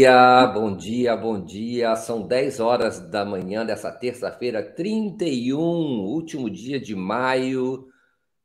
dia, 0.00 0.46
bom 0.46 0.74
dia, 0.74 1.14
bom 1.14 1.44
dia. 1.44 1.94
São 1.94 2.26
10 2.26 2.58
horas 2.58 2.98
da 2.98 3.22
manhã 3.22 3.66
dessa 3.66 3.92
terça-feira, 3.92 4.62
31, 4.62 5.60
último 5.60 6.48
dia 6.48 6.80
de 6.80 6.96
maio 6.96 7.86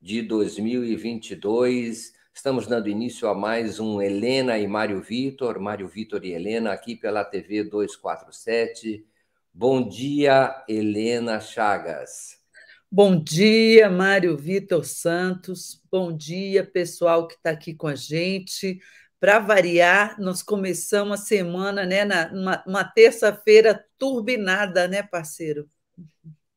de 0.02 0.22
2022. 0.22 2.12
Estamos 2.34 2.68
dando 2.68 2.90
início 2.90 3.30
a 3.30 3.34
mais 3.34 3.80
um 3.80 4.02
Helena 4.02 4.58
e 4.58 4.68
Mário 4.68 5.02
Vitor, 5.02 5.58
Mário 5.58 5.88
Vitor 5.88 6.26
e 6.26 6.34
Helena, 6.34 6.74
aqui 6.74 6.94
pela 6.94 7.24
TV 7.24 7.64
247. 7.64 9.06
Bom 9.54 9.88
dia, 9.88 10.62
Helena 10.68 11.40
Chagas. 11.40 12.38
Bom 12.92 13.18
dia, 13.18 13.90
Mário 13.90 14.36
Vitor 14.36 14.84
Santos. 14.84 15.82
Bom 15.90 16.12
dia, 16.12 16.66
pessoal 16.66 17.30
que 17.30 17.36
está 17.36 17.52
aqui 17.52 17.74
com 17.74 17.88
a 17.88 17.96
gente. 17.96 18.78
Para 19.26 19.40
variar, 19.40 20.22
nós 20.22 20.44
começamos 20.44 21.20
a 21.20 21.24
semana, 21.24 21.84
né, 21.84 22.06
na, 22.06 22.32
uma, 22.32 22.64
uma 22.68 22.84
terça-feira 22.84 23.84
turbinada, 23.98 24.88
né, 24.88 25.02
parceiro? 25.02 25.68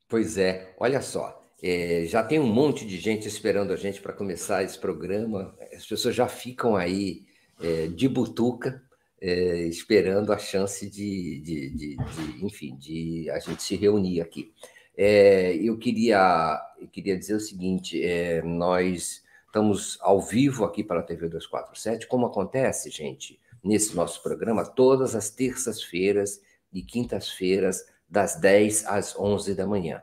Pois 0.06 0.36
é, 0.36 0.74
olha 0.78 1.00
só, 1.00 1.50
é, 1.62 2.04
já 2.04 2.22
tem 2.22 2.38
um 2.38 2.46
monte 2.46 2.84
de 2.84 2.98
gente 2.98 3.26
esperando 3.26 3.72
a 3.72 3.76
gente 3.76 4.02
para 4.02 4.12
começar 4.12 4.62
esse 4.62 4.78
programa. 4.78 5.56
As 5.74 5.86
pessoas 5.86 6.14
já 6.14 6.28
ficam 6.28 6.76
aí 6.76 7.24
é, 7.58 7.86
de 7.86 8.06
butuca, 8.06 8.82
é, 9.18 9.62
esperando 9.62 10.30
a 10.30 10.36
chance 10.36 10.90
de, 10.90 11.40
de, 11.40 11.70
de, 11.70 11.96
de, 11.96 12.44
enfim, 12.44 12.76
de 12.76 13.30
a 13.30 13.38
gente 13.38 13.62
se 13.62 13.76
reunir 13.76 14.20
aqui. 14.20 14.52
É, 14.94 15.56
eu 15.56 15.78
queria, 15.78 16.60
eu 16.78 16.88
queria 16.88 17.16
dizer 17.18 17.32
o 17.32 17.40
seguinte: 17.40 18.04
é, 18.04 18.42
nós 18.42 19.22
Estamos 19.48 19.96
ao 20.02 20.20
vivo 20.20 20.62
aqui 20.62 20.84
para 20.84 21.00
a 21.00 21.02
TV 21.02 21.26
247, 21.26 22.06
como 22.06 22.26
acontece, 22.26 22.90
gente, 22.90 23.40
nesse 23.64 23.96
nosso 23.96 24.22
programa, 24.22 24.62
todas 24.62 25.16
as 25.16 25.30
terças-feiras 25.30 26.42
e 26.70 26.82
quintas-feiras, 26.82 27.86
das 28.06 28.36
10 28.36 28.84
às 28.86 29.18
11 29.18 29.54
da 29.54 29.66
manhã. 29.66 30.02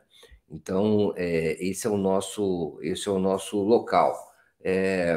Então, 0.50 1.14
é, 1.16 1.64
esse, 1.64 1.86
é 1.86 1.90
o 1.92 1.98
nosso, 1.98 2.80
esse 2.82 3.08
é 3.08 3.12
o 3.12 3.20
nosso 3.20 3.58
local. 3.62 4.16
É, 4.64 5.16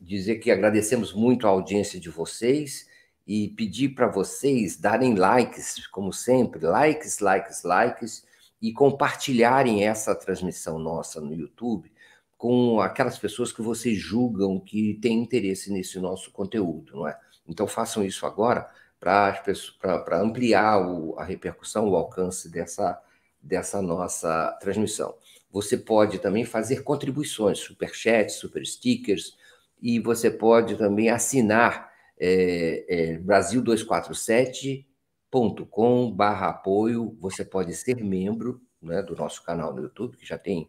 dizer 0.00 0.36
que 0.36 0.50
agradecemos 0.50 1.12
muito 1.12 1.46
a 1.46 1.50
audiência 1.50 2.00
de 2.00 2.08
vocês 2.08 2.88
e 3.26 3.48
pedir 3.48 3.90
para 3.90 4.08
vocês 4.08 4.78
darem 4.78 5.14
likes, 5.14 5.86
como 5.88 6.14
sempre, 6.14 6.64
likes, 6.64 7.18
likes, 7.18 7.62
likes, 7.62 8.26
e 8.60 8.72
compartilharem 8.72 9.84
essa 9.84 10.14
transmissão 10.14 10.78
nossa 10.78 11.20
no 11.20 11.34
YouTube 11.34 11.90
com 12.36 12.80
aquelas 12.80 13.18
pessoas 13.18 13.52
que 13.52 13.62
vocês 13.62 13.98
julgam 13.98 14.60
que 14.60 14.98
têm 15.00 15.22
interesse 15.22 15.72
nesse 15.72 15.98
nosso 15.98 16.30
conteúdo, 16.30 16.96
não 16.96 17.08
é? 17.08 17.18
Então 17.48 17.66
façam 17.66 18.04
isso 18.04 18.26
agora 18.26 18.68
para 18.98 20.20
ampliar 20.20 20.80
o, 20.80 21.18
a 21.18 21.24
repercussão, 21.24 21.88
o 21.88 21.96
alcance 21.96 22.50
dessa, 22.50 23.00
dessa 23.40 23.80
nossa 23.80 24.52
transmissão. 24.60 25.14
Você 25.50 25.76
pode 25.76 26.18
também 26.18 26.44
fazer 26.44 26.82
contribuições, 26.82 27.58
super 27.58 27.94
chats, 27.94 28.36
super 28.36 28.66
stickers, 28.66 29.36
e 29.80 30.00
você 30.00 30.30
pode 30.30 30.76
também 30.76 31.08
assinar 31.08 31.90
é, 32.18 32.84
é, 32.88 33.18
brasil247.com 33.18 36.10
barra 36.10 36.48
apoio, 36.48 37.16
você 37.20 37.44
pode 37.44 37.74
ser 37.74 38.02
membro 38.02 38.60
né, 38.82 39.02
do 39.02 39.14
nosso 39.14 39.44
canal 39.44 39.74
no 39.74 39.82
YouTube, 39.82 40.16
que 40.16 40.26
já 40.26 40.38
tem 40.38 40.68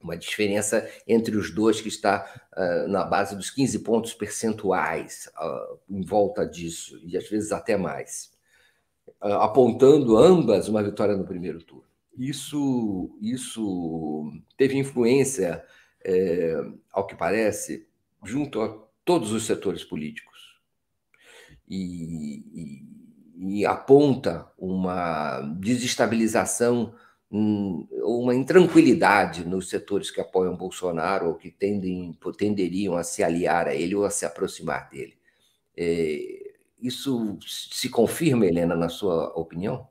Uma 0.00 0.16
diferença 0.16 0.86
entre 1.08 1.34
os 1.36 1.50
dois 1.50 1.80
que 1.80 1.88
está 1.88 2.30
uh, 2.52 2.88
na 2.88 3.04
base 3.04 3.34
dos 3.34 3.50
15 3.50 3.78
pontos 3.78 4.12
percentuais 4.12 5.30
uh, 5.40 5.78
em 5.88 6.02
volta 6.02 6.46
disso, 6.46 7.00
e 7.04 7.16
às 7.16 7.28
vezes 7.28 7.52
até 7.52 7.76
mais, 7.76 8.30
uh, 9.22 9.40
apontando 9.40 10.18
ambas 10.18 10.68
uma 10.68 10.82
vitória 10.82 11.16
no 11.16 11.24
primeiro 11.24 11.62
turno. 11.62 11.84
Isso, 12.16 13.16
isso 13.20 14.32
teve 14.56 14.76
influência, 14.76 15.64
é, 16.04 16.54
ao 16.92 17.06
que 17.06 17.16
parece, 17.16 17.88
junto 18.22 18.60
a 18.60 18.68
todos 19.04 19.32
os 19.32 19.44
setores 19.44 19.82
políticos. 19.82 20.60
E, 21.68 22.44
e 22.54 23.03
e 23.36 23.66
aponta 23.66 24.46
uma 24.58 25.40
desestabilização, 25.58 26.94
uma 27.30 28.34
intranquilidade 28.34 29.44
nos 29.44 29.68
setores 29.68 30.10
que 30.10 30.20
apoiam 30.20 30.56
Bolsonaro 30.56 31.28
ou 31.28 31.34
que 31.34 31.50
tendem, 31.50 32.16
tenderiam 32.38 32.96
a 32.96 33.02
se 33.02 33.24
aliar 33.24 33.66
a 33.66 33.74
ele 33.74 33.94
ou 33.94 34.04
a 34.04 34.10
se 34.10 34.24
aproximar 34.24 34.88
dele. 34.88 35.18
É, 35.76 36.52
isso 36.80 37.38
se 37.40 37.88
confirma, 37.88 38.46
Helena, 38.46 38.76
na 38.76 38.88
sua 38.88 39.32
opinião? 39.34 39.88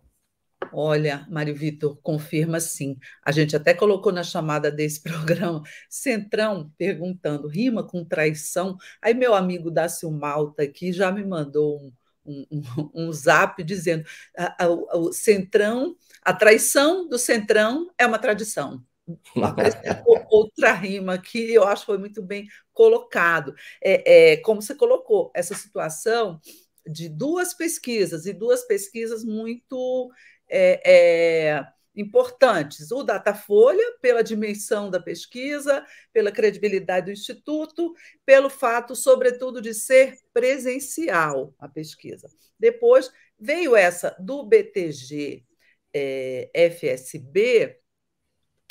Olha, 0.72 1.28
Mário 1.30 1.56
Vitor, 1.56 1.98
confirma 2.02 2.60
sim. 2.60 2.98
A 3.24 3.32
gente 3.32 3.56
até 3.56 3.74
colocou 3.74 4.12
na 4.12 4.24
chamada 4.24 4.72
desse 4.72 5.02
programa 5.04 5.62
Centrão 5.90 6.72
perguntando, 6.78 7.48
rima 7.48 7.86
com 7.86 8.06
traição? 8.06 8.78
Aí 9.02 9.14
meu 9.14 9.34
amigo 9.34 9.70
Dácio 9.70 10.10
Malta 10.12 10.64
aqui 10.64 10.92
já 10.92 11.12
me 11.12 11.26
mandou 11.26 11.80
um, 11.80 11.92
um, 12.26 12.46
um, 12.52 12.62
um 13.08 13.12
zap 13.12 13.64
dizendo 13.64 14.06
a, 14.38 14.66
a, 14.66 14.68
o 14.68 15.12
Centrão, 15.12 15.96
a 16.22 16.34
traição 16.34 17.08
do 17.08 17.18
Centrão 17.18 17.92
é 17.98 18.06
uma 18.06 18.20
tradição. 18.20 18.84
outra 20.32 20.72
rima 20.72 21.18
que 21.18 21.54
eu 21.54 21.66
acho 21.66 21.82
que 21.82 21.88
foi 21.88 21.98
muito 21.98 22.22
bem 22.22 22.48
colocado. 22.74 23.54
É, 23.84 24.34
é, 24.34 24.38
como 24.38 24.62
você 24.62 24.74
colocou, 24.76 25.32
essa 25.36 25.54
situação 25.54 26.40
de 26.86 27.10
duas 27.10 27.54
pesquisas, 27.54 28.26
e 28.26 28.34
duas 28.34 28.64
pesquisas 28.66 29.24
muito 29.24 30.12
é, 30.50 30.82
é 30.86 31.68
importantes. 31.96 32.92
O 32.92 33.04
Datafolha, 33.04 33.98
pela 34.02 34.24
dimensão 34.24 34.90
da 34.90 35.00
pesquisa, 35.00 35.86
pela 36.12 36.32
credibilidade 36.32 37.08
do 37.08 37.12
Instituto, 37.12 37.94
pelo 38.26 38.50
fato, 38.50 38.96
sobretudo, 38.96 39.62
de 39.62 39.74
ser 39.74 40.18
presencial 40.34 41.54
a 41.60 41.68
pesquisa. 41.68 42.28
Depois 42.60 43.12
veio 43.40 43.76
essa 43.76 44.16
do 44.20 44.44
BTG 44.44 45.44
é, 45.94 46.50
FSB, 46.54 47.78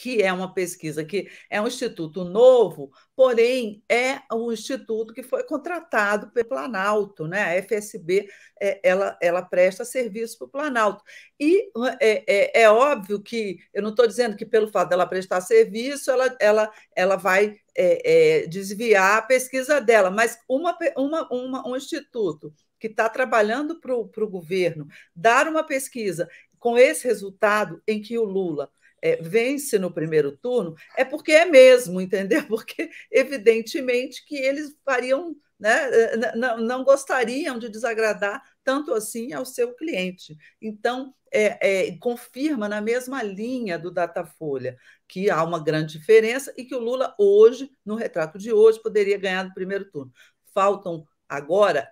que 0.03 0.21
é 0.21 0.33
uma 0.33 0.53
pesquisa 0.53 1.05
que 1.05 1.31
é 1.49 1.61
um 1.61 1.69
instituto 1.69 2.25
novo, 2.25 2.91
porém 3.15 3.85
é 3.89 4.21
um 4.33 4.51
instituto 4.51 5.15
que 5.15 5.23
foi 5.23 5.45
contratado 5.45 6.29
pelo 6.33 6.49
Planalto, 6.49 7.29
né? 7.29 7.57
A 7.57 7.63
FSB 7.63 8.27
é, 8.61 8.81
ela, 8.83 9.17
ela 9.23 9.43
presta 9.43 9.85
serviço 9.85 10.39
para 10.39 10.47
o 10.47 10.51
Planalto. 10.51 11.05
E 11.39 11.71
é, 12.01 12.25
é, 12.27 12.63
é, 12.63 12.69
óbvio 12.69 13.23
que 13.23 13.59
eu 13.73 13.81
não 13.81 13.91
estou 13.91 14.09
dizendo 14.09 14.37
que 14.37 14.45
pelo 14.45 14.73
fato 14.73 14.89
dela 14.89 15.07
prestar 15.07 15.41
serviço, 15.41 16.11
ela, 16.11 16.37
ela, 16.41 16.73
ela 16.97 17.15
vai 17.15 17.57
é, 17.77 18.41
é, 18.43 18.47
desviar 18.49 19.19
a 19.19 19.23
pesquisa 19.23 19.81
dela, 19.81 20.11
mas 20.11 20.37
uma, 20.49 20.77
uma, 20.97 21.29
uma 21.33 21.69
um 21.69 21.77
instituto 21.77 22.53
que 22.77 22.89
está 22.89 23.09
trabalhando 23.09 23.79
para 23.79 23.95
o 23.95 24.29
governo 24.29 24.89
dar 25.15 25.47
uma 25.47 25.63
pesquisa 25.63 26.29
com 26.59 26.77
esse 26.77 27.07
resultado 27.07 27.81
em 27.87 28.03
que 28.03 28.19
o 28.19 28.25
Lula 28.25 28.69
é, 29.03 29.17
vence 29.21 29.79
no 29.79 29.93
primeiro 29.93 30.37
turno, 30.37 30.75
é 30.97 31.05
porque 31.05 31.33
é 31.33 31.45
mesmo, 31.45 32.01
entendeu? 32.01 32.43
Porque, 32.49 32.89
evidentemente, 33.11 34.25
que 34.25 34.37
eles 34.37 34.77
fariam, 34.85 35.35
né, 35.59 35.91
não, 36.37 36.59
não 36.59 36.85
gostariam 36.85 37.59
de 37.59 37.69
desagradar 37.69 38.41
tanto 38.63 38.95
assim 38.95 39.33
ao 39.33 39.45
seu 39.45 39.75
cliente. 39.75 40.37
Então, 40.61 41.13
é, 41.33 41.89
é, 41.89 41.99
confirma 41.99 42.69
na 42.69 42.81
mesma 42.81 43.23
linha 43.23 43.79
do 43.79 43.91
Datafolha 43.91 44.77
que 45.09 45.31
há 45.31 45.43
uma 45.43 45.63
grande 45.63 45.99
diferença 45.99 46.53
e 46.57 46.65
que 46.65 46.75
o 46.75 46.81
Lula, 46.81 47.15
hoje, 47.19 47.71
no 47.85 47.95
retrato 47.97 48.39
de 48.39 48.53
hoje, 48.53 48.81
poderia 48.83 49.19
ganhar 49.19 49.45
no 49.45 49.55
primeiro 49.55 49.91
turno. 49.91 50.13
Faltam 50.55 51.07
Agora, 51.33 51.91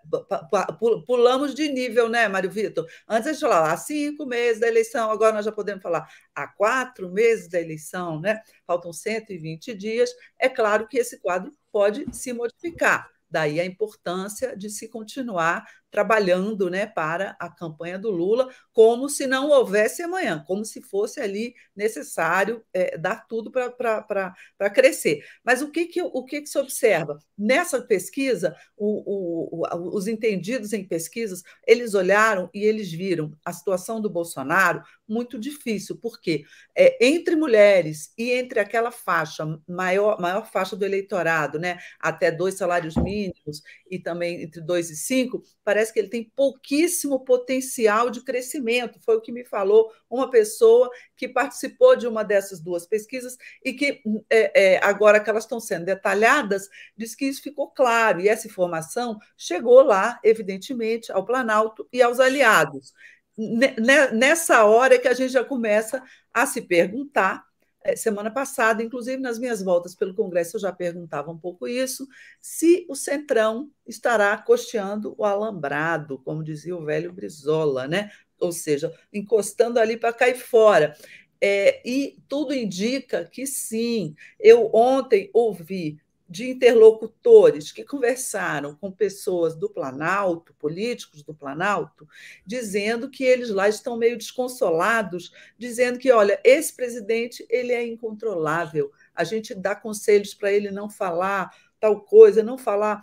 pulamos 1.07 1.55
de 1.55 1.67
nível, 1.67 2.11
né, 2.11 2.29
Mário 2.29 2.51
Vitor? 2.51 2.87
Antes 3.09 3.29
a 3.29 3.33
gente 3.33 3.41
falava 3.41 3.73
há 3.73 3.77
cinco 3.79 4.27
meses 4.27 4.61
da 4.61 4.69
eleição, 4.69 5.11
agora 5.11 5.33
nós 5.33 5.47
já 5.47 5.51
podemos 5.51 5.83
falar 5.83 6.07
há 6.35 6.47
quatro 6.47 7.11
meses 7.11 7.49
da 7.49 7.59
eleição, 7.59 8.21
né? 8.21 8.43
Faltam 8.67 8.93
120 8.93 9.75
dias. 9.75 10.11
É 10.39 10.47
claro 10.47 10.87
que 10.87 10.99
esse 10.99 11.19
quadro 11.21 11.51
pode 11.73 12.05
se 12.15 12.35
modificar. 12.35 13.09
Daí 13.31 13.59
a 13.59 13.65
importância 13.65 14.55
de 14.55 14.69
se 14.69 14.89
continuar 14.89 15.65
trabalhando 15.91 16.71
né, 16.71 16.87
para 16.87 17.37
a 17.39 17.49
campanha 17.49 17.99
do 17.99 18.11
Lula, 18.11 18.49
como 18.73 19.09
se 19.09 19.27
não 19.27 19.49
houvesse 19.49 20.03
amanhã, 20.03 20.43
como 20.47 20.65
se 20.65 20.81
fosse 20.81 21.21
ali 21.21 21.55
necessário 21.75 22.65
é, 22.73 22.97
dar 22.97 23.27
tudo 23.27 23.51
para 23.51 24.71
crescer. 24.73 25.25
Mas 25.45 25.63
o 25.63 25.71
que, 25.71 25.87
que, 25.87 26.01
o 26.03 26.25
que, 26.25 26.43
que 26.43 26.49
se 26.49 26.59
observa? 26.59 27.19
Nessa 27.37 27.81
pesquisa, 27.83 28.55
o, 28.77 29.63
o, 29.63 29.97
os 29.97 30.07
entendidos 30.07 30.73
em 30.73 30.87
pesquisas, 30.87 31.43
eles 31.67 31.95
olharam 31.95 32.49
e 32.55 32.65
eles 32.65 32.93
viram 32.93 33.33
a 33.45 33.53
situação 33.53 34.01
do 34.01 34.11
Bolsonaro 34.11 34.83
muito 35.09 35.39
difícil, 35.39 35.97
porque 35.97 36.45
é, 36.77 37.05
entre 37.05 37.35
mulheres 37.35 38.13
e 38.17 38.31
entre 38.31 38.61
aquela 38.61 38.93
faixa, 38.93 39.45
maior, 39.67 40.21
maior 40.21 40.47
faixa 40.47 40.77
do 40.77 40.85
eleitorado, 40.85 41.59
né, 41.59 41.79
até 41.99 42.31
dois 42.31 42.55
salários 42.55 42.95
mínimos, 42.95 43.63
e 43.91 43.99
também 43.99 44.43
entre 44.43 44.61
dois 44.61 44.89
e 44.89 44.97
cinco, 44.97 45.43
parece 45.65 45.80
que 45.89 46.01
ele 46.01 46.09
tem 46.09 46.25
pouquíssimo 46.35 47.21
potencial 47.21 48.11
de 48.11 48.25
crescimento. 48.25 48.99
Foi 49.05 49.15
o 49.17 49.21
que 49.21 49.31
me 49.31 49.45
falou 49.45 49.93
uma 50.11 50.29
pessoa 50.29 50.91
que 51.17 51.29
participou 51.29 51.95
de 51.95 52.09
uma 52.09 52.25
dessas 52.25 52.59
duas 52.59 52.85
pesquisas 52.85 53.37
e 53.65 53.73
que, 53.73 54.03
é, 54.29 54.75
é, 54.75 54.85
agora 54.85 55.21
que 55.21 55.31
elas 55.31 55.45
estão 55.45 55.61
sendo 55.61 55.85
detalhadas, 55.85 56.69
diz 56.97 57.15
que 57.15 57.27
isso 57.27 57.41
ficou 57.41 57.71
claro, 57.71 58.21
e 58.21 58.29
essa 58.29 58.49
informação 58.49 59.17
chegou 59.37 59.83
lá, 59.83 60.19
evidentemente, 60.25 61.13
ao 61.13 61.25
Planalto 61.25 61.89
e 61.93 62.03
aos 62.03 62.19
aliados 62.19 62.93
nessa 64.13 64.65
hora 64.65 64.99
que 64.99 65.09
a 65.09 65.15
gente 65.15 65.33
já 65.33 65.45
começa 65.45 66.03
a 66.33 66.47
se 66.47 66.63
perguntar. 66.63 67.45
É, 67.83 67.97
semana 67.97 68.31
passada, 68.31 68.83
inclusive 68.83 69.23
nas 69.23 69.39
minhas 69.39 69.63
voltas 69.63 69.95
pelo 69.95 70.15
Congresso, 70.15 70.57
eu 70.57 70.61
já 70.61 70.73
perguntava 70.73 71.31
um 71.31 71.39
pouco 71.39 71.67
isso, 71.67 72.07
se 72.41 72.87
o 72.89 72.95
Centrão 72.95 73.71
estará 73.87 74.37
costeando 74.37 75.15
o 75.17 75.25
alambrado, 75.25 76.19
como 76.19 76.45
dizia 76.45 76.77
o 76.77 76.85
velho 76.85 77.13
Brizola, 77.13 77.89
né? 77.89 78.11
ou 78.41 78.53
seja, 78.53 78.93
encostando 79.13 79.79
ali 79.79 79.97
para 79.97 80.13
cair 80.13 80.37
fora. 80.37 80.97
É, 81.41 81.81
e 81.89 82.19
tudo 82.29 82.55
indica 82.55 83.25
que 83.25 83.47
sim. 83.47 84.15
Eu 84.39 84.71
ontem 84.75 85.31
ouvi 85.33 85.99
de 86.31 86.49
interlocutores 86.49 87.73
que 87.73 87.83
conversaram 87.83 88.77
com 88.77 88.93
pessoas 88.93 89.57
do 89.57 89.69
Planalto, 89.69 90.55
políticos 90.55 91.25
do 91.25 91.35
Planalto, 91.35 92.09
dizendo 92.47 93.11
que 93.11 93.25
eles 93.25 93.51
lá 93.51 93.69
estão 93.69 93.97
meio 93.97 94.17
desconsolados, 94.17 95.33
dizendo 95.59 95.99
que, 95.99 96.13
olha, 96.13 96.41
esse 96.45 96.77
presidente 96.77 97.45
ele 97.51 97.73
é 97.73 97.85
incontrolável, 97.85 98.93
a 99.13 99.25
gente 99.25 99.53
dá 99.53 99.75
conselhos 99.75 100.33
para 100.33 100.53
ele 100.53 100.71
não 100.71 100.89
falar 100.89 101.53
tal 101.81 102.01
coisa, 102.01 102.45
não 102.45 102.57
falar 102.57 103.03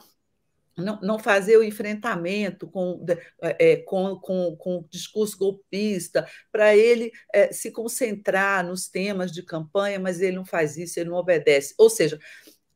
não, 0.78 1.00
não, 1.02 1.18
fazer 1.18 1.58
o 1.58 1.64
enfrentamento 1.64 2.68
com, 2.68 3.04
é, 3.42 3.78
com, 3.78 4.16
com, 4.20 4.56
com 4.56 4.86
discurso 4.92 5.36
golpista, 5.36 6.28
para 6.52 6.78
ele 6.78 7.12
é, 7.34 7.52
se 7.52 7.72
concentrar 7.72 8.64
nos 8.64 8.88
temas 8.88 9.32
de 9.32 9.42
campanha, 9.42 10.00
mas 10.00 10.22
ele 10.22 10.36
não 10.36 10.46
faz 10.46 10.78
isso, 10.78 11.00
ele 11.00 11.10
não 11.10 11.18
obedece. 11.18 11.74
Ou 11.80 11.90
seja, 11.90 12.20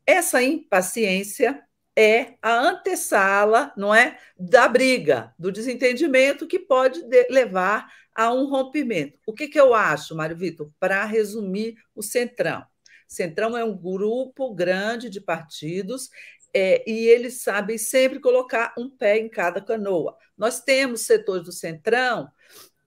essa 0.06 0.42
impaciência 0.42 1.64
é 1.98 2.36
a 2.42 2.54
antessala, 2.70 3.74
não 3.76 3.94
é, 3.94 4.18
da 4.38 4.68
briga, 4.68 5.34
do 5.38 5.52
desentendimento 5.52 6.48
que 6.48 6.60
pode 6.60 7.02
levar 7.30 7.92
a 8.16 8.34
um 8.34 8.46
rompimento. 8.46 9.18
O 9.26 9.34
que, 9.34 9.48
que 9.48 9.60
eu 9.60 9.74
acho, 9.74 10.16
Mário 10.16 10.36
Vitor, 10.36 10.72
para 10.80 11.04
resumir 11.06 11.76
o 11.96 12.02
Centrão? 12.02 12.66
Centrão 13.08 13.58
é 13.58 13.64
um 13.64 13.78
grupo 13.78 14.54
grande 14.54 15.10
de 15.10 15.20
partidos 15.20 16.10
é, 16.54 16.84
e 16.90 17.08
eles 17.08 17.42
sabem 17.42 17.78
sempre 17.78 18.20
colocar 18.20 18.74
um 18.78 18.90
pé 18.90 19.18
em 19.18 19.30
cada 19.30 19.62
canoa. 19.62 20.16
Nós 20.38 20.62
temos 20.62 21.02
setores 21.02 21.44
do 21.44 21.52
Centrão, 21.52 22.30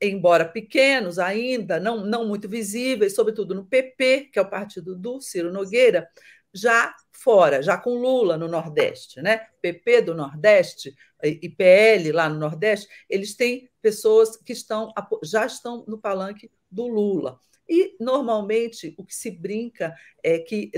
embora 0.00 0.44
pequenos 0.44 1.18
ainda, 1.18 1.78
não, 1.80 2.04
não 2.04 2.26
muito 2.26 2.48
visíveis, 2.48 3.14
sobretudo 3.14 3.54
no 3.54 3.66
PP, 3.66 4.30
que 4.32 4.38
é 4.38 4.42
o 4.42 4.48
partido 4.48 4.96
do 4.96 5.20
Ciro 5.20 5.52
Nogueira, 5.52 6.08
já 6.54 6.94
fora, 7.10 7.62
já 7.62 7.76
com 7.76 7.98
Lula 7.98 8.36
no 8.36 8.48
Nordeste, 8.48 9.20
né? 9.20 9.46
PP 9.60 10.02
do 10.02 10.14
Nordeste 10.14 10.94
e 11.22 11.48
PL 11.48 12.12
lá 12.12 12.28
no 12.28 12.38
Nordeste, 12.38 12.86
eles 13.08 13.34
têm 13.34 13.68
pessoas 13.80 14.36
que 14.36 14.52
estão 14.52 14.92
já 15.22 15.46
estão 15.46 15.84
no 15.88 15.98
palanque 15.98 16.50
do 16.70 16.86
Lula. 16.86 17.38
E, 17.68 17.96
normalmente, 17.98 18.94
o 18.98 19.04
que 19.04 19.14
se 19.14 19.30
brinca 19.30 19.94
é 20.22 20.38
que, 20.38 20.70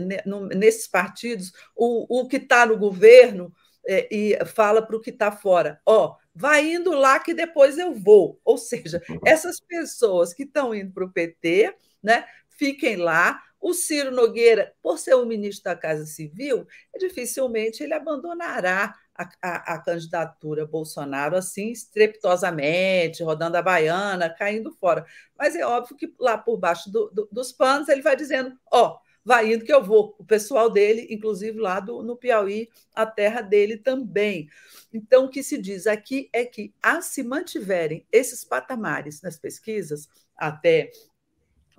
nesses 0.54 0.86
partidos, 0.86 1.52
o, 1.74 2.20
o 2.20 2.28
que 2.28 2.36
está 2.36 2.64
no 2.64 2.78
governo 2.78 3.52
é, 3.88 4.08
e 4.10 4.44
fala 4.46 4.82
para 4.82 4.96
o 4.96 5.00
que 5.00 5.10
está 5.10 5.32
fora: 5.32 5.80
ó, 5.84 6.06
oh, 6.06 6.16
vai 6.34 6.74
indo 6.74 6.92
lá 6.92 7.18
que 7.18 7.34
depois 7.34 7.78
eu 7.78 7.94
vou. 7.94 8.40
Ou 8.44 8.58
seja, 8.58 9.02
essas 9.24 9.60
pessoas 9.60 10.32
que 10.32 10.42
estão 10.42 10.74
indo 10.74 10.92
para 10.92 11.04
o 11.04 11.12
PT, 11.12 11.74
né, 12.02 12.24
fiquem 12.50 12.96
lá, 12.96 13.42
o 13.66 13.74
Ciro 13.74 14.12
Nogueira, 14.12 14.72
por 14.80 14.96
ser 14.96 15.14
o 15.14 15.26
ministro 15.26 15.64
da 15.64 15.74
Casa 15.74 16.06
Civil, 16.06 16.68
dificilmente 17.00 17.82
ele 17.82 17.94
abandonará 17.94 18.94
a, 19.12 19.28
a, 19.42 19.74
a, 19.74 19.78
candidatura 19.82 20.64
Bolsonaro 20.64 21.34
assim, 21.34 21.72
estrepitosamente, 21.72 23.24
rodando 23.24 23.56
a 23.56 23.62
baiana, 23.62 24.30
caindo 24.30 24.70
fora. 24.70 25.04
Mas 25.36 25.56
é 25.56 25.66
óbvio 25.66 25.96
que 25.96 26.14
lá 26.16 26.38
por 26.38 26.56
baixo 26.56 26.88
do, 26.92 27.10
do, 27.10 27.28
dos 27.32 27.50
panos 27.50 27.88
ele 27.88 28.02
vai 28.02 28.14
dizendo: 28.14 28.56
ó, 28.70 28.92
oh, 28.92 28.98
vai 29.24 29.52
indo 29.52 29.64
que 29.64 29.74
eu 29.74 29.82
vou. 29.82 30.14
O 30.16 30.24
pessoal 30.24 30.70
dele, 30.70 31.08
inclusive 31.10 31.58
lá 31.58 31.80
do, 31.80 32.04
no 32.04 32.16
Piauí, 32.16 32.68
a 32.94 33.04
terra 33.04 33.40
dele 33.40 33.76
também. 33.76 34.48
Então, 34.92 35.24
o 35.24 35.28
que 35.28 35.42
se 35.42 35.58
diz 35.58 35.88
aqui 35.88 36.30
é 36.32 36.44
que, 36.44 36.72
a 36.80 37.02
se 37.02 37.24
mantiverem 37.24 38.06
esses 38.12 38.44
patamares 38.44 39.22
nas 39.22 39.36
pesquisas, 39.36 40.08
até 40.36 40.92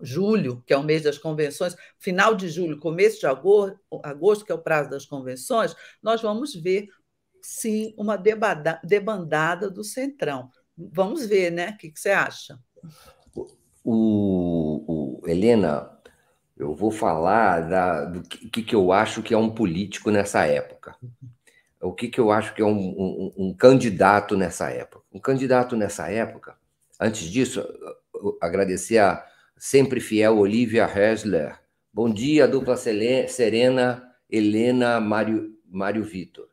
julho, 0.01 0.63
que 0.66 0.74
é 0.74 0.77
o 0.77 0.84
mês 0.84 1.04
das 1.04 1.18
convenções, 1.18 1.75
final 1.98 2.36
de 2.36 2.50
julho, 2.50 2.80
começo 2.80 3.20
de 3.20 3.25
agosto, 3.25 4.46
que 4.46 4.51
é 4.51 4.56
o 4.56 4.62
prazo 4.62 4.89
das 4.89 5.06
convenções, 5.06 5.75
nós 6.01 6.22
vamos 6.22 6.54
ver, 6.54 6.88
sim, 7.42 7.94
uma 7.98 8.18
debandada 8.18 9.70
do 9.70 9.84
Centrão. 9.84 10.50
Vamos 10.77 11.25
ver, 11.25 11.51
né? 11.51 11.72
O 11.72 11.77
que, 11.77 11.92
você 11.96 12.12
acha? 12.12 12.60
O, 13.84 15.22
o, 15.24 15.27
Helena, 15.27 15.89
eu 16.56 16.75
vou 16.75 16.92
falar 16.92 17.62
da, 17.62 18.06
do 18.06 18.22
que, 18.22 18.62
que 18.62 18.75
eu 18.75 18.92
acho 18.92 19.24
que 19.24 19.34
é 19.34 19.38
um 19.38 19.50
político 19.50 20.12
nessa 20.12 20.46
época. 20.46 20.96
O 21.82 21.94
que, 21.94 22.08
que 22.08 22.20
eu 22.20 22.32
acho 22.32 22.54
que 22.54 22.62
é 22.62 22.66
um, 22.66 22.77
um, 22.77 23.34
um 23.38 23.54
candidato 23.54 24.36
nessa 24.36 24.70
época. 24.70 25.06
Um 25.12 25.20
candidato 25.20 25.75
nessa 25.75 26.10
época, 26.10 26.56
antes 27.00 27.27
disso, 27.30 27.63
agradecer 28.42 28.98
a 28.98 29.25
sempre 29.57 29.99
fiel 29.99 30.37
Olivia 30.37 30.85
Hessler. 30.85 31.59
Bom 31.91 32.09
dia, 32.09 32.47
dupla 32.47 32.77
Serena, 32.77 34.13
Helena, 34.29 34.99
Mário, 35.01 35.57
Mário 35.65 36.03
Vitor. 36.03 36.47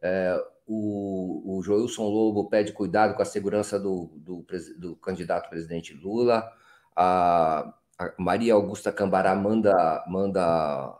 É, 0.00 0.40
o, 0.66 1.58
o 1.58 1.62
Joilson 1.62 2.04
Lobo 2.08 2.48
pede 2.48 2.72
cuidado 2.72 3.14
com 3.14 3.22
a 3.22 3.26
segurança 3.26 3.78
do, 3.78 4.10
do, 4.16 4.46
do 4.78 4.96
candidato 4.96 5.48
presidente 5.48 5.92
Lula. 5.92 6.48
A, 6.94 7.74
a 7.98 8.12
Maria 8.18 8.54
Augusta 8.54 8.92
Cambará 8.92 9.34
manda, 9.34 10.04
manda 10.08 10.96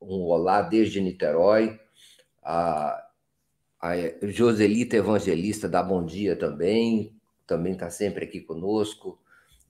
um 0.00 0.22
olá 0.24 0.60
desde 0.60 1.00
Niterói. 1.00 1.80
A, 2.42 3.02
a 3.80 3.92
Joselita 4.22 4.96
Evangelista 4.96 5.68
dá 5.68 5.82
bom 5.82 6.04
dia 6.04 6.36
também, 6.36 7.16
também 7.46 7.72
está 7.72 7.88
sempre 7.88 8.24
aqui 8.24 8.40
conosco. 8.40 9.21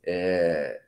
É, 0.04 0.80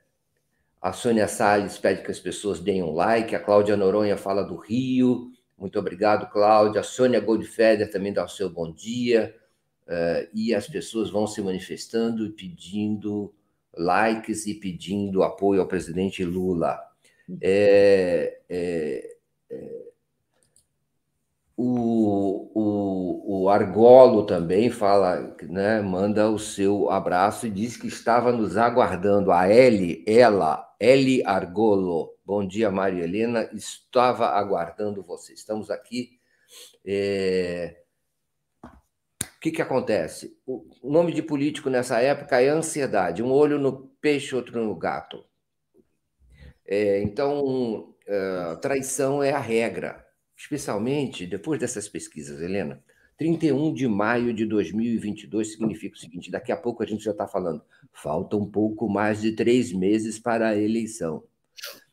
a 0.81 0.93
Sônia 0.93 1.27
Salles 1.27 1.77
pede 1.77 2.03
que 2.03 2.11
as 2.11 2.19
pessoas 2.19 2.59
deem 2.59 2.83
um 2.83 2.93
like. 2.93 3.35
A 3.35 3.39
Cláudia 3.39 3.75
Noronha 3.75 4.17
fala 4.17 4.43
do 4.43 4.55
Rio. 4.55 5.31
Muito 5.57 5.79
obrigado, 5.79 6.29
Cláudia. 6.29 6.81
A 6.81 6.83
Sônia 6.83 7.19
Goldfeder 7.19 7.89
também 7.89 8.13
dá 8.13 8.23
o 8.23 8.29
seu 8.29 8.49
bom 8.49 8.71
dia. 8.71 9.35
Uh, 9.87 10.27
e 10.33 10.53
as 10.53 10.67
pessoas 10.67 11.09
vão 11.09 11.27
se 11.27 11.41
manifestando 11.41 12.25
e 12.25 12.31
pedindo 12.31 13.33
likes 13.73 14.47
e 14.47 14.55
pedindo 14.55 15.23
apoio 15.23 15.61
ao 15.61 15.67
presidente 15.67 16.23
Lula. 16.23 16.79
É, 17.41 18.39
é, 18.49 19.17
é, 19.49 19.81
o, 21.57 22.51
o, 22.53 23.43
o, 23.43 23.49
Argolo 23.49 24.25
também 24.25 24.69
fala, 24.69 25.35
né, 25.43 25.81
manda 25.81 26.29
o 26.29 26.37
seu 26.37 26.89
abraço 26.89 27.47
e 27.47 27.51
diz 27.51 27.77
que 27.77 27.87
estava 27.87 28.31
nos 28.31 28.57
aguardando. 28.57 29.31
A 29.31 29.49
Eli, 29.49 30.03
ela, 30.05 30.75
Eli 30.79 31.23
Argolo. 31.25 32.13
Bom 32.25 32.45
dia, 32.45 32.69
Maria 32.69 33.03
Helena. 33.05 33.49
Estava 33.53 34.27
aguardando 34.27 35.01
você. 35.03 35.33
Estamos 35.33 35.69
aqui. 35.69 36.19
É... 36.85 37.81
O 38.63 39.39
que, 39.39 39.51
que 39.51 39.61
acontece? 39.61 40.35
O 40.45 40.65
nome 40.83 41.13
de 41.13 41.21
político 41.21 41.69
nessa 41.69 42.01
época 42.01 42.41
é 42.41 42.49
ansiedade. 42.49 43.23
Um 43.23 43.31
olho 43.31 43.59
no 43.59 43.87
peixe, 44.01 44.35
outro 44.35 44.59
no 44.61 44.75
gato. 44.75 45.23
É, 46.67 46.99
então, 47.03 47.95
é, 48.07 48.55
traição 48.55 49.21
é 49.21 49.31
a 49.31 49.39
regra 49.39 50.04
especialmente 50.35 51.25
depois 51.25 51.59
dessas 51.59 51.87
pesquisas, 51.87 52.41
Helena. 52.41 52.83
31 53.17 53.73
de 53.73 53.87
maio 53.87 54.33
de 54.33 54.45
2022 54.45 55.53
significa 55.53 55.95
o 55.95 55.99
seguinte: 55.99 56.29
daqui 56.31 56.51
a 56.51 56.57
pouco 56.57 56.83
a 56.83 56.85
gente 56.85 57.03
já 57.03 57.11
está 57.11 57.27
falando, 57.27 57.61
falta 57.93 58.35
um 58.35 58.45
pouco 58.45 58.89
mais 58.89 59.21
de 59.21 59.31
três 59.31 59.71
meses 59.71 60.19
para 60.19 60.49
a 60.49 60.57
eleição. 60.57 61.23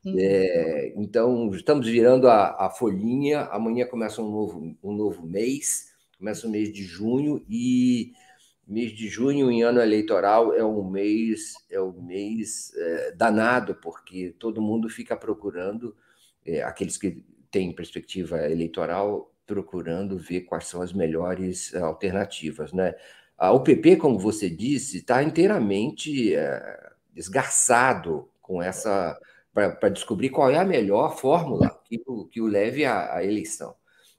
Uhum. 0.04 0.16
É, 0.18 0.92
então, 0.96 1.48
estamos 1.54 1.86
virando 1.86 2.28
a, 2.28 2.66
a, 2.66 2.70
folhinha, 2.70 3.42
amanhã 3.42 3.86
começa 3.86 4.20
um 4.20 4.30
novo, 4.30 4.76
um 4.82 4.92
novo 4.92 5.24
mês, 5.24 5.92
começa 6.18 6.46
o 6.46 6.50
mês 6.50 6.72
de 6.72 6.82
junho, 6.82 7.44
e 7.48 8.12
mês 8.66 8.90
de 8.92 9.08
junho 9.08 9.48
em 9.48 9.62
ano 9.62 9.80
eleitoral 9.80 10.52
é 10.54 10.64
um 10.64 10.88
mês, 10.90 11.54
é 11.70 11.80
um 11.80 12.02
mês 12.02 12.72
é, 12.74 13.12
danado, 13.12 13.76
porque 13.76 14.34
todo 14.40 14.60
mundo 14.60 14.88
fica 14.88 15.16
procurando, 15.16 15.94
é, 16.44 16.62
aqueles 16.64 16.96
que 16.96 17.22
tem 17.52 17.72
perspectiva 17.72 18.50
eleitoral 18.50 19.30
procurando 19.46 20.18
ver 20.18 20.40
quais 20.42 20.66
são 20.66 20.82
as 20.82 20.92
melhores 20.92 21.72
eh, 21.74 21.78
alternativas. 21.78 22.72
Né? 22.72 22.94
O 23.38 23.60
PP, 23.60 23.96
como 23.96 24.18
você 24.18 24.48
disse, 24.48 24.98
está 24.98 25.22
inteiramente 25.22 26.34
é, 26.34 26.90
esgarçado 27.14 28.28
com 28.40 28.62
essa 28.62 29.18
para 29.52 29.90
descobrir 29.90 30.30
qual 30.30 30.48
é 30.48 30.56
a 30.56 30.64
melhor 30.64 31.18
fórmula 31.18 31.78
que 31.84 32.02
o, 32.06 32.24
que 32.24 32.40
o 32.40 32.46
leve 32.46 32.86
à, 32.86 33.16
à 33.16 33.22
eleição. 33.22 33.74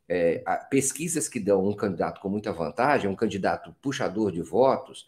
É, 0.08 0.44
pesquisas 0.70 1.28
que 1.28 1.40
dão 1.40 1.68
um 1.68 1.76
candidato 1.76 2.22
com 2.22 2.30
muita 2.30 2.54
vantagem, 2.54 3.10
um 3.10 3.16
candidato 3.16 3.76
puxador 3.82 4.32
de 4.32 4.44
votos, 4.44 5.08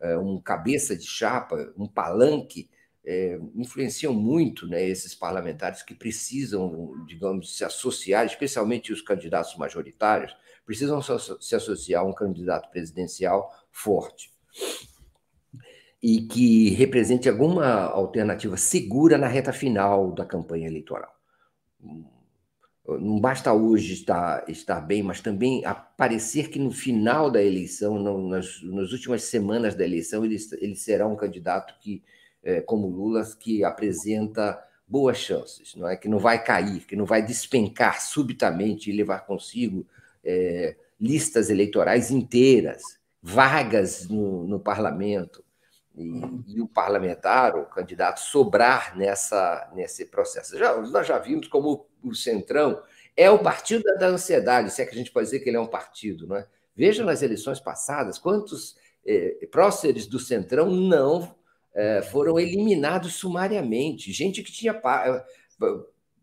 é, 0.00 0.16
um 0.16 0.40
cabeça 0.40 0.96
de 0.96 1.04
chapa, 1.04 1.74
um 1.76 1.86
palanque, 1.86 2.70
é, 3.06 3.38
influenciam 3.54 4.12
muito 4.12 4.66
né, 4.66 4.82
esses 4.84 5.14
parlamentares 5.14 5.82
que 5.82 5.94
precisam, 5.94 6.92
digamos, 7.06 7.56
se 7.56 7.64
associar, 7.64 8.26
especialmente 8.26 8.92
os 8.92 9.00
candidatos 9.00 9.56
majoritários, 9.56 10.36
precisam 10.64 11.00
se 11.00 11.54
associar 11.54 12.02
a 12.02 12.06
um 12.06 12.12
candidato 12.12 12.68
presidencial 12.70 13.54
forte 13.70 14.32
e 16.02 16.22
que 16.22 16.70
represente 16.70 17.28
alguma 17.28 17.84
alternativa 17.84 18.56
segura 18.56 19.16
na 19.16 19.28
reta 19.28 19.52
final 19.52 20.12
da 20.12 20.26
campanha 20.26 20.66
eleitoral. 20.66 21.14
Não 22.88 23.20
basta 23.20 23.52
hoje 23.52 23.94
estar, 23.94 24.48
estar 24.48 24.80
bem, 24.80 25.02
mas 25.02 25.20
também 25.20 25.62
parecer 25.96 26.50
que 26.50 26.58
no 26.58 26.70
final 26.70 27.30
da 27.30 27.42
eleição, 27.42 28.00
nas, 28.28 28.62
nas 28.62 28.92
últimas 28.92 29.22
semanas 29.22 29.74
da 29.74 29.84
eleição, 29.84 30.24
ele, 30.24 30.36
ele 30.60 30.76
será 30.76 31.06
um 31.06 31.16
candidato 31.16 31.74
que 31.80 32.02
é, 32.46 32.60
como 32.60 32.86
Lula, 32.86 33.28
que 33.40 33.64
apresenta 33.64 34.62
boas 34.86 35.18
chances, 35.18 35.74
não 35.74 35.88
é 35.88 35.96
que 35.96 36.08
não 36.08 36.20
vai 36.20 36.42
cair, 36.42 36.86
que 36.86 36.94
não 36.94 37.04
vai 37.04 37.20
despencar 37.20 38.00
subitamente 38.00 38.88
e 38.88 38.96
levar 38.96 39.26
consigo 39.26 39.84
é, 40.24 40.76
listas 40.98 41.50
eleitorais 41.50 42.12
inteiras, 42.12 43.00
vagas 43.20 44.08
no, 44.08 44.46
no 44.46 44.60
parlamento 44.60 45.44
e, 45.96 46.22
e, 46.46 46.60
o 46.60 46.68
parlamentar, 46.68 47.56
o 47.56 47.66
candidato, 47.66 48.20
sobrar 48.20 48.96
nessa 48.96 49.68
nesse 49.74 50.06
processo. 50.06 50.56
Já, 50.56 50.76
nós 50.82 51.04
já 51.04 51.18
vimos 51.18 51.48
como 51.48 51.88
o 52.00 52.14
Centrão 52.14 52.80
é 53.16 53.28
o 53.28 53.40
partido 53.40 53.82
da 53.98 54.06
ansiedade, 54.06 54.70
se 54.70 54.80
é 54.80 54.86
que 54.86 54.94
a 54.94 54.98
gente 54.98 55.10
pode 55.10 55.26
dizer 55.26 55.40
que 55.40 55.50
ele 55.50 55.56
é 55.56 55.60
um 55.60 55.66
partido, 55.66 56.28
não 56.28 56.36
é? 56.36 56.46
Veja 56.76 57.02
nas 57.04 57.22
eleições 57.22 57.58
passadas 57.58 58.18
quantos 58.20 58.76
é, 59.04 59.48
próceres 59.50 60.06
do 60.06 60.20
Centrão 60.20 60.70
não 60.70 61.34
foram 62.10 62.38
eliminados 62.38 63.14
sumariamente. 63.14 64.12
Gente 64.12 64.42
que 64.42 64.50
tinha 64.50 64.72
é, 64.72 65.24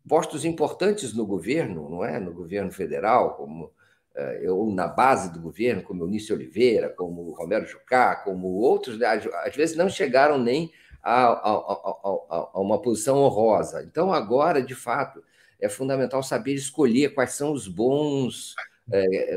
postos 0.07 0.43
importantes 0.45 1.13
no 1.13 1.25
governo, 1.25 1.89
não 1.89 2.03
é? 2.03 2.19
No 2.19 2.33
governo 2.33 2.71
federal, 2.71 3.35
como 3.35 3.71
é, 4.15 4.51
ou 4.51 4.71
na 4.71 4.87
base 4.87 5.31
do 5.31 5.39
governo, 5.39 5.83
como 5.83 6.03
Eunício 6.03 6.35
Oliveira, 6.35 6.89
como 6.89 7.31
Romero 7.31 7.65
Jucá, 7.65 8.15
como 8.17 8.47
outros, 8.47 8.97
né? 8.97 9.07
às 9.07 9.55
vezes 9.55 9.75
não 9.75 9.89
chegaram 9.89 10.37
nem 10.37 10.71
a, 11.01 11.23
a, 11.25 11.51
a, 11.51 12.49
a, 12.53 12.59
uma 12.59 12.79
posição 12.81 13.17
honrosa. 13.17 13.83
Então, 13.83 14.13
agora, 14.13 14.61
de 14.61 14.75
fato, 14.75 15.23
é 15.59 15.67
fundamental 15.67 16.21
saber 16.21 16.53
escolher 16.53 17.13
quais 17.13 17.33
são 17.33 17.53
os 17.53 17.67
bons, 17.67 18.53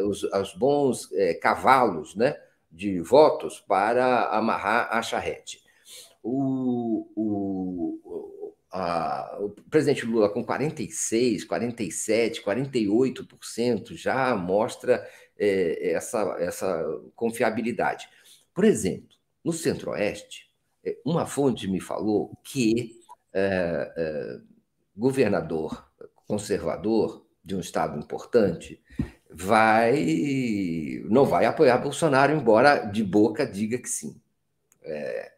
os, 0.07 0.25
os, 0.25 0.55
bons 0.55 1.09
cavalos 1.41 2.15
né, 2.15 2.37
de 2.71 3.01
votos 3.01 3.61
para 3.61 4.29
amarrar 4.29 4.89
a 4.91 5.01
charrete 5.01 5.66
o, 6.29 7.09
o, 7.15 8.55
a, 8.73 9.39
o 9.41 9.51
presidente 9.71 10.05
Lula 10.05 10.29
com 10.29 10.45
46, 10.45 11.45
47, 11.45 12.43
48% 12.43 13.95
já 13.95 14.35
mostra 14.35 15.09
é, 15.39 15.93
essa, 15.93 16.37
essa 16.41 16.85
confiabilidade. 17.15 18.09
Por 18.53 18.65
exemplo, 18.65 19.15
no 19.45 19.53
Centro-Oeste, 19.53 20.51
é, 20.85 20.97
uma 21.05 21.27
fonte 21.27 21.69
me 21.69 21.81
falou 21.81 22.37
que 22.43 23.01
é, 23.33 23.93
é, 23.97 24.41
governador 24.97 25.87
conservador 26.27 27.25
de 27.45 27.55
um 27.55 27.61
estado 27.61 27.97
importante 27.97 28.83
vai 29.31 31.05
não 31.09 31.25
vai 31.25 31.45
apoiar 31.45 31.79
Bolsonaro, 31.79 32.33
embora 32.33 32.79
de 32.79 33.05
boca 33.05 33.47
diga 33.47 33.79
que 33.79 33.89
sim. 33.89 34.21
É, 34.83 35.36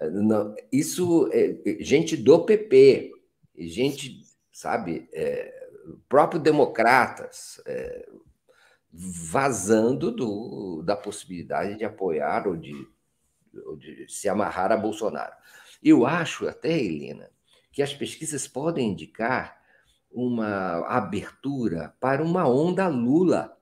não, 0.00 0.54
isso 0.70 1.28
é 1.32 1.78
gente 1.80 2.16
do 2.16 2.44
PP, 2.44 3.12
gente, 3.56 4.22
sabe, 4.52 5.08
é, 5.12 5.70
próprio 6.08 6.40
democratas, 6.40 7.60
é, 7.66 8.08
vazando 8.92 10.10
do, 10.10 10.82
da 10.82 10.96
possibilidade 10.96 11.76
de 11.76 11.84
apoiar 11.84 12.46
ou 12.46 12.56
de, 12.56 12.88
ou 13.66 13.76
de 13.76 14.06
se 14.08 14.28
amarrar 14.28 14.72
a 14.72 14.76
Bolsonaro. 14.76 15.34
Eu 15.82 16.06
acho 16.06 16.48
até, 16.48 16.76
Helena, 16.76 17.30
que 17.70 17.82
as 17.82 17.94
pesquisas 17.94 18.48
podem 18.48 18.90
indicar 18.90 19.58
uma 20.10 20.86
abertura 20.86 21.94
para 22.00 22.22
uma 22.22 22.48
onda 22.48 22.88
Lula. 22.88 23.56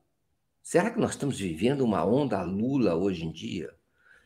Será 0.62 0.90
que 0.90 0.98
nós 0.98 1.10
estamos 1.10 1.38
vivendo 1.38 1.82
uma 1.82 2.04
onda 2.04 2.42
Lula 2.42 2.94
hoje 2.94 3.24
em 3.24 3.32
dia? 3.32 3.74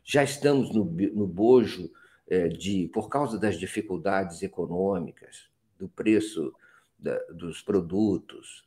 Já 0.05 0.23
estamos 0.23 0.73
no, 0.75 0.85
no 0.85 1.27
bojo 1.27 1.91
é, 1.91 2.00
de, 2.49 2.89
por 2.93 3.09
causa 3.09 3.39
das 3.39 3.59
dificuldades 3.59 4.43
econômicas, 4.43 5.49
do 5.79 5.89
preço 5.89 6.53
da, 6.99 7.19
dos 7.33 7.63
produtos, 7.63 8.65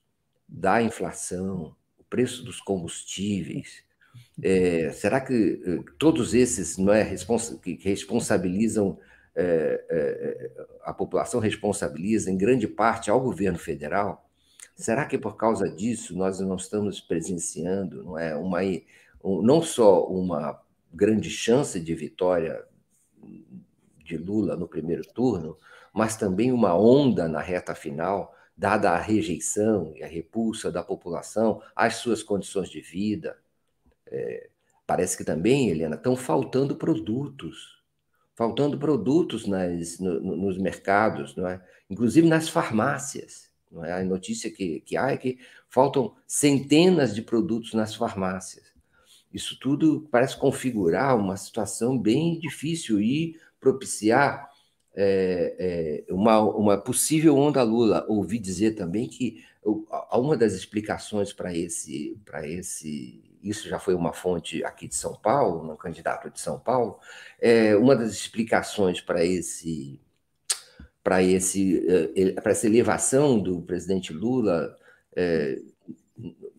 da 0.48 0.82
inflação, 0.82 1.76
o 1.98 2.04
preço 2.04 2.44
dos 2.44 2.60
combustíveis. 2.60 3.84
É, 4.42 4.92
será 4.92 5.22
que 5.22 5.62
é, 5.66 5.92
todos 5.98 6.34
esses 6.34 6.78
não 6.78 6.94
é, 6.94 7.16
que 7.62 7.80
responsabilizam 7.82 9.00
é, 9.36 9.84
é, 9.90 10.52
a 10.84 10.94
população 10.94 11.40
responsabiliza 11.40 12.30
em 12.30 12.38
grande 12.38 12.68
parte 12.68 13.10
ao 13.10 13.22
governo 13.22 13.58
federal? 13.58 14.30
Será 14.76 15.06
que 15.06 15.18
por 15.18 15.36
causa 15.36 15.70
disso 15.70 16.16
nós 16.16 16.40
não 16.40 16.56
estamos 16.56 17.00
presenciando 17.00 18.04
não 18.04 18.18
é 18.18 18.36
uma 18.36 18.60
um, 19.24 19.42
não 19.42 19.62
só 19.62 20.06
uma 20.06 20.62
grande 20.94 21.30
chance 21.30 21.80
de 21.80 21.96
vitória 21.96 22.64
de 24.04 24.18
Lula 24.18 24.56
no 24.56 24.68
primeiro 24.68 25.04
turno, 25.14 25.58
mas 25.94 26.18
também 26.18 26.52
uma 26.52 26.76
onda 26.78 27.28
na 27.28 27.40
reta 27.40 27.74
final, 27.74 28.36
dada 28.56 28.92
a 28.92 29.00
rejeição 29.00 29.94
e 29.96 30.04
a 30.04 30.08
repulsa 30.08 30.72
da 30.72 30.84
população 30.84 31.62
às 31.76 31.96
suas 31.96 32.22
condições 32.22 32.70
de 32.70 32.82
vida. 32.82 33.38
É, 34.08 34.50
parece 34.86 35.18
que 35.18 35.24
também, 35.24 35.70
Helena, 35.70 35.96
estão 35.96 36.16
faltando 36.16 36.76
produtos, 36.76 37.82
faltando 38.36 38.78
produtos 38.78 39.48
nas, 39.48 40.00
no, 40.00 40.20
nos 40.20 40.58
mercados, 40.58 41.36
não 41.36 41.48
é? 41.48 41.62
inclusive 41.90 42.28
nas 42.28 42.50
farmácias. 42.50 43.52
Não 43.72 43.84
é? 43.84 43.94
A 43.94 44.04
notícia 44.04 44.52
que, 44.52 44.82
que 44.82 44.96
há 44.96 45.12
é 45.12 45.18
que 45.18 45.40
faltam 45.68 46.16
centenas 46.28 47.16
de 47.16 47.24
produtos 47.24 47.74
nas 47.74 47.96
farmácias. 47.96 48.73
Isso 49.34 49.58
tudo 49.60 50.08
parece 50.12 50.38
configurar 50.38 51.18
uma 51.18 51.36
situação 51.36 51.98
bem 51.98 52.40
difícil 52.40 53.02
e 53.02 53.36
propiciar 53.60 54.50
é, 54.96 56.04
é, 56.08 56.14
uma, 56.14 56.40
uma 56.42 56.78
possível 56.78 57.36
onda 57.38 57.64
Lula. 57.64 58.06
Ouvi 58.08 58.38
dizer 58.38 58.76
também 58.76 59.08
que 59.08 59.44
uma 60.12 60.38
das 60.38 60.54
explicações 60.54 61.32
para 61.34 61.56
esse, 61.56 62.20
para 62.26 62.48
esse, 62.48 63.24
isso 63.42 63.68
já 63.68 63.80
foi 63.80 63.96
uma 63.96 64.14
fonte 64.14 64.64
aqui 64.64 64.88
de 64.88 64.96
São 64.96 65.16
Paulo, 65.16 65.72
um 65.72 65.76
candidato 65.76 66.30
de 66.30 66.40
São 66.40 66.60
Paulo, 66.60 67.00
é, 67.40 67.76
uma 67.76 67.96
das 67.96 68.12
explicações 68.12 69.02
para 69.02 69.26
esse 69.26 70.00
para 71.04 71.22
esse 71.22 71.86
é, 72.16 72.32
para 72.34 72.52
essa 72.52 72.68
elevação 72.68 73.40
do 73.40 73.62
presidente 73.62 74.14
Lula 74.14 74.78
é, 75.16 75.60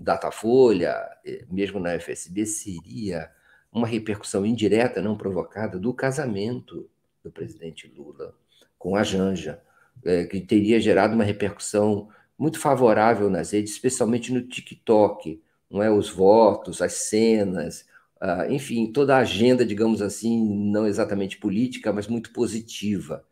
Datafolha, 0.04 0.94
é, 1.24 1.44
mesmo 1.50 1.80
na 1.80 1.98
FSB, 1.98 2.46
seria 2.46 3.30
uma 3.72 3.86
repercussão 3.86 4.46
indireta, 4.46 5.02
não 5.02 5.16
provocada, 5.16 5.78
do 5.78 5.92
casamento 5.92 6.88
do 7.22 7.30
presidente 7.30 7.92
Lula 7.96 8.34
com 8.78 8.94
a 8.94 9.02
Janja, 9.02 9.60
é, 10.04 10.24
que 10.24 10.40
teria 10.40 10.78
gerado 10.80 11.14
uma 11.14 11.24
repercussão 11.24 12.08
muito 12.38 12.58
favorável 12.58 13.30
nas 13.30 13.52
redes, 13.52 13.72
especialmente 13.72 14.32
no 14.32 14.42
TikTok, 14.42 15.42
não 15.70 15.82
é? 15.82 15.90
Os 15.90 16.10
votos, 16.10 16.82
as 16.82 16.92
cenas, 16.92 17.86
uh, 18.20 18.50
enfim, 18.50 18.92
toda 18.92 19.16
a 19.16 19.20
agenda, 19.20 19.64
digamos 19.64 20.02
assim, 20.02 20.44
não 20.70 20.86
exatamente 20.86 21.38
política, 21.38 21.92
mas 21.92 22.06
muito 22.06 22.32
positiva. 22.32 23.24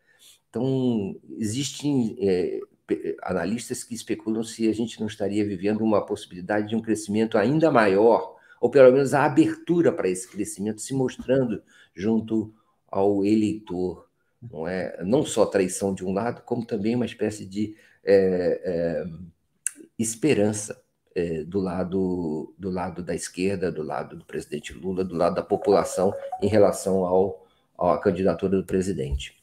Então, 0.49 1.15
existem 1.37 2.15
é, 2.19 2.59
analistas 3.21 3.83
que 3.83 3.95
especulam 3.95 4.43
se 4.43 4.69
a 4.69 4.73
gente 4.73 4.99
não 4.99 5.07
estaria 5.07 5.45
vivendo 5.45 5.81
uma 5.81 6.05
possibilidade 6.05 6.69
de 6.69 6.75
um 6.75 6.81
crescimento 6.81 7.37
ainda 7.37 7.71
maior, 7.71 8.35
ou 8.59 8.69
pelo 8.69 8.91
menos 8.91 9.13
a 9.13 9.25
abertura 9.25 9.91
para 9.91 10.09
esse 10.09 10.29
crescimento 10.29 10.81
se 10.81 10.93
mostrando 10.93 11.61
junto 11.95 12.53
ao 12.87 13.25
eleitor. 13.25 14.07
Não, 14.41 14.67
é? 14.67 15.01
não 15.03 15.25
só 15.25 15.45
traição 15.45 15.93
de 15.93 16.05
um 16.05 16.13
lado, 16.13 16.41
como 16.43 16.65
também 16.65 16.95
uma 16.95 17.05
espécie 17.05 17.45
de 17.45 17.75
é, 18.03 18.61
é, 18.63 19.05
esperança 19.97 20.81
é, 21.15 21.43
do, 21.43 21.59
lado, 21.59 22.53
do 22.57 22.69
lado 22.69 23.03
da 23.03 23.15
esquerda, 23.15 23.71
do 23.71 23.83
lado 23.83 24.17
do 24.17 24.25
presidente 24.25 24.73
Lula, 24.73 25.03
do 25.03 25.15
lado 25.15 25.35
da 25.35 25.43
população 25.43 26.13
em 26.41 26.47
relação 26.47 27.05
ao, 27.05 27.45
à 27.77 27.97
candidatura 27.97 28.57
do 28.57 28.65
presidente. 28.65 29.42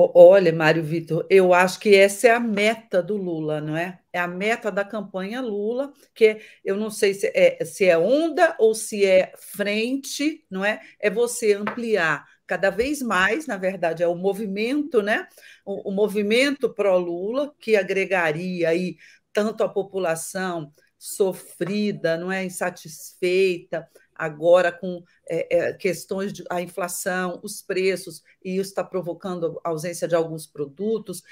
Olha, 0.00 0.52
Mário 0.52 0.82
Vitor, 0.84 1.26
eu 1.28 1.52
acho 1.52 1.80
que 1.80 1.92
essa 1.96 2.28
é 2.28 2.30
a 2.30 2.38
meta 2.38 3.02
do 3.02 3.16
Lula, 3.16 3.60
não 3.60 3.76
é? 3.76 3.98
É 4.12 4.20
a 4.20 4.28
meta 4.28 4.70
da 4.70 4.84
campanha 4.84 5.40
Lula, 5.40 5.92
que 6.14 6.40
eu 6.64 6.76
não 6.76 6.88
sei 6.88 7.14
se 7.14 7.26
é, 7.34 7.64
se 7.64 7.84
é 7.84 7.98
onda 7.98 8.54
ou 8.60 8.76
se 8.76 9.04
é 9.04 9.32
frente, 9.36 10.44
não 10.48 10.64
é? 10.64 10.80
É 11.00 11.10
você 11.10 11.54
ampliar 11.54 12.24
cada 12.46 12.70
vez 12.70 13.02
mais, 13.02 13.46
na 13.48 13.56
verdade, 13.56 14.00
é 14.02 14.06
o 14.06 14.14
movimento, 14.14 15.02
né? 15.02 15.26
O, 15.64 15.90
o 15.90 15.92
movimento 15.92 16.72
pró-Lula, 16.72 17.52
que 17.58 17.74
agregaria 17.76 18.68
aí 18.68 18.96
tanto 19.32 19.64
a 19.64 19.68
população 19.68 20.72
sofrida, 20.96 22.16
não 22.16 22.30
é 22.30 22.44
insatisfeita, 22.44 23.88
agora 24.18 24.72
com 24.72 25.02
é, 25.28 25.56
é, 25.56 25.72
questões 25.72 26.32
de 26.32 26.44
a 26.50 26.60
inflação, 26.60 27.38
os 27.42 27.62
preços, 27.62 28.22
e 28.44 28.56
isso 28.56 28.70
está 28.70 28.82
provocando 28.82 29.60
a 29.64 29.68
ausência 29.70 30.08
de 30.08 30.16
alguns 30.16 30.46
produtos. 30.46 31.22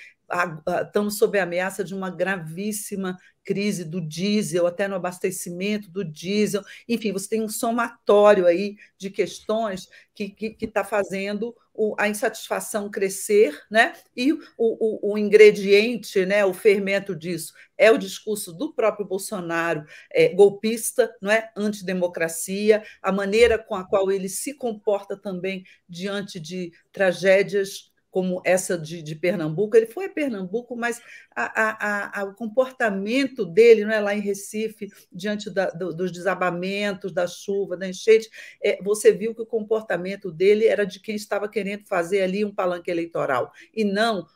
Estamos 0.85 1.19
sob 1.19 1.39
a 1.39 1.45
ameaça 1.45 1.85
de 1.85 1.95
uma 1.95 2.11
gravíssima 2.11 3.17
crise 3.45 3.85
do 3.85 4.01
diesel, 4.01 4.67
até 4.67 4.89
no 4.89 4.97
abastecimento 4.97 5.89
do 5.89 6.05
diesel. 6.05 6.63
Enfim, 6.89 7.13
você 7.13 7.29
tem 7.29 7.43
um 7.43 7.49
somatório 7.49 8.45
aí 8.45 8.77
de 8.99 9.09
questões 9.09 9.89
que 10.13 10.57
está 10.61 10.83
fazendo 10.83 11.55
o, 11.73 11.95
a 11.99 12.09
insatisfação 12.09 12.91
crescer, 12.91 13.57
né? 13.71 13.93
E 14.17 14.33
o, 14.33 14.41
o, 14.59 15.13
o, 15.13 15.19
ingrediente, 15.19 16.25
né, 16.25 16.45
o 16.45 16.55
fermento 16.55 17.15
disso 17.15 17.53
é 17.77 17.91
o 17.91 17.99
discurso 17.99 18.53
do 18.53 18.73
próprio 18.73 19.07
Bolsonaro, 19.07 19.85
é, 20.11 20.31
golpista, 20.31 21.15
não 21.21 21.31
é? 21.31 21.51
Antidemocracia, 21.55 22.83
a 23.03 23.13
maneira 23.13 23.59
com 23.59 23.75
a 23.75 23.87
qual 23.87 24.11
ele 24.11 24.29
se 24.29 24.55
comporta 24.55 25.17
também 25.17 25.65
diante 25.89 26.41
de 26.41 26.73
tragédias 26.91 27.93
como 28.17 28.41
essa 28.47 28.79
de, 28.79 29.03
de, 29.03 29.15
Pernambuco. 29.15 29.77
Ele 29.77 29.85
foi 29.85 30.07
a 30.07 30.09
Pernambuco, 30.09 30.75
mas 30.75 31.03
a, 31.35 31.45
a, 31.45 32.21
a, 32.23 32.25
o 32.25 32.33
comportamento 32.33 33.45
dele 33.45 33.85
não 33.85 33.93
é 33.93 34.01
lá 34.01 34.15
em 34.15 34.21
Recife, 34.21 34.91
diante 35.13 35.51
da, 35.51 35.69
do, 35.69 35.93
dos 35.93 36.11
desabamentos, 36.11 37.13
da 37.13 37.27
chuva, 37.27 37.77
da 37.77 37.87
enchente, 37.87 38.31
é, 38.65 38.83
você 38.83 39.13
viu 39.13 39.35
que 39.35 39.43
o 39.43 39.47
comportamento 39.47 40.33
dele 40.33 40.65
era 40.65 40.87
de 40.87 40.99
quem 40.99 41.15
estava 41.15 41.47
querendo 41.47 41.85
fazer 41.85 42.23
ali 42.23 42.43
um 42.43 42.55
palanque 42.55 42.91
eleitoral, 42.91 43.53
e 43.75 43.85
não 43.85 44.27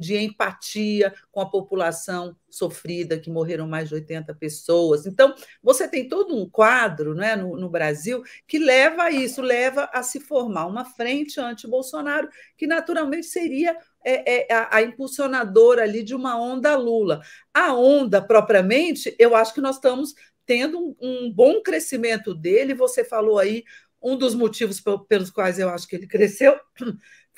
de 0.00 0.16
empatia 0.16 1.14
com 1.30 1.40
a 1.40 1.50
população 1.50 2.34
sofrida, 2.48 3.18
que 3.18 3.30
morreram 3.30 3.68
mais 3.68 3.88
de 3.88 3.94
80 3.94 4.34
pessoas. 4.34 5.06
Então, 5.06 5.34
você 5.62 5.86
tem 5.86 6.08
todo 6.08 6.34
um 6.34 6.48
quadro 6.48 7.14
né, 7.14 7.36
no, 7.36 7.56
no 7.56 7.68
Brasil 7.68 8.22
que 8.46 8.58
leva 8.58 9.04
a 9.04 9.10
isso, 9.10 9.42
leva 9.42 9.88
a 9.92 10.02
se 10.02 10.18
formar 10.18 10.66
uma 10.66 10.84
frente 10.84 11.38
anti-Bolsonaro, 11.38 12.28
que 12.56 12.66
naturalmente 12.66 13.26
seria 13.26 13.76
é, 14.04 14.52
é, 14.52 14.54
a, 14.54 14.76
a, 14.76 14.82
impulsionadora 14.82 15.82
ali 15.82 16.02
de 16.02 16.14
uma 16.14 16.40
onda 16.40 16.74
Lula. 16.76 17.20
A 17.52 17.74
onda, 17.74 18.20
propriamente, 18.22 19.14
eu 19.18 19.36
acho 19.36 19.54
que 19.54 19.60
nós 19.60 19.76
estamos 19.76 20.14
tendo 20.46 20.78
um, 20.78 20.96
um 21.00 21.32
bom 21.32 21.62
crescimento 21.62 22.34
dele. 22.34 22.74
Você 22.74 23.04
falou 23.04 23.38
aí 23.38 23.62
um 24.02 24.16
dos 24.16 24.34
motivos 24.34 24.82
pelos 25.08 25.30
quais 25.30 25.58
eu 25.58 25.68
acho 25.68 25.86
que 25.86 25.94
ele 25.94 26.06
cresceu 26.06 26.58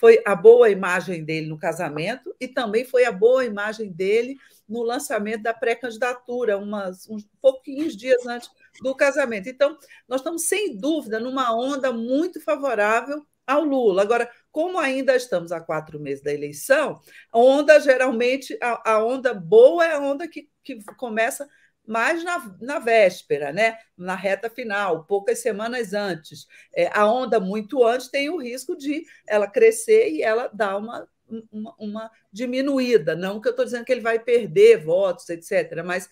foi 0.02 0.20
a 0.26 0.34
boa 0.34 0.68
imagem 0.68 1.24
dele 1.24 1.46
no 1.46 1.56
casamento 1.56 2.34
e 2.40 2.48
também 2.48 2.84
foi 2.84 3.04
a 3.04 3.12
boa 3.12 3.44
imagem 3.44 3.92
dele 3.92 4.36
no 4.68 4.82
lançamento 4.82 5.44
da 5.44 5.54
pré-candidatura, 5.54 6.58
uns 6.58 7.24
pouquinhos 7.40 7.96
dias 7.96 8.26
antes 8.26 8.50
do 8.82 8.96
casamento. 8.96 9.48
Então, 9.48 9.78
nós 10.08 10.20
estamos, 10.20 10.48
sem 10.48 10.76
dúvida, 10.76 11.20
numa 11.20 11.54
onda 11.54 11.92
muito 11.92 12.40
favorável 12.40 13.24
ao 13.46 13.62
Lula. 13.62 14.02
Agora, 14.02 14.28
como 14.50 14.76
ainda 14.76 15.14
estamos 15.14 15.52
a 15.52 15.60
quatro 15.60 16.00
meses 16.00 16.20
da 16.20 16.34
eleição, 16.34 17.00
onda 17.32 17.78
geralmente, 17.78 18.58
a, 18.60 18.94
a 18.94 19.04
onda 19.04 19.32
boa 19.32 19.84
é 19.86 19.92
a 19.92 20.00
onda 20.00 20.26
que, 20.26 20.48
que 20.64 20.82
começa 20.96 21.48
mas 21.86 22.22
na, 22.22 22.56
na 22.60 22.78
véspera, 22.78 23.52
né? 23.52 23.78
na 23.96 24.14
reta 24.14 24.48
final, 24.48 25.04
poucas 25.04 25.40
semanas 25.40 25.92
antes. 25.92 26.46
É, 26.74 26.88
a 26.92 27.06
onda 27.06 27.40
muito 27.40 27.84
antes 27.84 28.08
tem 28.08 28.30
o 28.30 28.40
risco 28.40 28.76
de 28.76 29.04
ela 29.26 29.46
crescer 29.46 30.10
e 30.10 30.22
ela 30.22 30.48
dar 30.52 30.76
uma, 30.76 31.08
uma, 31.50 31.74
uma 31.78 32.10
diminuída. 32.32 33.14
Não 33.16 33.40
que 33.40 33.48
eu 33.48 33.52
estou 33.52 33.64
dizendo 33.64 33.84
que 33.84 33.92
ele 33.92 34.00
vai 34.00 34.18
perder 34.18 34.84
votos, 34.84 35.28
etc., 35.28 35.82
mas 35.84 36.08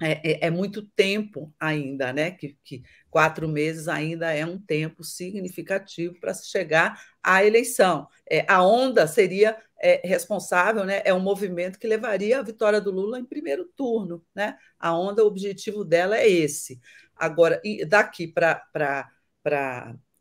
é, 0.00 0.44
é, 0.44 0.46
é, 0.46 0.50
muito 0.50 0.82
tempo 0.82 1.52
ainda, 1.58 2.12
né? 2.12 2.30
Que, 2.30 2.56
que, 2.62 2.82
quatro 3.10 3.48
meses 3.48 3.88
ainda 3.88 4.32
é 4.32 4.46
um 4.46 4.58
tempo 4.58 5.02
significativo 5.02 6.18
para 6.20 6.32
se 6.34 6.48
chegar 6.48 7.02
à 7.22 7.44
eleição. 7.44 8.06
É, 8.30 8.44
a 8.48 8.62
onda 8.62 9.06
seria 9.08 9.56
é, 9.80 10.00
responsável, 10.06 10.84
né? 10.84 11.02
É 11.04 11.12
um 11.12 11.20
movimento 11.20 11.78
que 11.78 11.86
levaria 11.86 12.38
a 12.38 12.42
vitória 12.42 12.80
do 12.80 12.92
Lula 12.92 13.18
em 13.18 13.24
primeiro 13.24 13.64
turno, 13.76 14.24
né? 14.34 14.56
A 14.78 14.96
onda, 14.96 15.24
o 15.24 15.26
objetivo 15.26 15.84
dela 15.84 16.16
é 16.16 16.28
esse. 16.28 16.80
Agora, 17.16 17.60
daqui 17.88 18.28
para 18.28 18.62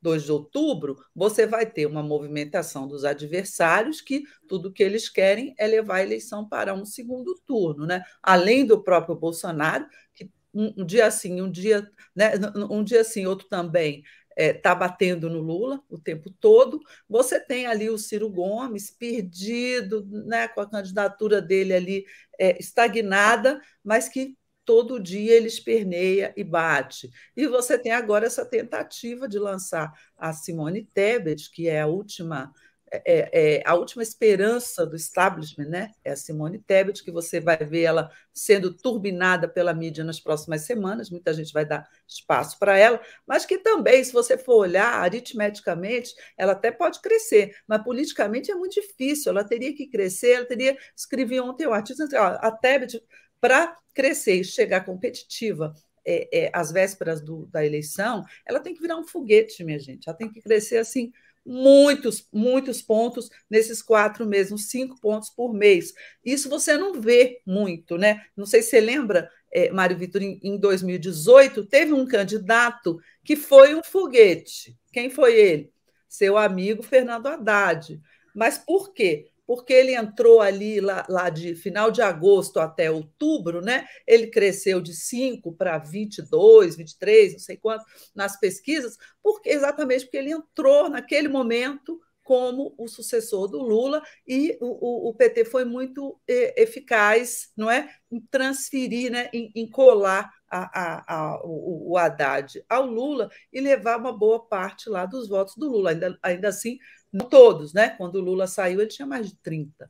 2 0.02 0.24
de 0.24 0.32
outubro, 0.32 0.98
você 1.16 1.46
vai 1.46 1.66
ter 1.66 1.86
uma 1.86 2.04
movimentação 2.04 2.88
dos 2.88 3.04
adversários 3.04 4.02
que 4.02 4.24
tudo 4.48 4.72
que 4.72 4.84
eles 4.84 5.10
querem 5.10 5.54
é 5.58 5.68
levar 5.68 5.96
a 5.96 6.04
eleição 6.04 6.48
para 6.48 6.74
um 6.74 6.86
segundo 6.86 7.40
turno, 7.46 7.86
né? 7.86 8.04
Além 8.22 8.66
do 8.66 8.84
próprio 8.84 9.16
Bolsonaro, 9.16 9.88
que 10.14 10.30
um, 10.54 10.86
dia 10.86 11.06
assim, 11.06 11.42
um 11.42 11.52
dia, 11.52 11.90
né, 12.16 12.32
um 12.70 12.84
dia 12.84 13.02
assim, 13.02 13.26
outro 13.26 13.48
também 13.48 14.04
está 14.38 14.44
é, 14.44 14.54
tá 14.54 14.76
batendo 14.76 15.30
no 15.30 15.42
Lula 15.42 15.82
o 15.90 15.98
tempo 15.98 16.30
todo. 16.40 16.80
Você 17.10 17.40
tem 17.40 17.66
ali 17.66 17.90
o 17.90 17.98
Ciro 17.98 18.30
Gomes 18.30 18.92
perdido, 18.92 20.06
né, 20.26 20.48
com 20.48 20.62
a 20.62 20.70
candidatura 20.70 21.42
dele 21.42 21.74
ali 21.74 22.06
é, 22.40 22.58
estagnada, 22.60 23.60
mas 23.84 24.08
que 24.08 24.38
todo 24.68 25.00
dia 25.00 25.34
ele 25.34 25.48
esperneia 25.48 26.34
e 26.36 26.44
bate. 26.44 27.10
E 27.38 27.48
você 27.48 27.80
tem 27.80 27.94
agora 27.94 28.26
essa 28.28 28.46
tentativa 28.46 29.26
de 29.26 29.40
lançar 29.40 29.94
a 30.18 30.34
Simone 30.34 30.84
Tebet, 30.84 31.50
que 31.50 31.70
é 31.70 31.80
a 31.80 31.88
última 31.88 32.52
é, 32.90 33.02
é, 33.06 33.30
é, 33.34 33.64
a 33.66 33.76
última 33.76 34.02
esperança 34.02 34.86
do 34.86 34.96
establishment, 34.96 35.68
né? 35.68 35.92
É 36.06 36.12
a 36.12 36.16
Simone 36.16 36.60
Tebet, 36.60 37.04
que 37.04 37.12
você 37.12 37.40
vai 37.40 37.58
ver 37.58 37.82
ela 37.82 38.10
sendo 38.34 38.74
turbinada 38.74 39.48
pela 39.48 39.74
mídia 39.74 40.06
nas 40.06 40.22
próximas 40.22 40.62
semanas, 40.62 41.10
muita 41.10 41.34
gente 41.34 41.52
vai 41.52 41.66
dar 41.66 41.86
espaço 42.08 42.58
para 42.58 42.78
ela, 42.78 43.02
mas 43.28 43.46
que 43.46 43.58
também, 43.58 44.02
se 44.04 44.14
você 44.14 44.38
for 44.38 44.56
olhar 44.56 44.88
aritmeticamente, 45.02 46.14
ela 46.38 46.54
até 46.54 46.72
pode 46.72 47.02
crescer, 47.02 47.56
mas 47.68 47.84
politicamente 47.84 48.52
é 48.52 48.56
muito 48.56 48.80
difícil, 48.80 49.32
ela 49.32 49.44
teria 49.44 49.76
que 49.76 49.88
crescer, 49.88 50.32
ela 50.32 50.46
teria. 50.46 50.78
Escrevi 50.96 51.40
ontem 51.42 51.68
um 51.68 51.74
artigo, 51.74 52.00
a 52.16 52.52
Tebet, 52.52 53.02
para 53.48 53.78
crescer 53.94 54.42
e 54.42 54.44
chegar 54.44 54.84
competitiva 54.84 55.74
é, 56.06 56.28
é, 56.38 56.52
às 56.54 56.70
vésperas 56.70 57.22
do, 57.22 57.46
da 57.46 57.66
eleição, 57.66 58.26
ela 58.46 58.60
tem 58.60 58.74
que 58.74 58.82
virar 58.82 58.98
um 58.98 59.08
foguete, 59.08 59.64
minha 59.64 59.80
gente, 59.80 60.10
ela 60.10 60.18
tem 60.18 60.30
que 60.30 60.42
crescer 60.42 60.80
assim 60.80 61.14
muitos, 61.46 62.28
muitos 62.34 62.82
pontos 62.82 63.30
nesses 63.50 63.82
quatro 63.82 64.26
meses, 64.26 64.52
uns 64.52 64.70
cinco 64.70 65.00
pontos 65.00 65.30
por 65.30 65.54
mês. 65.54 65.94
Isso 66.26 66.50
você 66.50 66.76
não 66.76 67.00
vê 67.00 67.42
muito, 67.46 67.98
né? 67.98 68.22
Não 68.36 68.46
sei 68.46 68.62
se 68.62 68.72
você 68.72 68.82
lembra, 68.82 69.30
é, 69.50 69.72
Mário 69.72 69.98
Vitor, 69.98 70.22
em, 70.22 70.42
em 70.44 70.60
2018, 70.60 71.66
teve 71.68 71.94
um 71.94 72.06
candidato 72.06 73.00
que 73.24 73.38
foi 73.38 73.76
um 73.76 73.82
foguete. 73.82 74.78
Quem 74.92 75.10
foi 75.10 75.40
ele? 75.40 75.72
Seu 76.10 76.38
amigo 76.38 76.84
Fernando 76.84 77.28
Haddad. 77.28 77.98
Mas 78.36 78.58
por 78.58 78.94
quê? 78.94 79.30
Porque 79.48 79.72
ele 79.72 79.96
entrou 79.96 80.42
ali 80.42 80.82
lá, 80.82 81.06
lá, 81.10 81.30
de 81.30 81.56
final 81.56 81.90
de 81.90 82.02
agosto 82.02 82.60
até 82.60 82.92
outubro, 82.92 83.62
né? 83.62 83.88
Ele 84.06 84.28
cresceu 84.28 84.82
de 84.82 84.94
5 84.94 85.54
para 85.54 85.78
22, 85.78 86.76
23, 86.76 87.32
não 87.34 87.40
sei 87.40 87.56
quanto, 87.56 87.86
nas 88.14 88.38
pesquisas, 88.38 88.98
porque 89.24 89.50
exatamente 89.50 90.04
porque 90.04 90.18
ele 90.18 90.32
entrou 90.32 90.90
naquele 90.90 91.30
momento 91.30 91.98
como 92.28 92.76
o 92.78 92.90
sucessor 92.90 93.48
do 93.48 93.62
Lula 93.62 94.04
e 94.28 94.58
o, 94.60 95.10
o, 95.10 95.14
PT 95.14 95.46
foi 95.46 95.64
muito 95.64 96.20
eficaz, 96.28 97.54
não 97.56 97.72
é, 97.72 97.90
em 98.12 98.20
transferir, 98.20 99.10
né, 99.10 99.30
em, 99.32 99.50
em 99.56 99.66
colar 99.66 100.30
a, 100.52 100.60
a, 100.60 101.16
a, 101.16 101.42
o, 101.46 101.92
o 101.92 101.98
Haddad 101.98 102.62
ao 102.68 102.86
Lula 102.86 103.30
e 103.52 103.62
levar 103.62 103.98
uma 103.98 104.12
boa 104.12 104.46
parte 104.46 104.90
lá 104.90 105.06
dos 105.06 105.30
votos 105.30 105.56
do 105.56 105.70
Lula. 105.70 105.92
Ainda, 105.92 106.20
ainda 106.22 106.50
assim, 106.50 106.78
não 107.12 107.28
todos, 107.28 107.74
né? 107.74 107.89
Quando 107.91 108.15
o 108.15 108.22
Lula 108.22 108.48
saiu, 108.48 108.82
ele 108.82 108.89
tinha 108.89 109.06
mais 109.06 109.30
de 109.30 109.36
30. 109.38 109.89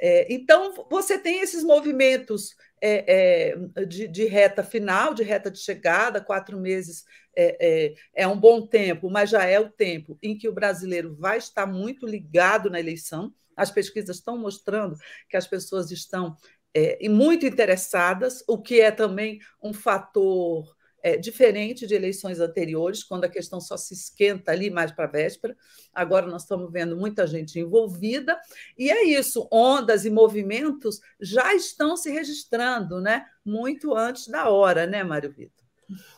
É, 0.00 0.32
então, 0.32 0.86
você 0.88 1.18
tem 1.18 1.40
esses 1.40 1.64
movimentos 1.64 2.54
é, 2.80 3.52
é, 3.78 3.84
de, 3.84 4.06
de, 4.06 4.24
reta 4.26 4.62
final, 4.62 5.12
de 5.12 5.24
reta 5.24 5.50
de 5.50 5.58
chegada, 5.58 6.20
quatro 6.20 6.58
meses 6.58 7.04
é, 7.34 7.56
é, 7.60 7.94
é, 8.14 8.28
um 8.28 8.38
bom 8.38 8.66
tempo, 8.66 9.10
mas 9.10 9.30
já 9.30 9.44
é 9.44 9.58
o 9.58 9.70
tempo 9.70 10.16
em 10.22 10.36
que 10.38 10.48
o 10.48 10.52
brasileiro 10.52 11.16
vai 11.16 11.38
estar 11.38 11.66
muito 11.66 12.06
ligado 12.06 12.70
na 12.70 12.78
eleição. 12.78 13.32
As 13.56 13.70
pesquisas 13.70 14.16
estão 14.16 14.38
mostrando 14.38 14.96
que 15.28 15.36
as 15.36 15.46
pessoas 15.46 15.90
estão 15.90 16.36
é, 16.72 17.08
muito 17.08 17.44
interessadas, 17.44 18.44
o 18.46 18.60
que 18.60 18.80
é 18.80 18.92
também 18.92 19.40
um 19.60 19.72
fator 19.72 20.76
é, 21.02 21.16
diferente 21.16 21.86
de 21.86 21.94
eleições 21.94 22.40
anteriores, 22.40 23.04
quando 23.04 23.24
a 23.24 23.28
questão 23.28 23.60
só 23.60 23.76
se 23.76 23.94
esquenta 23.94 24.52
ali 24.52 24.70
mais 24.70 24.90
para 24.90 25.04
a 25.04 25.10
véspera. 25.10 25.56
Agora 25.92 26.26
nós 26.26 26.42
estamos 26.42 26.70
vendo 26.72 26.96
muita 26.96 27.26
gente 27.26 27.58
envolvida, 27.58 28.38
e 28.76 28.90
é 28.90 29.04
isso, 29.04 29.48
ondas 29.52 30.04
e 30.04 30.10
movimentos 30.10 31.00
já 31.20 31.54
estão 31.54 31.96
se 31.96 32.10
registrando, 32.10 33.00
né? 33.00 33.24
Muito 33.44 33.94
antes 33.94 34.28
da 34.28 34.48
hora, 34.48 34.86
né, 34.86 35.02
Mário 35.04 35.32
Vitor? 35.32 35.64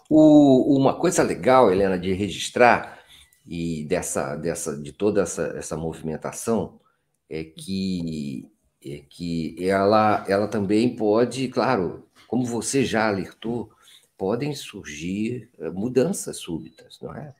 O, 0.08 0.76
uma 0.76 0.98
coisa 0.98 1.22
legal, 1.22 1.70
Helena, 1.70 1.98
de 1.98 2.12
registrar 2.12 3.00
e 3.46 3.84
dessa, 3.84 4.36
dessa, 4.36 4.76
de 4.76 4.92
toda 4.92 5.22
essa, 5.22 5.54
essa 5.56 5.76
movimentação 5.76 6.80
é 7.28 7.44
que, 7.44 8.48
é 8.84 9.02
que 9.08 9.56
ela, 9.60 10.24
ela 10.28 10.48
também 10.48 10.96
pode, 10.96 11.48
claro, 11.48 12.08
como 12.26 12.44
você 12.44 12.84
já 12.84 13.08
alertou, 13.08 13.70
podem 14.20 14.54
surgir 14.54 15.48
eh, 15.58 15.70
mudanças 15.70 16.36
súbitas, 16.36 16.98
não 17.00 17.14
é? 17.14 17.34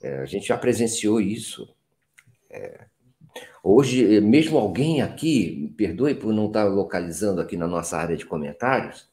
é 0.00 0.18
a 0.18 0.24
gente 0.24 0.46
já 0.46 0.56
presenciou 0.56 1.20
isso. 1.20 1.74
É, 2.48 2.86
hoje, 3.60 4.20
mesmo 4.20 4.56
alguém 4.56 5.02
aqui, 5.02 5.74
perdoe 5.76 6.14
por 6.14 6.32
não 6.32 6.46
estar 6.46 6.62
localizando 6.62 7.40
aqui 7.40 7.56
na 7.56 7.66
nossa 7.66 7.98
área 7.98 8.16
de 8.16 8.24
comentários, 8.24 9.10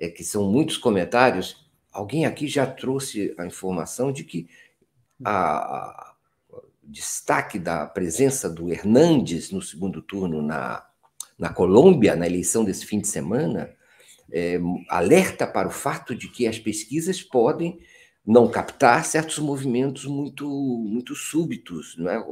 é 0.00 0.08
que 0.08 0.24
são 0.24 0.50
muitos 0.50 0.76
comentários, 0.76 1.70
alguém 1.92 2.26
aqui 2.26 2.48
já 2.48 2.66
trouxe 2.66 3.32
a 3.38 3.46
informação 3.46 4.10
de 4.10 4.24
que 4.24 4.48
a, 5.24 5.58
a 5.58 6.14
destaque 6.82 7.56
da 7.56 7.86
presença 7.86 8.50
do 8.50 8.68
Hernandes 8.68 9.52
no 9.52 9.62
segundo 9.62 10.02
turno 10.02 10.42
na, 10.42 10.84
na 11.38 11.52
Colômbia, 11.52 12.16
na 12.16 12.26
eleição 12.26 12.64
desse 12.64 12.84
fim 12.84 12.98
de 12.98 13.06
semana, 13.06 13.77
é, 14.32 14.58
alerta 14.88 15.46
para 15.46 15.68
o 15.68 15.72
fato 15.72 16.14
de 16.14 16.28
que 16.28 16.46
as 16.46 16.58
pesquisas 16.58 17.22
podem 17.22 17.80
não 18.26 18.48
captar 18.48 19.04
certos 19.04 19.38
movimentos 19.38 20.04
muito, 20.04 20.46
muito 20.46 21.14
súbitos, 21.14 21.96
não 21.96 22.10
é? 22.10 22.22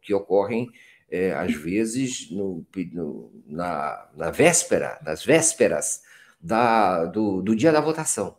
que 0.00 0.14
ocorrem, 0.14 0.70
é, 1.10 1.32
às 1.32 1.54
vezes, 1.54 2.30
no, 2.30 2.64
no, 2.92 3.30
na, 3.46 4.08
na 4.16 4.30
véspera, 4.30 4.98
nas 5.04 5.22
vésperas 5.22 6.02
da, 6.40 7.04
do, 7.04 7.42
do 7.42 7.54
dia 7.54 7.70
da 7.70 7.82
votação. 7.82 8.38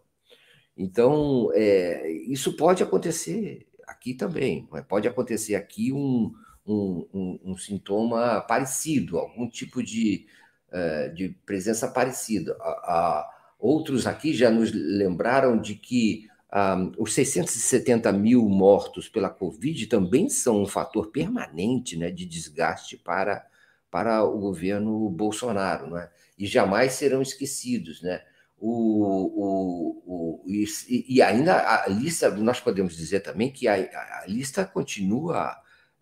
Então, 0.75 1.51
é, 1.53 2.11
isso 2.27 2.53
pode 2.57 2.81
acontecer 2.81 3.67
aqui 3.87 4.15
também, 4.15 4.67
é? 4.73 4.81
pode 4.81 5.07
acontecer 5.07 5.53
aqui 5.53 5.93
um, 5.93 6.33
um, 6.65 7.07
um, 7.13 7.39
um 7.45 7.57
sintoma 7.57 8.41
parecido, 8.41 9.19
algum 9.19 9.47
tipo 9.47 9.83
de 9.83 10.25
de 11.13 11.29
presença 11.45 11.87
parecida. 11.87 12.57
outros 13.59 14.07
aqui 14.07 14.33
já 14.33 14.49
nos 14.49 14.71
lembraram 14.71 15.57
de 15.59 15.75
que 15.75 16.27
um, 16.53 16.91
os 16.99 17.13
670 17.13 18.11
mil 18.11 18.47
mortos 18.47 19.09
pela 19.09 19.29
Covid 19.29 19.87
também 19.87 20.29
são 20.29 20.61
um 20.61 20.67
fator 20.67 21.07
permanente 21.07 21.97
né, 21.97 22.11
de 22.11 22.25
desgaste 22.25 22.95
para, 22.95 23.43
para 23.89 24.23
o 24.23 24.37
governo 24.37 25.09
Bolsonaro, 25.09 25.89
né? 25.89 26.09
e 26.37 26.45
jamais 26.45 26.93
serão 26.93 27.23
esquecidos. 27.23 28.03
Né? 28.03 28.21
O, 28.59 28.69
o, 28.69 30.03
o, 30.05 30.43
e, 30.47 30.65
e, 31.09 31.21
ainda 31.23 31.83
a 31.83 31.87
lista, 31.87 32.29
nós 32.29 32.59
podemos 32.59 32.95
dizer 32.95 33.21
também 33.21 33.51
que 33.51 33.67
a, 33.67 33.73
a 33.73 34.25
lista 34.27 34.63
continua 34.63 35.57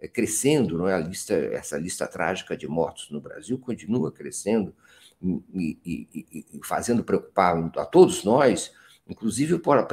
crescendo, 0.08 0.78
não 0.78 0.88
é? 0.88 0.96
A 0.96 1.00
lista, 1.00 1.34
essa 1.34 1.78
lista 1.78 2.08
trágica 2.08 2.58
de 2.58 2.68
mortos 2.68 3.10
no 3.12 3.22
Brasil 3.22 3.58
continua 3.58 4.12
crescendo 4.12 4.74
e, 5.54 5.78
e, 5.86 6.46
e 6.54 6.60
fazendo 6.64 7.04
preocupar 7.04 7.72
a 7.78 7.86
todos 7.86 8.24
nós, 8.24 8.72
inclusive 9.08 9.60
por, 9.60 9.88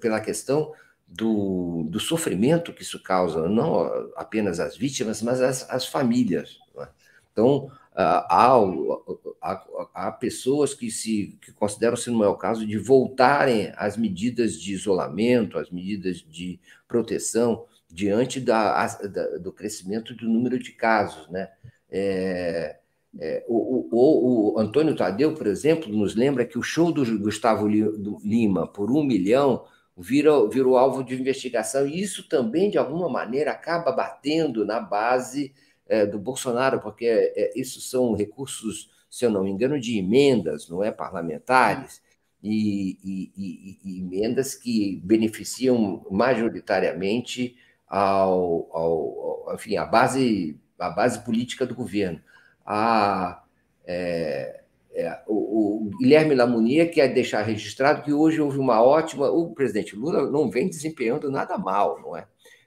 pela 0.00 0.20
questão 0.20 0.72
do, 1.06 1.86
do, 1.88 2.00
sofrimento 2.00 2.72
que 2.72 2.82
isso 2.82 3.00
causa, 3.00 3.48
não 3.48 4.10
apenas 4.16 4.58
às 4.58 4.76
vítimas, 4.76 5.22
mas 5.22 5.40
às, 5.40 5.70
às 5.70 5.86
famílias. 5.86 6.58
É? 6.78 6.88
Então, 7.32 7.70
há, 7.94 8.58
há, 9.40 9.64
há, 9.94 10.12
pessoas 10.12 10.74
que 10.74 10.90
se 10.90 11.38
que 11.40 11.52
consideram, 11.52 11.96
se 11.96 12.10
não 12.10 12.24
é 12.24 12.28
o 12.28 12.36
caso, 12.36 12.66
de 12.66 12.76
voltarem 12.78 13.72
às 13.76 13.96
medidas 13.96 14.54
de 14.54 14.72
isolamento, 14.72 15.58
às 15.58 15.70
medidas 15.70 16.16
de 16.18 16.58
proteção, 16.88 17.64
diante 17.94 18.40
da, 18.40 18.84
da, 18.86 19.38
do 19.38 19.52
crescimento 19.52 20.12
do 20.14 20.28
número 20.28 20.58
de 20.58 20.72
casos. 20.72 21.28
Né? 21.30 21.48
É, 21.88 22.76
é, 23.20 23.44
o, 23.46 23.88
o, 23.92 24.54
o, 24.54 24.58
Antônio 24.58 24.96
Tadeu, 24.96 25.32
por 25.34 25.46
exemplo, 25.46 25.88
nos 25.88 26.16
lembra 26.16 26.44
que 26.44 26.58
o 26.58 26.62
show 26.62 26.90
do 26.90 27.20
Gustavo 27.20 27.68
Lima 27.68 28.66
por 28.66 28.90
um 28.90 29.04
milhão 29.04 29.64
vira, 29.96 30.48
virou 30.48 30.76
alvo 30.76 31.04
de 31.04 31.14
investigação, 31.14 31.86
e 31.86 32.02
isso 32.02 32.28
também, 32.28 32.68
de 32.68 32.76
alguma 32.76 33.08
maneira, 33.08 33.52
acaba 33.52 33.92
batendo 33.92 34.66
na 34.66 34.80
base 34.80 35.54
é, 35.86 36.04
do 36.04 36.18
Bolsonaro, 36.18 36.80
porque 36.80 37.06
é, 37.06 37.52
isso 37.54 37.80
são 37.80 38.12
recursos, 38.14 38.90
se 39.08 39.24
eu 39.24 39.30
não 39.30 39.44
me 39.44 39.50
engano, 39.50 39.78
de 39.78 39.96
emendas, 39.96 40.68
não 40.68 40.82
é? 40.82 40.90
Parlamentares. 40.90 42.02
E, 42.42 42.98
e, 43.02 43.32
e, 43.36 43.78
e 43.84 44.00
emendas 44.00 44.54
que 44.54 45.00
beneficiam 45.02 46.04
majoritariamente 46.10 47.56
ao, 47.86 48.68
ao, 48.72 49.54
enfim, 49.54 49.76
a 49.76 49.84
base, 49.84 50.58
a 50.78 50.90
base 50.90 51.24
política 51.24 51.66
do 51.66 51.74
governo. 51.74 52.20
A, 52.64 53.42
é, 53.86 54.62
é, 54.92 55.22
o, 55.26 55.88
o, 55.88 55.90
Guilherme 55.98 56.34
Lamounier 56.34 56.92
quer 56.92 57.12
deixar 57.12 57.42
registrado 57.42 58.02
que 58.02 58.12
hoje 58.12 58.40
houve 58.40 58.58
uma 58.58 58.82
ótima. 58.82 59.28
O 59.28 59.52
presidente 59.54 59.96
Lula 59.96 60.30
não 60.30 60.50
vem 60.50 60.68
desempenhando 60.68 61.30
nada 61.30 61.58
mal, 61.58 62.00
não 62.00 62.16
é? 62.16 62.26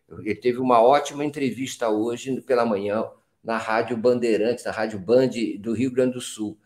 Ele 0.09 0.35
teve 0.35 0.59
uma 0.59 0.81
ótima 0.81 1.25
entrevista 1.25 1.89
hoje 1.89 2.39
pela 2.41 2.65
manhã 2.65 3.05
na 3.43 3.57
Rádio 3.57 3.97
Bandeirantes, 3.97 4.65
na 4.65 4.71
Rádio 4.71 4.99
Band 4.99 5.29
do 5.59 5.73
Rio 5.73 5.91
Grande 5.91 6.13
do 6.13 6.21
Sul. 6.21 6.57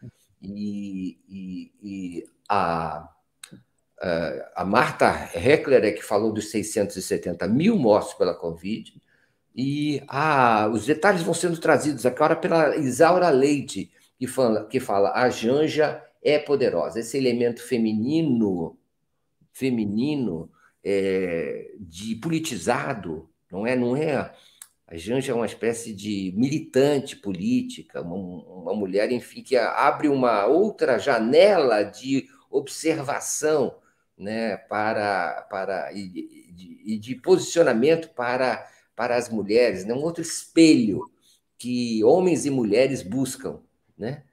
E, 0.42 1.18
e, 1.30 1.72
e 1.82 2.26
a, 2.50 3.08
a 4.56 4.66
Marta 4.66 5.30
Heckler 5.34 5.84
é 5.86 5.92
que 5.92 6.04
falou 6.04 6.34
dos 6.34 6.50
670 6.50 7.48
mil 7.48 7.78
mortos 7.78 8.14
pela 8.16 8.34
Covid, 8.34 8.94
e 9.56 10.02
ah, 10.08 10.70
os 10.72 10.86
detalhes 10.86 11.22
vão 11.22 11.34
sendo 11.34 11.60
trazidos 11.60 12.06
agora 12.06 12.36
pela 12.36 12.76
Isaura 12.78 13.30
Leite, 13.30 13.92
que 14.18 14.28
fala, 14.28 14.66
que 14.68 14.80
fala 14.80 15.12
a 15.14 15.30
Janja 15.30 16.02
é 16.24 16.40
poderosa. 16.40 17.00
Esse 17.00 17.18
elemento 17.18 17.62
feminino, 17.62 18.78
feminino, 19.52 20.50
é, 20.84 21.72
de 21.80 22.16
politizado, 22.16 23.30
não 23.52 23.66
é? 23.66 23.76
Não 23.76 23.96
é. 23.96 24.34
A 24.88 24.98
Janja 24.98 25.32
é 25.32 25.36
uma 25.36 25.46
espécie 25.46 25.94
de 25.94 26.34
militante 26.36 27.16
política, 27.16 28.02
uma, 28.02 28.16
uma 28.16 28.74
mulher, 28.74 29.12
enfim, 29.12 29.42
que 29.42 29.56
abre 29.56 30.08
uma 30.08 30.46
outra 30.46 30.98
janela 30.98 31.84
de 31.84 32.28
observação, 32.50 33.76
né, 34.22 34.56
para, 34.58 35.42
para 35.50 35.92
e 35.94 36.08
de, 36.08 36.82
e 36.86 36.98
de 36.98 37.16
posicionamento 37.16 38.10
para 38.10 38.68
para 38.96 39.16
as 39.16 39.30
mulheres, 39.30 39.84
né? 39.84 39.96
um 39.96 40.04
outro 40.04 40.22
espelho 40.22 41.10
que 41.58 42.04
homens 42.04 42.46
e 42.46 42.52
mulheres 42.52 43.02
buscam. 43.02 43.60
Né? 43.98 44.24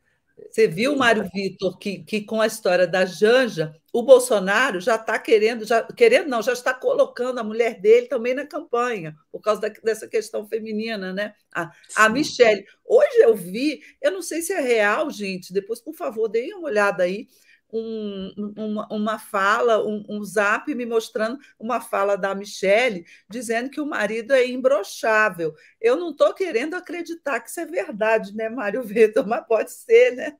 Você 0.51 0.69
viu, 0.69 0.95
Mário 0.95 1.29
Vitor, 1.33 1.79
que, 1.79 2.01
que 2.01 2.21
com 2.21 2.41
a 2.41 2.47
história 2.47 2.87
da 2.87 3.07
Janja, 3.07 3.75
o 3.93 4.03
Bolsonaro 4.03 4.81
já 4.81 4.97
está 4.97 5.19
querendo, 5.19 5.65
já, 5.65 5.83
querendo 5.85 6.29
não, 6.29 6.43
já 6.43 6.53
está 6.53 6.75
colocando 6.75 7.39
a 7.39 7.45
mulher 7.45 7.81
dele 7.81 8.09
também 8.09 8.35
na 8.35 8.47
campanha, 8.47 9.17
por 9.33 9.41
causa 9.41 9.63
da, 9.63 9.69
dessa 9.69 10.07
questão 10.07 10.47
feminina, 10.47 11.13
né? 11.13 11.35
A, 11.55 11.71
a 11.97 12.09
Michelle. 12.09 12.65
Hoje 12.85 13.19
eu 13.21 13.35
vi, 13.35 13.81
eu 14.03 14.11
não 14.11 14.21
sei 14.21 14.43
se 14.43 14.53
é 14.53 14.61
real, 14.61 15.11
gente, 15.11 15.53
depois, 15.53 15.81
por 15.81 15.95
favor, 15.95 16.29
deem 16.29 16.55
uma 16.55 16.69
olhada 16.69 17.05
aí 17.05 17.27
um, 17.73 18.53
uma, 18.57 18.89
uma 18.91 19.19
fala, 19.19 19.87
um, 19.87 20.05
um 20.09 20.25
zap 20.25 20.75
me 20.75 20.87
mostrando 20.87 21.39
uma 21.59 21.81
fala 21.81 22.17
da 22.17 22.35
Michelle 22.35 23.05
dizendo 23.29 23.71
que 23.71 23.81
o 23.81 23.87
marido 23.87 24.33
é 24.33 24.47
imbrochável. 24.47 25.55
Eu 25.81 25.97
não 25.97 26.11
estou 26.11 26.33
querendo 26.35 26.75
acreditar 26.75 27.41
que 27.41 27.51
isso 27.51 27.61
é 27.61 27.67
verdade, 27.67 28.35
né, 28.35 28.49
Mário 28.49 28.83
Vitor? 28.83 29.27
Mas 29.27 29.47
pode 29.47 29.73
ser, 29.73 30.15
né? 30.15 30.37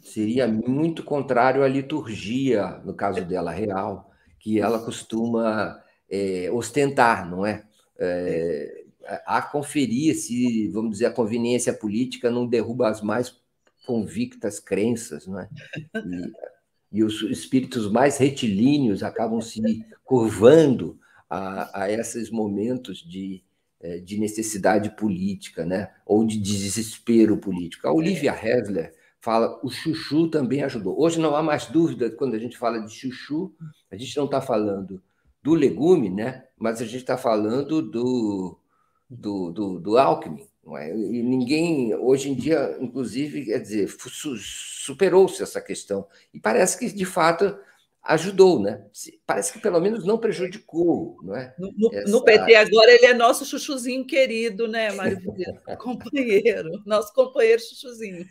Seria 0.00 0.48
muito 0.48 1.04
contrário 1.04 1.62
à 1.62 1.68
liturgia, 1.68 2.80
no 2.84 2.94
caso 2.94 3.22
dela, 3.24 3.50
real, 3.50 4.10
que 4.38 4.58
ela 4.58 4.78
costuma 4.82 5.82
é, 6.08 6.48
ostentar, 6.50 7.28
não 7.28 7.44
é? 7.44 7.64
é 7.98 8.80
a 9.26 9.42
conferir 9.42 10.14
se, 10.14 10.68
vamos 10.68 10.92
dizer, 10.92 11.06
a 11.06 11.12
conveniência 11.12 11.72
política 11.72 12.30
não 12.30 12.46
derruba 12.46 12.88
as 12.88 13.00
mais 13.00 13.39
convictas 13.90 14.60
crenças, 14.60 15.26
não 15.26 15.40
é? 15.40 15.48
E, 16.92 17.00
e 17.00 17.04
os 17.04 17.22
espíritos 17.22 17.90
mais 17.90 18.18
retilíneos 18.18 19.02
acabam 19.02 19.40
se 19.40 19.84
curvando 20.04 20.96
a, 21.28 21.82
a 21.82 21.90
esses 21.90 22.30
momentos 22.30 22.98
de, 22.98 23.42
eh, 23.80 23.98
de 23.98 24.16
necessidade 24.16 24.94
política, 24.94 25.66
né? 25.66 25.90
Ou 26.06 26.24
de 26.24 26.38
desespero 26.38 27.36
político. 27.36 27.88
A 27.88 27.92
Olivia 27.92 28.30
Hessler 28.32 28.94
fala 29.20 29.58
o 29.60 29.68
chuchu 29.68 30.28
também 30.28 30.62
ajudou. 30.62 30.96
Hoje 31.00 31.18
não 31.18 31.34
há 31.34 31.42
mais 31.42 31.66
dúvida 31.66 32.12
quando 32.12 32.34
a 32.34 32.38
gente 32.38 32.56
fala 32.56 32.78
de 32.78 32.94
chuchu, 32.94 33.52
a 33.90 33.96
gente 33.96 34.16
não 34.16 34.26
está 34.26 34.40
falando 34.40 35.02
do 35.42 35.52
legume, 35.52 36.08
né? 36.10 36.44
Mas 36.56 36.80
a 36.80 36.84
gente 36.84 36.98
está 36.98 37.18
falando 37.18 37.82
do, 37.82 38.56
do, 39.10 39.50
do, 39.50 39.80
do 39.80 39.98
Alckmin, 39.98 40.46
é? 40.76 40.90
E 40.90 41.22
ninguém, 41.22 41.94
hoje 41.94 42.30
em 42.30 42.34
dia, 42.34 42.76
inclusive, 42.80 43.46
quer 43.46 43.60
dizer, 43.60 43.88
superou-se 44.38 45.42
essa 45.42 45.60
questão. 45.60 46.06
E 46.32 46.38
parece 46.38 46.78
que, 46.78 46.92
de 46.92 47.04
fato, 47.04 47.58
ajudou, 48.02 48.60
né? 48.60 48.84
Parece 49.26 49.52
que 49.52 49.58
pelo 49.58 49.80
menos 49.80 50.04
não 50.04 50.18
prejudicou, 50.18 51.16
não 51.22 51.36
é? 51.36 51.54
No, 51.58 51.72
no, 51.76 51.94
Essa... 51.94 52.10
no 52.10 52.24
PT 52.24 52.54
agora 52.54 52.92
ele 52.92 53.06
é 53.06 53.14
nosso 53.14 53.44
chuchuzinho 53.44 54.06
querido, 54.06 54.66
né, 54.66 54.92
Mário 54.92 55.20
companheiro, 55.78 56.82
nosso 56.86 57.12
companheiro 57.12 57.60
chuchuzinho. 57.60 58.26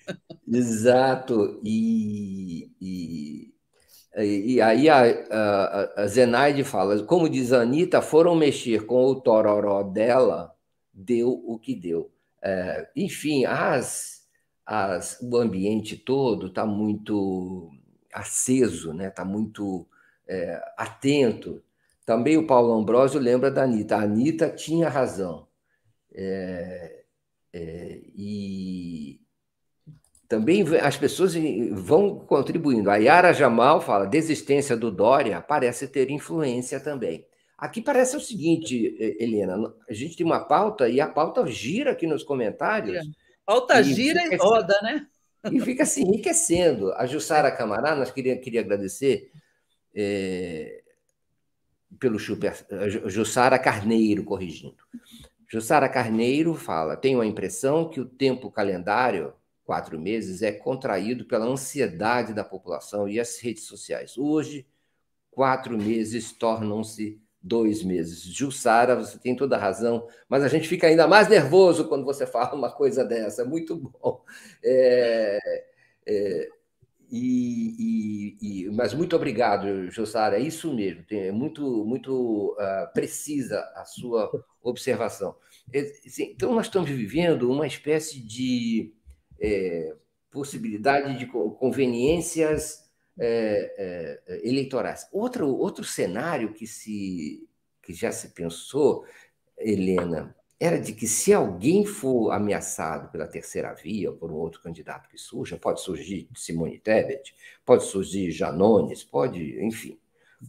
Exato. 0.47 1.61
E, 1.63 2.71
e, 2.81 3.53
e 4.17 4.61
aí 4.61 4.89
a, 4.89 5.03
a, 5.29 6.03
a 6.03 6.07
Zenaide 6.07 6.63
fala, 6.63 7.03
como 7.03 7.29
diz 7.29 7.53
a 7.53 7.61
Anitta, 7.61 8.01
foram 8.01 8.35
mexer 8.35 8.85
com 8.85 9.05
o 9.05 9.21
tororó 9.21 9.83
dela, 9.83 10.53
deu 10.91 11.29
o 11.45 11.59
que 11.59 11.75
deu. 11.75 12.11
É, 12.41 12.89
enfim, 12.95 13.45
as, 13.45 14.27
as, 14.65 15.19
o 15.21 15.37
ambiente 15.37 15.97
todo 15.97 16.47
está 16.47 16.65
muito 16.65 17.71
aceso, 18.13 18.91
está 18.91 18.93
né? 18.93 19.09
Tá 19.09 19.25
muito 19.25 19.87
é, 20.27 20.61
atento. 20.77 21.61
Também 22.05 22.37
o 22.37 22.47
Paulo 22.47 22.73
Ambrosio 22.73 23.19
lembra 23.19 23.51
da 23.51 23.63
Anitta. 23.63 23.97
A 23.97 24.03
Anitta 24.03 24.49
tinha 24.49 24.89
razão. 24.89 25.47
É, 26.13 27.03
é, 27.53 28.01
e 28.15 29.19
também 30.27 30.63
as 30.77 30.95
pessoas 30.95 31.33
vão 31.71 32.19
contribuindo. 32.19 32.91
A 32.91 32.97
Yara 32.97 33.33
Jamal 33.33 33.81
fala: 33.81 34.05
desistência 34.05 34.77
do 34.77 34.91
Dória 34.91 35.41
parece 35.41 35.87
ter 35.87 36.11
influência 36.11 36.79
também. 36.79 37.25
Aqui 37.59 37.81
parece 37.81 38.15
o 38.15 38.21
seguinte, 38.21 38.95
Helena, 39.19 39.73
a 39.89 39.93
gente 39.93 40.15
tem 40.15 40.25
uma 40.25 40.39
pauta 40.39 40.87
e 40.87 41.01
a 41.01 41.07
pauta 41.07 41.45
gira 41.45 41.91
aqui 41.91 42.07
nos 42.07 42.23
comentários. 42.23 43.05
Pauta 43.45 43.81
e 43.81 43.83
gira 43.83 44.33
e 44.33 44.37
roda, 44.37 44.73
né? 44.81 45.05
E 45.51 45.59
fica 45.59 45.85
se 45.85 46.01
enriquecendo. 46.01 46.93
A 46.93 47.05
Jussara 47.05 47.51
Camará, 47.51 47.95
nós 47.95 48.11
queria, 48.11 48.37
queria 48.37 48.61
agradecer 48.61 49.29
é, 49.93 50.81
pelo 51.99 52.17
super. 52.17 52.53
Jussara 53.07 53.59
Carneiro, 53.59 54.23
corrigindo. 54.23 54.77
Jussara 55.47 55.89
Carneiro 55.89 56.53
fala: 56.55 56.95
tenho 56.95 57.19
a 57.19 57.25
impressão 57.25 57.89
que 57.89 57.99
o 57.99 58.05
tempo 58.05 58.49
calendário, 58.49 59.33
quatro 59.65 59.99
meses, 59.99 60.41
é 60.41 60.51
contraído 60.51 61.25
pela 61.25 61.45
ansiedade 61.45 62.33
da 62.33 62.43
população 62.43 63.07
e 63.07 63.19
as 63.19 63.37
redes 63.39 63.63
sociais. 63.63 64.17
Hoje, 64.17 64.65
quatro 65.29 65.77
meses 65.77 66.31
tornam-se 66.31 67.21
dois 67.41 67.83
meses. 67.83 68.21
Jussara, 68.21 68.95
você 68.95 69.17
tem 69.17 69.35
toda 69.35 69.55
a 69.55 69.59
razão, 69.59 70.07
mas 70.27 70.43
a 70.43 70.47
gente 70.47 70.67
fica 70.67 70.87
ainda 70.87 71.07
mais 71.07 71.27
nervoso 71.27 71.87
quando 71.87 72.05
você 72.05 72.25
fala 72.27 72.55
uma 72.55 72.71
coisa 72.71 73.03
dessa. 73.05 73.45
Muito 73.45 73.75
bom. 73.75 74.23
É, 74.63 75.39
é, 76.05 76.49
e, 77.11 78.37
e, 78.41 78.65
e, 78.65 78.69
mas 78.71 78.93
muito 78.93 79.15
obrigado, 79.15 79.89
Jussara. 79.89 80.37
É 80.37 80.41
isso 80.41 80.73
mesmo. 80.73 81.03
É 81.09 81.31
muito, 81.31 81.85
muito 81.85 82.55
uh, 82.59 82.93
precisa 82.93 83.61
a 83.75 83.85
sua 83.85 84.29
observação. 84.61 85.35
É, 85.73 85.91
então, 86.19 86.53
nós 86.53 86.67
estamos 86.67 86.89
vivendo 86.89 87.49
uma 87.51 87.65
espécie 87.65 88.19
de 88.19 88.93
é, 89.41 89.95
possibilidade 90.31 91.17
de 91.17 91.25
conveniências 91.25 92.88
é, 93.19 94.21
é, 94.27 94.47
eleitorais. 94.47 95.07
Outro, 95.11 95.47
outro 95.47 95.83
cenário 95.83 96.53
que, 96.53 96.65
se, 96.65 97.47
que 97.81 97.93
já 97.93 98.11
se 98.11 98.29
pensou, 98.29 99.05
Helena, 99.57 100.35
era 100.59 100.79
de 100.79 100.93
que 100.93 101.07
se 101.07 101.33
alguém 101.33 101.85
for 101.85 102.31
ameaçado 102.31 103.09
pela 103.11 103.27
terceira 103.27 103.73
via 103.73 104.11
ou 104.11 104.17
por 104.17 104.31
um 104.31 104.35
outro 104.35 104.61
candidato 104.61 105.09
que 105.09 105.17
surja, 105.17 105.57
pode 105.57 105.81
surgir 105.81 106.27
Simone 106.35 106.79
Tebet, 106.79 107.33
pode 107.65 107.85
surgir 107.85 108.31
Janones, 108.31 109.03
pode, 109.03 109.63
enfim, 109.63 109.97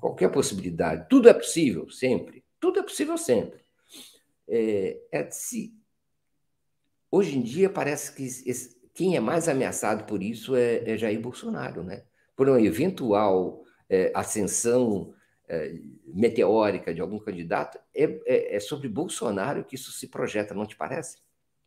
qualquer 0.01 0.31
possibilidade. 0.31 1.07
Tudo 1.09 1.29
é 1.29 1.35
possível, 1.35 1.89
sempre. 1.91 2.45
Tudo 2.59 2.81
é 2.81 2.83
possível 2.83 3.17
sempre. 3.17 3.61
É, 4.49 5.01
é 5.13 5.31
se, 5.31 5.73
hoje 7.11 7.39
em 7.39 7.43
dia 7.43 7.71
parece 7.71 8.13
que 8.13 8.25
esse, 8.25 8.77
quem 8.93 9.17
é 9.17 9.21
mais 9.21 9.49
ameaçado 9.49 10.05
por 10.05 10.23
isso 10.23 10.57
é, 10.57 10.91
é 10.91 10.99
Jair 10.99 11.21
Bolsonaro, 11.21 11.85
né? 11.85 12.03
Por 12.41 12.49
uma 12.49 12.63
eventual 12.63 13.63
é, 13.87 14.11
ascensão 14.15 15.13
é, 15.47 15.75
meteórica 16.07 16.95
de 16.95 17.03
algum 17.03 17.19
candidato, 17.19 17.79
é, 17.95 18.05
é, 18.25 18.57
é, 18.57 18.61
sobre 18.61 18.89
Bolsonaro 18.89 19.63
que 19.63 19.75
isso 19.75 19.93
se 19.93 20.09
projeta, 20.09 20.55
não 20.55 20.65
te 20.65 20.75
parece? 20.75 21.19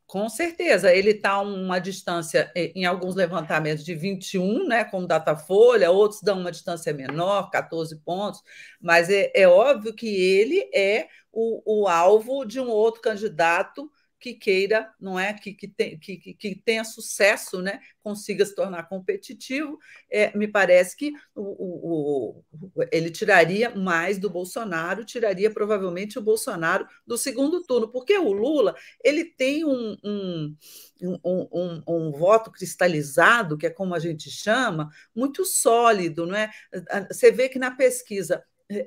Com 0.07 0.27
certeza, 0.27 0.91
ele 0.91 1.11
está 1.11 1.33
a 1.33 1.41
uma 1.41 1.77
distância, 1.77 2.51
é, 2.55 2.71
em 2.73 2.85
alguns 2.85 3.13
levantamentos, 3.13 3.85
de 3.85 3.93
21, 3.93 4.67
né, 4.67 4.83
com 4.83 5.05
Datafolha, 5.05 5.91
outros 5.91 6.23
dão 6.23 6.39
uma 6.39 6.51
distância 6.51 6.91
menor, 6.91 7.51
14 7.51 7.95
pontos, 7.97 8.41
mas 8.81 9.11
é, 9.11 9.31
é 9.35 9.47
óbvio 9.47 9.93
que 9.93 10.07
ele 10.07 10.71
é 10.73 11.07
o, 11.31 11.83
o 11.83 11.87
alvo 11.87 12.45
de 12.45 12.59
um 12.59 12.67
outro 12.67 12.99
candidato 12.99 13.91
que 14.23 14.33
queira, 14.33 14.89
não 14.97 15.19
é, 15.19 15.33
que, 15.33 15.53
que, 15.53 15.67
tem, 15.67 15.99
que, 15.99 16.15
que 16.15 16.55
tenha 16.55 16.85
sucesso, 16.85 17.61
né, 17.61 17.81
consiga 18.01 18.45
se 18.45 18.55
tornar 18.55 18.87
competitivo. 18.87 19.77
É, 20.09 20.35
me 20.37 20.47
parece 20.47 20.95
que 20.95 21.11
o, 21.35 21.41
o, 21.41 22.43
o, 22.73 22.83
ele 22.89 23.11
tiraria 23.11 23.71
mais 23.75 24.17
do 24.17 24.29
Bolsonaro, 24.29 25.03
tiraria 25.03 25.51
provavelmente 25.51 26.17
o 26.17 26.21
Bolsonaro 26.21 26.87
do 27.05 27.17
segundo 27.17 27.61
turno, 27.63 27.89
porque 27.89 28.17
o 28.17 28.31
Lula 28.31 28.73
ele 29.03 29.25
tem 29.25 29.65
um, 29.65 29.97
um, 30.01 30.55
um, 31.01 31.83
um, 31.85 32.11
voto 32.13 32.49
cristalizado, 32.49 33.57
que 33.57 33.67
é 33.67 33.69
como 33.69 33.93
a 33.93 33.99
gente 33.99 34.31
chama, 34.31 34.89
muito 35.13 35.43
sólido, 35.43 36.25
não 36.25 36.35
é? 36.37 36.49
Você 37.11 37.29
vê 37.29 37.49
que 37.49 37.59
na 37.59 37.71
pesquisa 37.71 38.41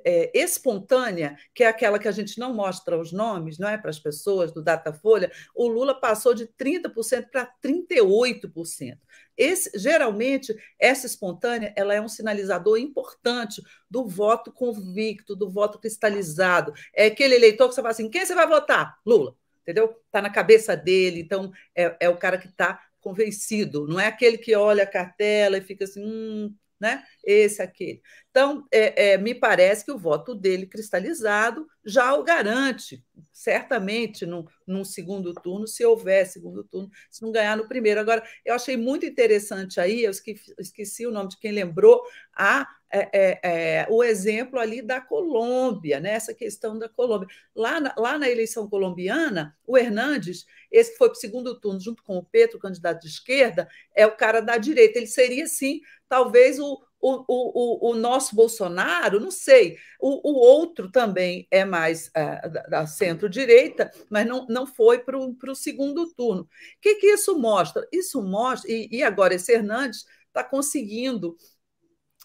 é, 0.05 0.31
espontânea, 0.35 1.37
que 1.55 1.65
é 1.65 1.67
aquela 1.67 1.99
que 1.99 2.09
a 2.09 2.13
gente 2.13 2.39
não 2.39 2.55
mostra 2.55 2.99
os 2.99 3.13
nomes, 3.13 3.59
não 3.59 3.69
é 3.69 3.79
para 3.79 3.91
as 3.91 3.99
pessoas 3.99 4.53
do 4.53 4.63
Datafolha, 4.63 5.31
o 5.55 5.69
Lula 5.69 5.95
passou 5.99 6.35
de 6.35 6.47
30% 6.47 7.29
para 7.31 7.51
38%. 7.63 8.99
Esse, 9.37 9.79
geralmente, 9.79 10.55
essa 10.79 11.07
espontânea 11.07 11.73
ela 11.77 11.95
é 11.95 12.01
um 12.01 12.09
sinalizador 12.09 12.79
importante 12.79 13.63
do 13.91 14.07
voto 14.07 14.51
convicto, 14.51 15.37
do 15.37 15.51
voto 15.51 15.79
cristalizado. 15.79 16.73
É 16.95 17.07
aquele 17.07 17.35
eleitor 17.35 17.69
que 17.69 17.75
você 17.75 17.83
fala 17.83 17.93
assim: 17.93 18.09
quem 18.09 18.25
você 18.25 18.35
vai 18.35 18.47
votar? 18.47 18.99
Lula. 19.05 19.37
Entendeu? 19.63 20.01
Está 20.07 20.23
na 20.23 20.31
cabeça 20.31 20.77
dele, 20.77 21.21
então 21.21 21.51
é, 21.75 21.97
é 22.01 22.09
o 22.09 22.17
cara 22.17 22.39
que 22.39 22.47
está 22.47 22.81
convencido, 23.01 23.87
não 23.87 24.01
é 24.01 24.09
aquele 24.09 24.37
que 24.37 24.55
olha 24.57 24.83
a 24.83 24.87
cartela 24.87 25.59
e 25.59 25.61
fica 25.61 25.85
assim, 25.85 26.03
hum, 26.05 26.53
né? 26.79 27.05
Esse, 27.25 27.63
aquele. 27.63 28.03
Então, 28.37 28.67
é, 28.71 29.13
é, 29.13 29.17
me 29.17 29.35
parece 29.35 29.83
que 29.83 29.91
o 29.91 29.97
voto 29.97 30.35
dele 30.35 30.67
cristalizado 30.67 31.67
já 31.83 32.13
o 32.13 32.23
garante, 32.23 33.03
certamente, 33.33 34.27
num, 34.27 34.45
num, 34.67 34.85
segundo 34.85 35.33
turno, 35.33 35.67
se 35.67 35.83
houver 35.87 36.27
segundo 36.27 36.63
turno, 36.63 36.91
se 37.11 37.23
não 37.23 37.33
ganhar 37.33 37.57
no 37.57 37.67
primeiro. 37.67 37.99
Agora, 37.99 38.23
eu 38.45 38.55
achei 38.55 38.77
muito 38.77 39.07
interessante 39.07 39.81
aí, 39.81 40.05
eu 40.05 40.11
esqueci, 40.11 40.55
esqueci 40.59 41.07
o 41.07 41.11
nome 41.11 41.31
de 41.31 41.39
quem 41.39 41.51
lembrou, 41.51 42.03
a, 42.37 42.69
é, 42.93 43.09
é, 43.13 43.41
é, 43.43 43.87
o 43.89 44.05
exemplo 44.05 44.59
ali 44.59 44.83
da 44.83 45.01
Colômbia, 45.01 45.99
né? 45.99 46.11
essa 46.11 46.35
questão 46.35 46.79
da 46.79 46.91
Colômbia. 46.91 47.29
Lá 47.55 47.81
na, 47.81 47.95
lá 47.97 48.19
na 48.19 48.29
eleição 48.29 48.69
colombiana, 48.69 49.57
o 49.67 49.79
Hernandes, 49.79 50.45
esse 50.71 50.93
que 50.93 50.99
foi 50.99 51.09
para 51.09 51.17
o 51.17 51.21
segundo 51.21 51.59
turno, 51.59 51.81
junto 51.81 52.03
com 52.03 52.19
o 52.19 52.25
Petro, 52.25 52.59
candidato 52.59 53.01
de 53.01 53.09
esquerda, 53.09 53.67
é 53.95 54.07
o 54.07 54.15
cara 54.15 54.43
da 54.43 54.59
direita. 54.59 54.99
Ele 54.99 55.07
seria, 55.07 55.47
sim, 55.47 55.81
talvez 56.07 56.61
o, 56.61 56.86
o, 57.01 57.25
o, 57.29 57.91
o, 57.91 57.95
nosso 57.95 58.35
Bolsonaro, 58.35 59.21
não 59.21 59.31
sei, 59.31 59.77
o, 60.01 60.31
o 60.31 60.35
outro 60.35 60.91
também 60.91 61.47
é 61.51 61.65
mais 61.65 62.11
é, 62.15 62.49
da, 62.69 62.87
centro-direita, 62.87 63.91
mas 64.11 64.27
não, 64.27 64.47
não 64.49 64.67
foi 64.67 64.99
para 64.99 65.19
o 65.19 65.55
segundo 65.55 66.13
turno. 66.15 66.43
O 66.43 66.49
que, 66.81 66.97
que 66.97 67.07
isso 67.09 67.39
mostra? 67.39 67.87
Isso 67.93 68.23
mostra, 68.23 68.71
e, 68.71 68.89
e 68.91 69.03
agora 69.03 69.35
esse 69.35 69.53
Hernandes 69.53 70.05
está 70.29 70.43
conseguindo 70.43 71.37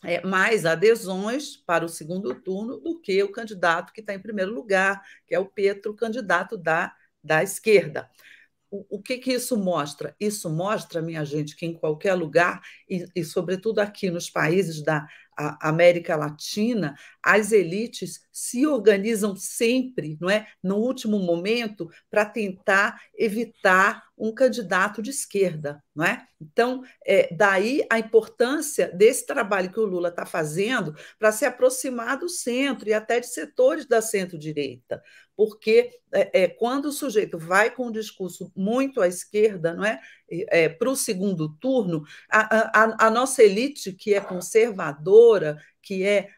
é, 0.03 0.25
mais 0.25 0.65
adesões 0.65 1.57
para 1.57 1.85
o 1.85 1.89
segundo 1.89 2.33
turno 2.33 2.77
do 2.77 2.99
que 2.99 3.21
o 3.21 3.31
candidato 3.31 3.93
que 3.93 4.01
está 4.01 4.13
em 4.13 4.21
primeiro 4.21 4.53
lugar, 4.53 5.01
que 5.27 5.35
é 5.35 5.39
o 5.39 5.45
Petro, 5.45 5.93
candidato 5.93 6.57
da, 6.57 6.93
da 7.23 7.43
esquerda 7.43 8.09
o, 8.71 9.01
que, 9.01 9.17
que 9.17 9.33
isso 9.33 9.57
mostra? 9.57 10.15
Isso 10.17 10.49
mostra, 10.49 11.01
minha 11.01 11.25
gente, 11.25 11.57
que 11.57 11.65
em 11.65 11.73
qualquer 11.73 12.13
lugar, 12.13 12.61
e, 12.89 13.05
e 13.13 13.23
sobretudo 13.23 13.79
aqui 13.79 14.09
nos 14.09 14.29
países 14.29 14.81
da 14.81 15.05
América 15.59 16.15
Latina, 16.15 16.95
as 17.21 17.51
elites 17.51 18.21
se 18.31 18.65
organizam 18.65 19.35
sempre, 19.35 20.17
não 20.21 20.29
é, 20.29 20.47
no 20.63 20.77
último 20.77 21.19
momento, 21.19 21.89
para 22.09 22.25
tentar 22.25 23.01
evitar 23.17 24.03
um 24.17 24.33
candidato 24.33 25.01
de 25.01 25.09
esquerda, 25.09 25.83
não 25.95 26.05
é? 26.05 26.25
Então, 26.39 26.83
é, 27.05 27.33
daí 27.33 27.85
a 27.89 27.97
importância 27.97 28.91
desse 28.93 29.25
trabalho 29.25 29.71
que 29.71 29.79
o 29.79 29.85
Lula 29.85 30.09
está 30.09 30.25
fazendo 30.25 30.95
para 31.17 31.31
se 31.31 31.43
aproximar 31.43 32.17
do 32.17 32.29
centro 32.29 32.87
e 32.87 32.93
até 32.93 33.19
de 33.19 33.27
setores 33.27 33.87
da 33.87 34.01
centro-direita, 34.01 35.01
porque 35.41 35.89
é, 36.13 36.43
é, 36.43 36.47
quando 36.47 36.85
o 36.85 36.91
sujeito 36.91 37.35
vai 37.35 37.71
com 37.71 37.87
um 37.87 37.91
discurso 37.91 38.51
muito 38.55 39.01
à 39.01 39.07
esquerda, 39.07 39.73
não 39.73 39.83
é, 39.83 39.99
é 40.29 40.69
para 40.69 40.87
o 40.87 40.95
segundo 40.95 41.49
turno, 41.59 42.03
a, 42.29 42.83
a, 42.83 43.07
a 43.07 43.09
nossa 43.09 43.41
elite 43.41 43.91
que 43.91 44.13
é 44.13 44.21
conservadora, 44.21 45.57
que 45.81 46.03
é 46.03 46.29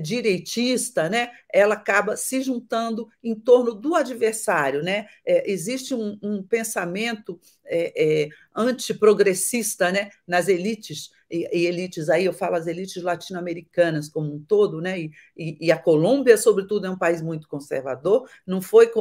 direitista, 0.00 1.08
né, 1.08 1.30
ela 1.48 1.74
acaba 1.74 2.16
se 2.16 2.42
juntando 2.42 3.08
em 3.22 3.34
torno 3.34 3.74
do 3.74 3.94
adversário. 3.94 4.82
Né? 4.82 5.06
É, 5.24 5.50
existe 5.50 5.94
um, 5.94 6.18
um 6.22 6.42
pensamento 6.42 7.40
é, 7.64 8.24
é, 8.24 8.28
antiprogressista 8.54 9.90
né, 9.90 10.10
nas 10.26 10.48
elites, 10.48 11.10
e, 11.32 11.48
e, 11.50 11.66
elites 11.66 12.10
aí, 12.10 12.26
eu 12.26 12.32
falo 12.34 12.56
as 12.56 12.66
elites 12.66 13.02
latino-americanas 13.02 14.06
como 14.06 14.34
um 14.34 14.38
todo, 14.38 14.82
né? 14.82 15.00
E, 15.00 15.12
e, 15.34 15.56
e, 15.62 15.72
a 15.72 15.78
Colômbia, 15.78 16.36
sobretudo, 16.36 16.86
é 16.86 16.90
um 16.90 16.98
país 16.98 17.22
muito 17.22 17.48
conservador. 17.48 18.28
Não 18.46 18.60
foi, 18.60 18.92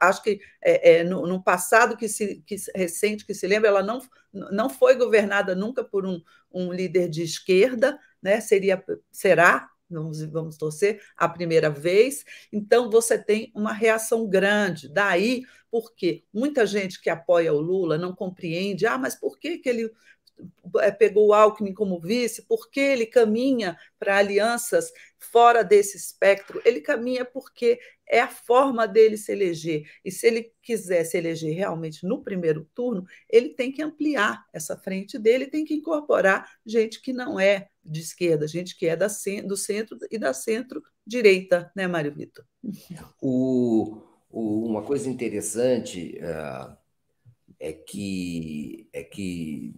acho 0.00 0.20
que 0.24 0.40
é, 0.60 0.96
é, 0.96 1.04
no, 1.04 1.24
no, 1.24 1.40
passado 1.40 1.96
que 1.96 2.08
se, 2.08 2.42
que, 2.44 2.56
recente 2.74 3.24
que 3.24 3.32
se 3.32 3.46
lembra, 3.46 3.68
ela 3.68 3.82
não, 3.84 4.02
não 4.32 4.68
foi 4.68 4.96
governada 4.96 5.54
nunca 5.54 5.84
por 5.84 6.04
um, 6.04 6.20
um 6.52 6.72
líder 6.72 7.08
de 7.08 7.22
esquerda, 7.22 7.96
né? 8.22 8.40
Seria, 8.40 8.82
será 9.10 9.68
vamos, 9.90 10.22
vamos 10.24 10.56
torcer, 10.56 11.00
a 11.16 11.28
primeira 11.28 11.70
vez. 11.70 12.24
Então, 12.52 12.90
você 12.90 13.18
tem 13.18 13.50
uma 13.54 13.72
reação 13.72 14.28
grande. 14.28 14.88
Daí, 14.88 15.44
porque 15.70 16.24
muita 16.32 16.66
gente 16.66 17.00
que 17.00 17.10
apoia 17.10 17.52
o 17.52 17.60
Lula 17.60 17.96
não 17.98 18.14
compreende, 18.14 18.86
ah, 18.86 18.98
mas 18.98 19.14
por 19.14 19.38
que, 19.38 19.58
que 19.58 19.68
ele 19.68 19.90
é, 20.80 20.90
pegou 20.90 21.28
o 21.28 21.32
Alckmin 21.32 21.74
como 21.74 22.00
vice, 22.00 22.42
por 22.42 22.70
que 22.70 22.80
ele 22.80 23.06
caminha 23.06 23.76
para 23.98 24.18
alianças 24.18 24.92
fora 25.18 25.64
desse 25.64 25.96
espectro? 25.96 26.60
Ele 26.64 26.80
caminha 26.80 27.24
porque 27.24 27.78
é 28.06 28.20
a 28.20 28.28
forma 28.28 28.86
dele 28.86 29.16
se 29.16 29.32
eleger. 29.32 29.82
E 30.04 30.10
se 30.10 30.26
ele 30.26 30.52
quiser 30.62 31.04
se 31.04 31.18
eleger 31.18 31.54
realmente 31.54 32.06
no 32.06 32.22
primeiro 32.22 32.66
turno, 32.74 33.04
ele 33.28 33.50
tem 33.50 33.70
que 33.70 33.82
ampliar 33.82 34.46
essa 34.52 34.76
frente 34.76 35.18
dele, 35.18 35.46
tem 35.46 35.64
que 35.64 35.74
incorporar 35.74 36.48
gente 36.64 37.02
que 37.02 37.12
não 37.12 37.38
é 37.38 37.68
de 37.88 38.00
esquerda, 38.00 38.46
gente 38.46 38.76
que 38.76 38.86
é 38.86 38.96
da, 38.96 39.08
do 39.44 39.56
centro 39.56 39.98
e 40.10 40.18
da 40.18 40.32
centro-direita, 40.32 41.70
né, 41.74 41.86
Mário 41.86 42.14
Vitor? 42.14 42.44
O, 43.20 44.02
o, 44.30 44.66
uma 44.66 44.82
coisa 44.82 45.08
interessante 45.08 46.20
uh, 46.22 46.76
é 47.58 47.72
que, 47.72 48.88
é 48.92 49.02
que 49.02 49.74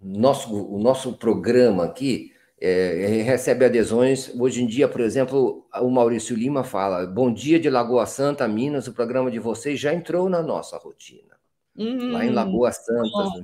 nosso, 0.00 0.54
o 0.54 0.78
nosso 0.78 1.12
programa 1.18 1.84
aqui 1.84 2.32
é, 2.60 3.22
recebe 3.22 3.64
adesões. 3.64 4.30
Hoje 4.38 4.62
em 4.62 4.66
dia, 4.66 4.86
por 4.86 5.00
exemplo, 5.00 5.66
o 5.80 5.90
Maurício 5.90 6.36
Lima 6.36 6.62
fala: 6.62 7.06
Bom 7.06 7.32
dia 7.32 7.58
de 7.58 7.70
Lagoa 7.70 8.06
Santa, 8.06 8.46
Minas, 8.46 8.86
o 8.86 8.92
programa 8.92 9.30
de 9.30 9.38
vocês 9.38 9.80
já 9.80 9.94
entrou 9.94 10.28
na 10.28 10.42
nossa 10.42 10.76
rotina. 10.76 11.38
Hum, 11.76 12.12
lá 12.12 12.24
em 12.24 12.30
Lagoa 12.30 12.70
Santa. 12.72 13.40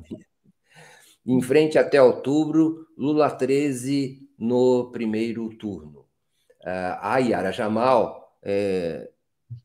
Em 1.26 1.40
frente 1.40 1.78
até 1.78 2.00
outubro, 2.00 2.86
Lula 2.96 3.30
13 3.30 4.28
no 4.38 4.90
primeiro 4.92 5.48
turno. 5.56 6.00
Uh, 6.62 6.98
a 7.00 7.18
Yara 7.18 7.52
Jamal, 7.52 8.36
é, 8.42 9.08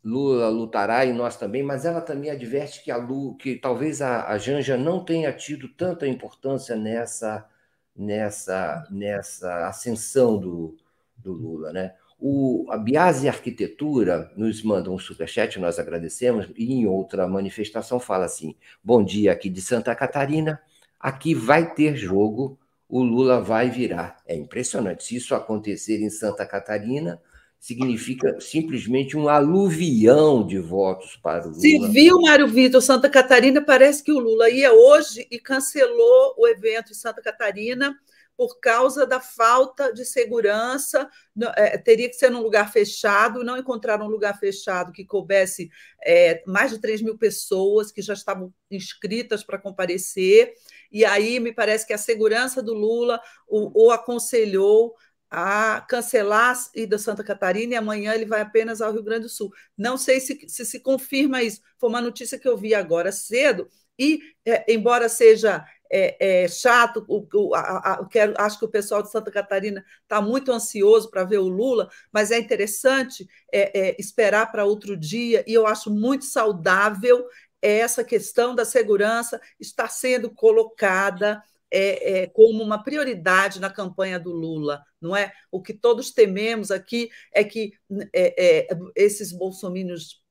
Lula 0.04 0.50
lutará 0.50 1.06
e 1.06 1.14
nós 1.14 1.38
também, 1.38 1.64
mas 1.64 1.86
ela 1.86 2.02
também 2.02 2.30
adverte 2.30 2.84
que, 2.84 2.92
a 2.92 2.98
Lu, 2.98 3.36
que 3.36 3.56
talvez 3.56 4.02
a, 4.02 4.28
a 4.28 4.38
Janja 4.38 4.78
não 4.78 5.04
tenha 5.04 5.32
tido 5.32 5.68
tanta 5.70 6.08
importância 6.08 6.76
nessa 6.76 7.48
nessa, 7.96 8.88
nessa 8.90 9.68
ascensão 9.68 10.38
do, 10.38 10.78
do 11.18 11.34
Lula. 11.34 11.72
Né? 11.72 11.94
O, 12.20 12.66
a 12.70 12.78
Biase 12.78 13.28
Arquitetura 13.28 14.32
nos 14.36 14.64
manda 14.64 14.92
um 14.92 15.00
superchat, 15.00 15.60
nós 15.60 15.80
agradecemos, 15.80 16.50
e 16.56 16.74
em 16.74 16.86
outra 16.86 17.28
manifestação 17.28 18.00
fala 18.00 18.26
assim: 18.26 18.56
Bom 18.84 19.04
dia 19.04 19.32
aqui 19.32 19.50
de 19.50 19.62
Santa 19.62 19.96
Catarina, 19.96 20.62
aqui 21.02 21.34
vai 21.34 21.74
ter 21.74 21.96
jogo, 21.96 22.60
o 22.88 23.02
Lula 23.02 23.42
vai 23.42 23.70
virar. 23.70 24.18
É 24.28 24.36
impressionante. 24.36 25.04
Se 25.04 25.16
isso 25.16 25.34
acontecer 25.34 26.02
em 26.02 26.10
Santa 26.10 26.46
Catarina, 26.46 27.22
significa 27.60 28.40
simplesmente 28.40 29.16
um 29.16 29.30
aluvião 29.30 30.46
de 30.46 30.60
votos 30.60 31.16
para 31.16 31.46
o 31.46 31.50
Lula. 31.50 31.62
Se 31.62 31.88
viu, 31.90 32.20
Mário 32.22 32.48
Vitor, 32.48 32.82
Santa 32.82 33.10
Catarina, 33.10 33.62
parece 33.62 34.04
que 34.04 34.12
o 34.12 34.20
Lula 34.20 34.50
ia 34.50 34.74
hoje 34.74 35.28
e 35.30 35.40
cancelou 35.40 36.36
o 36.38 36.48
evento 36.48 36.92
em 36.92 36.96
Santa 36.96 37.22
Catarina 37.22 37.96
por 38.42 38.60
causa 38.60 39.06
da 39.06 39.20
falta 39.20 39.94
de 39.94 40.04
segurança, 40.04 41.08
é, 41.56 41.78
teria 41.78 42.10
que 42.10 42.16
ser 42.16 42.32
num 42.32 42.42
lugar 42.42 42.72
fechado, 42.72 43.44
não 43.44 43.56
encontraram 43.56 44.08
um 44.08 44.10
lugar 44.10 44.40
fechado 44.40 44.92
que 44.92 45.06
coubesse 45.06 45.70
é, 46.04 46.42
mais 46.48 46.72
de 46.72 46.80
3 46.80 47.04
mil 47.04 47.16
pessoas 47.16 47.92
que 47.92 48.02
já 48.02 48.14
estavam 48.14 48.52
inscritas 48.72 49.44
para 49.44 49.60
comparecer, 49.60 50.56
e 50.92 51.06
aí 51.06 51.40
me 51.40 51.54
parece 51.54 51.86
que 51.88 51.94
a 51.94 51.98
segurança 51.98 52.62
do 52.62 52.74
Lula 52.74 53.22
o, 53.48 53.88
o 53.88 53.92
aconselhou 53.92 54.96
a 55.30 55.80
cancelar 55.88 56.56
a 56.56 56.80
ida 56.80 56.98
Santa 56.98 57.24
Catarina 57.24 57.74
e 57.74 57.78
amanhã 57.78 58.14
ele 58.14 58.26
vai 58.26 58.42
apenas 58.42 58.82
ao 58.82 58.92
Rio 58.92 59.04
Grande 59.04 59.24
do 59.24 59.30
Sul. 59.30 59.50
Não 59.78 59.98
sei 59.98 60.20
se 60.20 60.48
se, 60.50 60.66
se 60.66 60.80
confirma 60.82 61.42
isso. 61.42 61.62
Foi 61.80 61.90
uma 61.90 62.02
notícia 62.02 62.38
que 62.38 62.48
eu 62.48 62.58
vi 62.58 62.76
agora 62.76 63.12
cedo, 63.12 63.70
e, 63.98 64.20
é, 64.46 64.66
embora 64.74 65.08
seja 65.08 65.64
é, 65.92 66.44
é, 66.44 66.48
chato, 66.48 67.06
o, 67.08 67.28
o, 67.34 67.54
a, 67.54 67.78
a, 67.78 68.06
quero, 68.08 68.34
acho 68.38 68.58
que 68.58 68.66
o 68.66 68.70
pessoal 68.70 69.04
de 69.04 69.12
Santa 69.12 69.30
Catarina 69.30 69.86
está 70.02 70.22
muito 70.22 70.52
ansioso 70.52 71.10
para 71.12 71.26
ver 71.26 71.40
o 71.40 71.48
Lula, 71.48 71.90
mas 72.12 72.32
é 72.32 72.40
interessante 72.40 73.28
é, 73.54 73.90
é 73.90 73.96
esperar 74.00 74.52
para 74.52 74.66
outro 74.66 74.96
dia, 74.98 75.44
e 75.46 75.54
eu 75.54 75.68
acho 75.68 75.92
muito 75.92 76.26
saudável 76.26 77.26
essa 77.62 78.04
questão 78.04 78.56
da 78.56 78.66
segurança 78.66 79.40
estar 79.60 79.90
sendo 79.90 80.30
colocada 80.32 81.42
é, 81.72 82.22
é, 82.22 82.28
como 82.28 82.62
uma 82.62 82.84
prioridade 82.84 83.60
na 83.60 83.70
campanha 83.70 84.20
do 84.20 84.32
Lula, 84.32 84.84
não 85.00 85.16
é? 85.16 85.32
O 85.50 85.62
que 85.62 85.74
todos 85.74 86.12
tememos 86.12 86.70
aqui 86.70 87.10
é 87.34 87.44
que 87.44 87.72
é, 88.14 88.68
é 88.68 88.68
esses 88.96 89.32
bolsomínios 89.32 90.22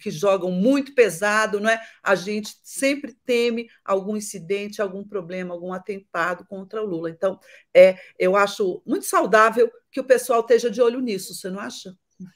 que 0.00 0.10
jogam 0.10 0.50
muito 0.50 0.94
pesado, 0.94 1.60
não 1.60 1.70
é? 1.70 1.80
A 2.02 2.14
gente 2.14 2.56
sempre 2.62 3.14
teme 3.24 3.68
algum 3.84 4.16
incidente, 4.16 4.82
algum 4.82 5.04
problema, 5.04 5.54
algum 5.54 5.72
atentado 5.72 6.44
contra 6.46 6.82
o 6.82 6.86
Lula. 6.86 7.08
Então, 7.08 7.38
é, 7.72 7.96
eu 8.18 8.36
acho 8.36 8.82
muito 8.84 9.06
saudável 9.06 9.70
que 9.90 10.00
o 10.00 10.04
pessoal 10.04 10.40
esteja 10.40 10.70
de 10.70 10.82
olho 10.82 11.00
nisso, 11.00 11.34
você 11.34 11.48
não 11.50 11.60
acha? 11.60 11.94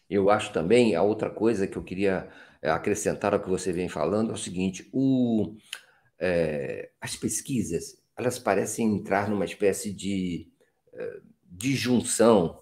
Eu 0.08 0.30
acho 0.30 0.52
também, 0.52 0.94
a 0.94 1.02
outra 1.02 1.30
coisa 1.30 1.66
que 1.66 1.76
eu 1.76 1.82
queria 1.82 2.28
acrescentar 2.62 3.32
ao 3.32 3.40
que 3.40 3.48
você 3.48 3.72
vem 3.72 3.88
falando 3.88 4.30
é 4.30 4.34
o 4.34 4.38
seguinte: 4.38 4.88
o, 4.92 5.54
é, 6.18 6.90
as 7.00 7.16
pesquisas 7.16 7.98
elas 8.16 8.38
parecem 8.38 8.96
entrar 8.96 9.30
numa 9.30 9.44
espécie 9.44 9.92
de 9.92 10.48
é, 10.92 11.20
disjunção 11.44 12.60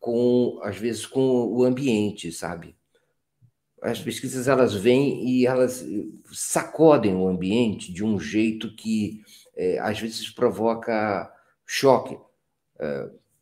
com, 0.00 0.58
às 0.62 0.76
vezes, 0.76 1.04
com 1.06 1.46
o 1.46 1.62
ambiente, 1.64 2.32
sabe? 2.32 2.74
as 3.82 4.00
pesquisas 4.00 4.48
elas 4.48 4.72
vêm 4.72 5.28
e 5.28 5.44
elas 5.44 5.86
sacodem 6.32 7.14
o 7.14 7.28
ambiente 7.28 7.92
de 7.92 8.02
um 8.02 8.18
jeito 8.18 8.74
que 8.74 9.22
é, 9.54 9.78
às 9.78 10.00
vezes 10.00 10.30
provoca 10.30 11.30
choque 11.66 12.18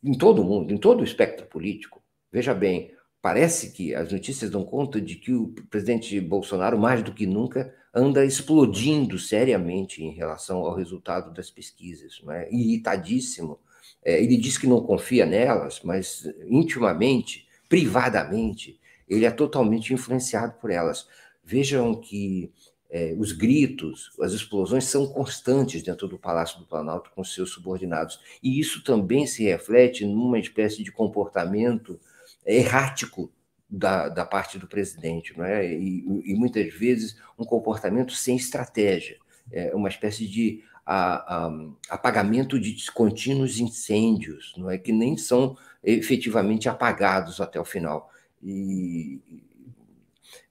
em 0.03 0.17
todo 0.17 0.43
mundo, 0.43 0.73
em 0.73 0.77
todo 0.77 1.01
o 1.01 1.03
espectro 1.03 1.45
político. 1.47 2.03
Veja 2.31 2.53
bem, 2.53 2.91
parece 3.23 3.71
que 3.71 3.95
as 3.95 4.11
notícias 4.11 4.51
dão 4.51 4.65
conta 4.65 4.99
de 4.99 5.15
que 5.15 5.33
o 5.33 5.47
presidente 5.69 6.19
Bolsonaro, 6.19 6.77
mais 6.77 7.01
do 7.01 7.13
que 7.13 7.25
nunca, 7.25 7.73
anda 7.95 8.25
explodindo 8.25 9.17
seriamente 9.17 10.03
em 10.03 10.11
relação 10.11 10.57
ao 10.57 10.75
resultado 10.75 11.33
das 11.33 11.49
pesquisas, 11.49 12.19
não 12.21 12.33
é? 12.33 12.49
irritadíssimo. 12.51 13.57
É, 14.03 14.21
ele 14.21 14.35
diz 14.35 14.57
que 14.57 14.67
não 14.67 14.81
confia 14.81 15.25
nelas, 15.25 15.79
mas 15.85 16.27
intimamente, 16.49 17.47
privadamente, 17.69 18.77
ele 19.07 19.23
é 19.23 19.31
totalmente 19.31 19.93
influenciado 19.93 20.59
por 20.59 20.69
elas. 20.69 21.07
Vejam 21.45 21.95
que 21.95 22.51
é, 22.89 23.15
os 23.17 23.31
gritos, 23.31 24.11
as 24.19 24.33
explosões 24.33 24.83
são 24.83 25.07
constantes 25.07 25.81
dentro 25.81 26.09
do 26.09 26.17
Palácio 26.17 26.59
do 26.59 26.65
Planalto 26.65 27.09
com 27.15 27.23
seus 27.23 27.51
subordinados. 27.51 28.19
E 28.43 28.59
isso 28.59 28.83
também 28.83 29.25
se 29.25 29.45
reflete 29.45 30.05
numa 30.05 30.37
espécie 30.37 30.83
de 30.83 30.91
comportamento 30.91 31.97
errático 32.45 33.31
da, 33.69 34.07
da 34.07 34.25
parte 34.25 34.59
do 34.59 34.67
presidente, 34.67 35.35
não 35.37 35.45
é? 35.45 35.65
E, 35.65 36.05
e, 36.25 36.35
muitas 36.35 36.71
vezes 36.73 37.17
um 37.37 37.43
comportamento 37.43 38.13
sem 38.13 38.35
estratégia, 38.35 39.17
é 39.51 39.73
uma 39.75 39.89
espécie 39.89 40.27
de 40.27 40.63
a, 40.85 41.45
a, 41.47 41.69
apagamento 41.89 42.59
de 42.59 42.91
contínuos 42.91 43.59
incêndios, 43.59 44.53
não 44.57 44.69
é 44.69 44.77
que 44.77 44.91
nem 44.91 45.17
são 45.17 45.57
efetivamente 45.83 46.69
apagados 46.69 47.41
até 47.41 47.59
o 47.59 47.65
final. 47.65 48.11
E, 48.41 49.19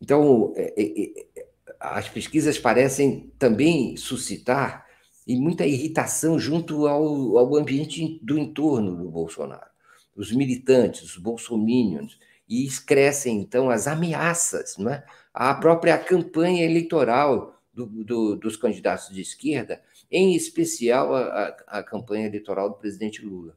então, 0.00 0.52
é, 0.56 0.74
é, 0.76 1.20
é, 1.38 1.46
as 1.78 2.08
pesquisas 2.08 2.58
parecem 2.58 3.32
também 3.38 3.96
suscitar 3.96 4.86
e 5.26 5.36
muita 5.36 5.66
irritação 5.66 6.38
junto 6.38 6.86
ao, 6.86 7.38
ao 7.38 7.56
ambiente 7.56 8.18
do 8.22 8.38
entorno 8.38 8.96
do 8.96 9.10
Bolsonaro. 9.10 9.71
Os 10.14 10.32
militantes, 10.32 11.02
os 11.02 11.16
bolsominions, 11.16 12.18
e 12.48 12.68
crescem, 12.86 13.40
então, 13.40 13.70
as 13.70 13.86
ameaças 13.86 14.76
não 14.76 14.90
é? 14.90 15.04
à 15.32 15.54
própria 15.54 15.96
campanha 15.98 16.64
eleitoral 16.64 17.58
do, 17.72 17.86
do, 17.86 18.36
dos 18.36 18.56
candidatos 18.56 19.08
de 19.08 19.22
esquerda, 19.22 19.80
em 20.10 20.34
especial 20.34 21.14
a, 21.14 21.20
a, 21.22 21.78
a 21.78 21.82
campanha 21.82 22.26
eleitoral 22.26 22.68
do 22.68 22.76
presidente 22.76 23.24
Lula. 23.24 23.56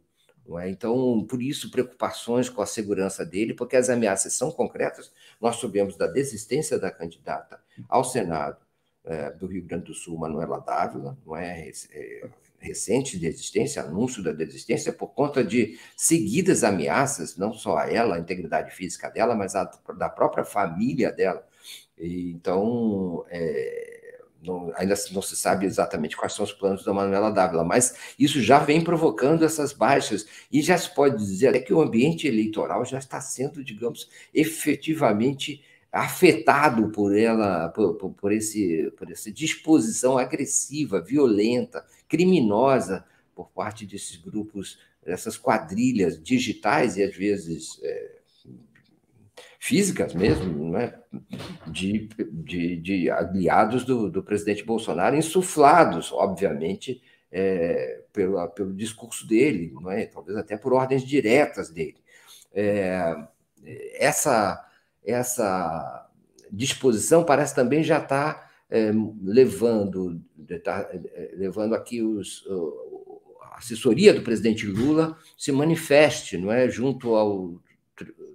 É? 0.60 0.70
Então, 0.70 1.26
por 1.28 1.42
isso, 1.42 1.72
preocupações 1.72 2.48
com 2.50 2.62
a 2.62 2.68
segurança 2.68 3.26
dele, 3.26 3.54
porque 3.54 3.76
as 3.76 3.90
ameaças 3.90 4.34
são 4.34 4.52
concretas. 4.52 5.12
Nós 5.42 5.56
soubemos 5.56 5.98
da 5.98 6.06
desistência 6.06 6.78
da 6.78 6.92
candidata 6.92 7.60
ao 7.90 8.04
Senado 8.04 8.58
é, 9.04 9.32
do 9.32 9.48
Rio 9.48 9.64
Grande 9.64 9.86
do 9.86 9.94
Sul, 9.94 10.18
Manuela 10.18 10.60
Dávila, 10.60 11.18
não 11.26 11.36
é, 11.36 11.70
é 11.92 12.30
recente 12.60 13.18
desistência, 13.18 13.82
anúncio 13.82 14.24
da 14.24 14.32
desistência, 14.32 14.92
por 14.92 15.08
conta 15.08 15.44
de 15.44 15.78
seguidas 15.96 16.64
ameaças, 16.64 17.38
não 17.38 17.54
só 17.54 17.78
a 17.78 17.92
ela, 17.92 18.16
a 18.16 18.20
integridade 18.20 18.76
física 18.76 19.10
dela, 19.10 19.36
mas 19.36 19.56
a, 19.56 19.70
da 19.98 20.10
própria 20.10 20.44
família 20.44 21.12
dela. 21.12 21.48
E, 21.98 22.32
então, 22.32 23.26
é, 23.30 24.20
não, 24.46 24.72
ainda 24.76 24.96
não 25.12 25.22
se 25.22 25.36
sabe 25.36 25.66
exatamente 25.66 26.16
quais 26.16 26.34
são 26.34 26.46
os 26.46 26.54
planos 26.54 26.84
da 26.84 26.94
Manuela 26.94 27.32
Dávila, 27.32 27.64
mas 27.64 27.96
isso 28.18 28.42
já 28.42 28.60
vem 28.60 28.84
provocando 28.84 29.44
essas 29.44 29.74
baixas, 29.74 30.26
e 30.52 30.62
já 30.62 30.78
se 30.78 30.94
pode 30.94 31.18
dizer 31.18 31.50
até 31.50 31.60
que 31.60 31.74
o 31.74 31.82
ambiente 31.82 32.28
eleitoral 32.28 32.86
já 32.86 32.98
está 32.98 33.20
sendo, 33.20 33.64
digamos, 33.64 34.10
efetivamente 34.34 35.64
afetado 35.96 36.90
por 36.90 37.18
ela, 37.18 37.70
por, 37.70 37.96
por, 37.96 38.12
por, 38.12 38.34
esse, 38.34 38.92
por 38.98 39.10
essa 39.10 39.32
disposição 39.32 40.18
agressiva, 40.18 41.00
violenta, 41.00 41.86
criminosa 42.10 43.06
por 43.34 43.50
parte 43.52 43.86
desses 43.86 44.18
grupos, 44.18 44.78
dessas 45.02 45.38
quadrilhas 45.38 46.22
digitais 46.22 46.98
e 46.98 47.04
às 47.04 47.16
vezes 47.16 47.80
é, 47.82 48.16
físicas 49.58 50.14
mesmo, 50.14 50.70
né, 50.70 51.00
de, 51.68 52.10
de, 52.30 52.76
de 52.76 53.10
aliados 53.10 53.86
do, 53.86 54.12
do, 54.12 54.22
presidente 54.22 54.66
Bolsonaro, 54.66 55.16
insuflados, 55.16 56.12
obviamente, 56.12 57.02
é, 57.32 58.02
pelo, 58.12 58.74
discurso 58.74 59.26
dele, 59.26 59.72
não 59.74 59.90
é? 59.90 60.08
talvez 60.08 60.38
até 60.38 60.58
por 60.58 60.74
ordens 60.74 61.04
diretas 61.04 61.70
dele. 61.70 62.04
É, 62.54 63.16
essa, 63.94 64.62
essa 65.06 66.10
disposição 66.52 67.24
parece 67.24 67.56
também 67.56 67.84
já 67.84 67.98
estar 67.98 68.34
tá, 68.34 68.52
é, 68.70 68.92
levando, 69.24 70.22
tá, 70.64 70.90
é, 70.92 71.32
levando 71.36 71.76
aqui 71.76 72.02
os, 72.02 72.44
a 73.52 73.58
assessoria 73.58 74.14
do 74.14 74.22
presidente 74.22 74.66
Lula 74.66 75.18
se 75.38 75.52
manifeste 75.52 76.38
não 76.38 76.52
é, 76.52 76.70
junto 76.70 77.16
ao 77.16 77.62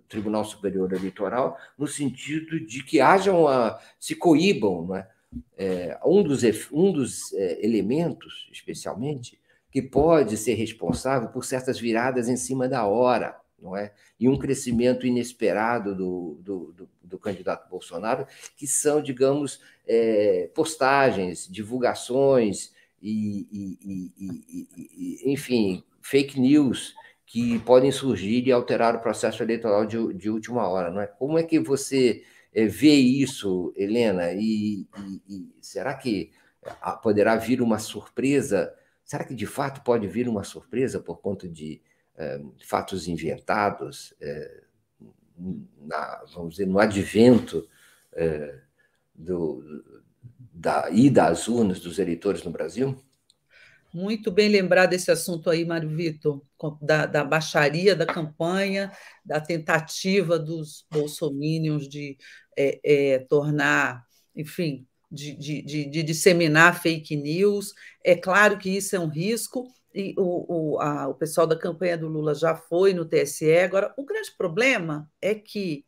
Tribunal 0.09 0.45
Superior 0.45 0.93
Eleitoral, 0.93 1.57
no 1.79 1.87
sentido 1.87 2.59
de 2.59 2.83
que 2.83 3.01
hajam 3.01 3.47
a, 3.47 3.81
se 3.99 4.15
coíbam, 4.15 4.87
não 4.87 4.97
é? 4.97 5.09
É, 5.57 5.99
um 6.05 6.25
dos, 6.25 6.43
um 6.73 6.93
dos 6.93 7.33
é, 7.35 7.65
elementos, 7.65 8.49
especialmente, 8.53 9.41
que 9.71 9.81
pode 9.81 10.37
ser 10.37 10.55
responsável 10.55 11.29
por 11.29 11.45
certas 11.45 11.79
viradas 11.79 12.29
em 12.29 12.37
cima 12.37 12.69
da 12.69 12.85
hora, 12.85 13.40
não 13.61 13.77
é? 13.77 13.93
E 14.19 14.29
um 14.29 14.39
crescimento 14.39 15.07
inesperado 15.07 15.95
do, 15.95 16.39
do, 16.41 16.73
do, 16.73 16.89
do 17.03 17.19
candidato 17.19 17.69
Bolsonaro, 17.69 18.27
que 18.57 18.67
são, 18.67 19.03
digamos, 19.03 19.61
é, 19.87 20.51
postagens, 20.55 21.49
divulgações 21.49 22.73
e, 23.03 23.47
e, 23.51 24.13
e, 24.19 24.69
e, 25.27 25.33
enfim, 25.33 25.83
fake 26.01 26.39
news 26.39 26.95
que 27.27 27.59
podem 27.61 27.93
surgir 27.93 28.47
e 28.47 28.53
alterar 28.53 28.97
o 28.97 29.01
processo 29.01 29.43
eleitoral 29.43 29.87
de, 29.87 30.15
de 30.15 30.29
última 30.29 30.69
hora, 30.69 30.91
não 30.91 31.01
é? 31.01 31.07
Como 31.07 31.39
é 31.39 31.43
que 31.43 31.61
você 31.61 32.25
é, 32.53 32.67
vê 32.67 32.95
isso, 32.95 33.73
Helena? 33.77 34.33
E, 34.33 34.87
será 35.61 35.95
que 35.95 36.33
poderá 37.03 37.37
vir 37.37 37.63
uma 37.63 37.79
surpresa? 37.79 38.75
Será 39.05 39.25
que 39.25 39.35
de 39.35 39.47
fato 39.47 39.83
pode 39.83 40.07
vir 40.09 40.29
uma 40.29 40.45
surpresa 40.45 41.01
por 41.01 41.21
conta 41.21 41.49
de 41.49 41.81
é, 41.81 41.90
fatos 42.67 43.09
inventados, 43.09 44.15
é, 44.21 44.63
na, 45.79 46.25
vamos 46.35 46.57
dizer, 46.57 46.67
no 46.67 46.79
advento 46.79 47.67
do, 49.15 49.83
da 50.53 50.91
ida 50.91 51.27
às 51.27 51.49
urnas 51.49 51.81
dos 51.81 51.99
eleitores 51.99 52.43
no 52.43 52.51
Brasil? 52.51 53.03
Muito 53.93 54.31
bem 54.31 54.49
lembrado 54.49 54.93
esse 54.93 55.11
assunto 55.11 55.51
aí, 55.51 55.65
Mário 55.65 55.89
Vitor, 55.89 56.41
da, 56.81 57.07
da 57.07 57.25
baixaria 57.25 57.97
da 57.97 58.07
campanha, 58.07 58.93
da 59.25 59.41
tentativa 59.41 60.39
dos 60.39 60.87
bolsomínios 60.89 61.89
de 61.89 62.17
é, 62.57 62.81
é, 62.85 63.19
tornar, 63.19 64.05
enfim, 64.37 64.87
de, 65.11 65.35
de, 65.37 65.63
de, 65.63 65.85
de, 65.87 66.03
disseminar 66.05 66.81
fake 66.81 67.17
news. 67.17 67.73
É 68.05 68.15
claro 68.15 68.59
que 68.59 68.71
isso 68.71 68.95
é 68.95 69.01
um 69.01 69.09
risco, 69.09 69.67
e 69.95 70.15
o, 70.17 70.75
o, 70.75 70.81
a, 70.81 71.09
o 71.09 71.15
pessoal 71.15 71.47
da 71.47 71.59
campanha 71.59 71.99
do 71.99 72.09
Lula 72.09 72.35
já 72.35 72.55
foi 72.55 72.95
no 72.95 73.05
TSE. 73.05 73.59
Agora, 73.59 73.93
o 73.97 74.05
grande 74.05 74.31
problema 74.37 75.11
é 75.21 75.35
que 75.35 75.85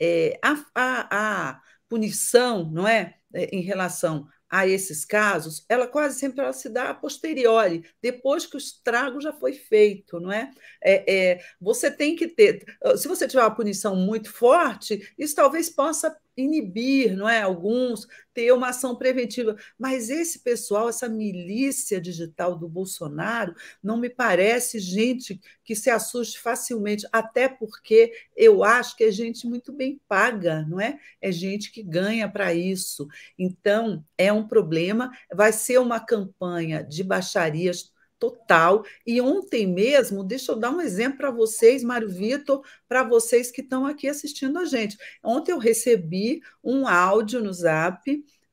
é, 0.00 0.38
a, 0.42 0.52
a, 0.74 1.50
a, 1.50 1.60
punição, 1.88 2.68
não 2.70 2.86
é, 2.86 3.16
é 3.32 3.44
em 3.54 3.60
relação 3.60 4.26
a 4.48 4.66
esses 4.66 5.04
casos, 5.04 5.64
ela 5.68 5.88
quase 5.88 6.18
sempre 6.18 6.40
ela 6.40 6.52
se 6.52 6.68
dá 6.68 6.90
a 6.90 6.94
posteriori, 6.94 7.84
depois 8.00 8.46
que 8.46 8.56
o 8.56 8.58
estrago 8.58 9.20
já 9.20 9.32
foi 9.32 9.52
feito, 9.52 10.20
não 10.20 10.30
é? 10.30 10.50
é? 10.82 11.14
é? 11.14 11.40
Você 11.60 11.90
tem 11.90 12.14
que 12.14 12.28
ter, 12.28 12.64
se 12.96 13.08
você 13.08 13.26
tiver 13.26 13.42
uma 13.42 13.54
punição 13.54 13.96
muito 13.96 14.32
forte, 14.32 15.12
isso 15.18 15.34
talvez 15.34 15.68
possa 15.68 16.16
inibir, 16.36 17.16
não 17.16 17.28
é? 17.28 17.42
Alguns 17.42 18.06
ter 18.34 18.52
uma 18.52 18.68
ação 18.68 18.94
preventiva, 18.94 19.56
mas 19.78 20.10
esse 20.10 20.40
pessoal, 20.40 20.88
essa 20.88 21.08
milícia 21.08 21.98
digital 22.00 22.54
do 22.56 22.68
Bolsonaro, 22.68 23.54
não 23.82 23.96
me 23.96 24.10
parece 24.10 24.78
gente 24.78 25.40
que 25.64 25.74
se 25.74 25.88
assuste 25.88 26.38
facilmente, 26.38 27.08
até 27.10 27.48
porque 27.48 28.12
eu 28.36 28.62
acho 28.62 28.94
que 28.96 29.04
é 29.04 29.10
gente 29.10 29.46
muito 29.46 29.72
bem 29.72 30.00
paga, 30.06 30.62
não 30.68 30.78
é? 30.80 30.98
É 31.20 31.32
gente 31.32 31.72
que 31.72 31.82
ganha 31.82 32.28
para 32.28 32.52
isso. 32.52 33.08
Então, 33.38 34.04
é 34.18 34.32
um 34.32 34.46
problema, 34.46 35.10
vai 35.32 35.52
ser 35.52 35.78
uma 35.78 35.98
campanha 35.98 36.84
de 36.84 37.02
baixarias 37.02 37.90
total. 38.18 38.84
E 39.06 39.20
ontem 39.20 39.66
mesmo, 39.66 40.24
deixa 40.24 40.52
eu 40.52 40.56
dar 40.56 40.70
um 40.70 40.80
exemplo 40.80 41.18
para 41.18 41.30
vocês, 41.30 41.82
Mário 41.82 42.08
Vitor, 42.08 42.62
para 42.88 43.02
vocês 43.02 43.50
que 43.50 43.60
estão 43.60 43.86
aqui 43.86 44.08
assistindo 44.08 44.58
a 44.58 44.64
gente. 44.64 44.96
Ontem 45.22 45.52
eu 45.52 45.58
recebi 45.58 46.40
um 46.62 46.86
áudio 46.86 47.42
no 47.42 47.52
Zap. 47.52 48.00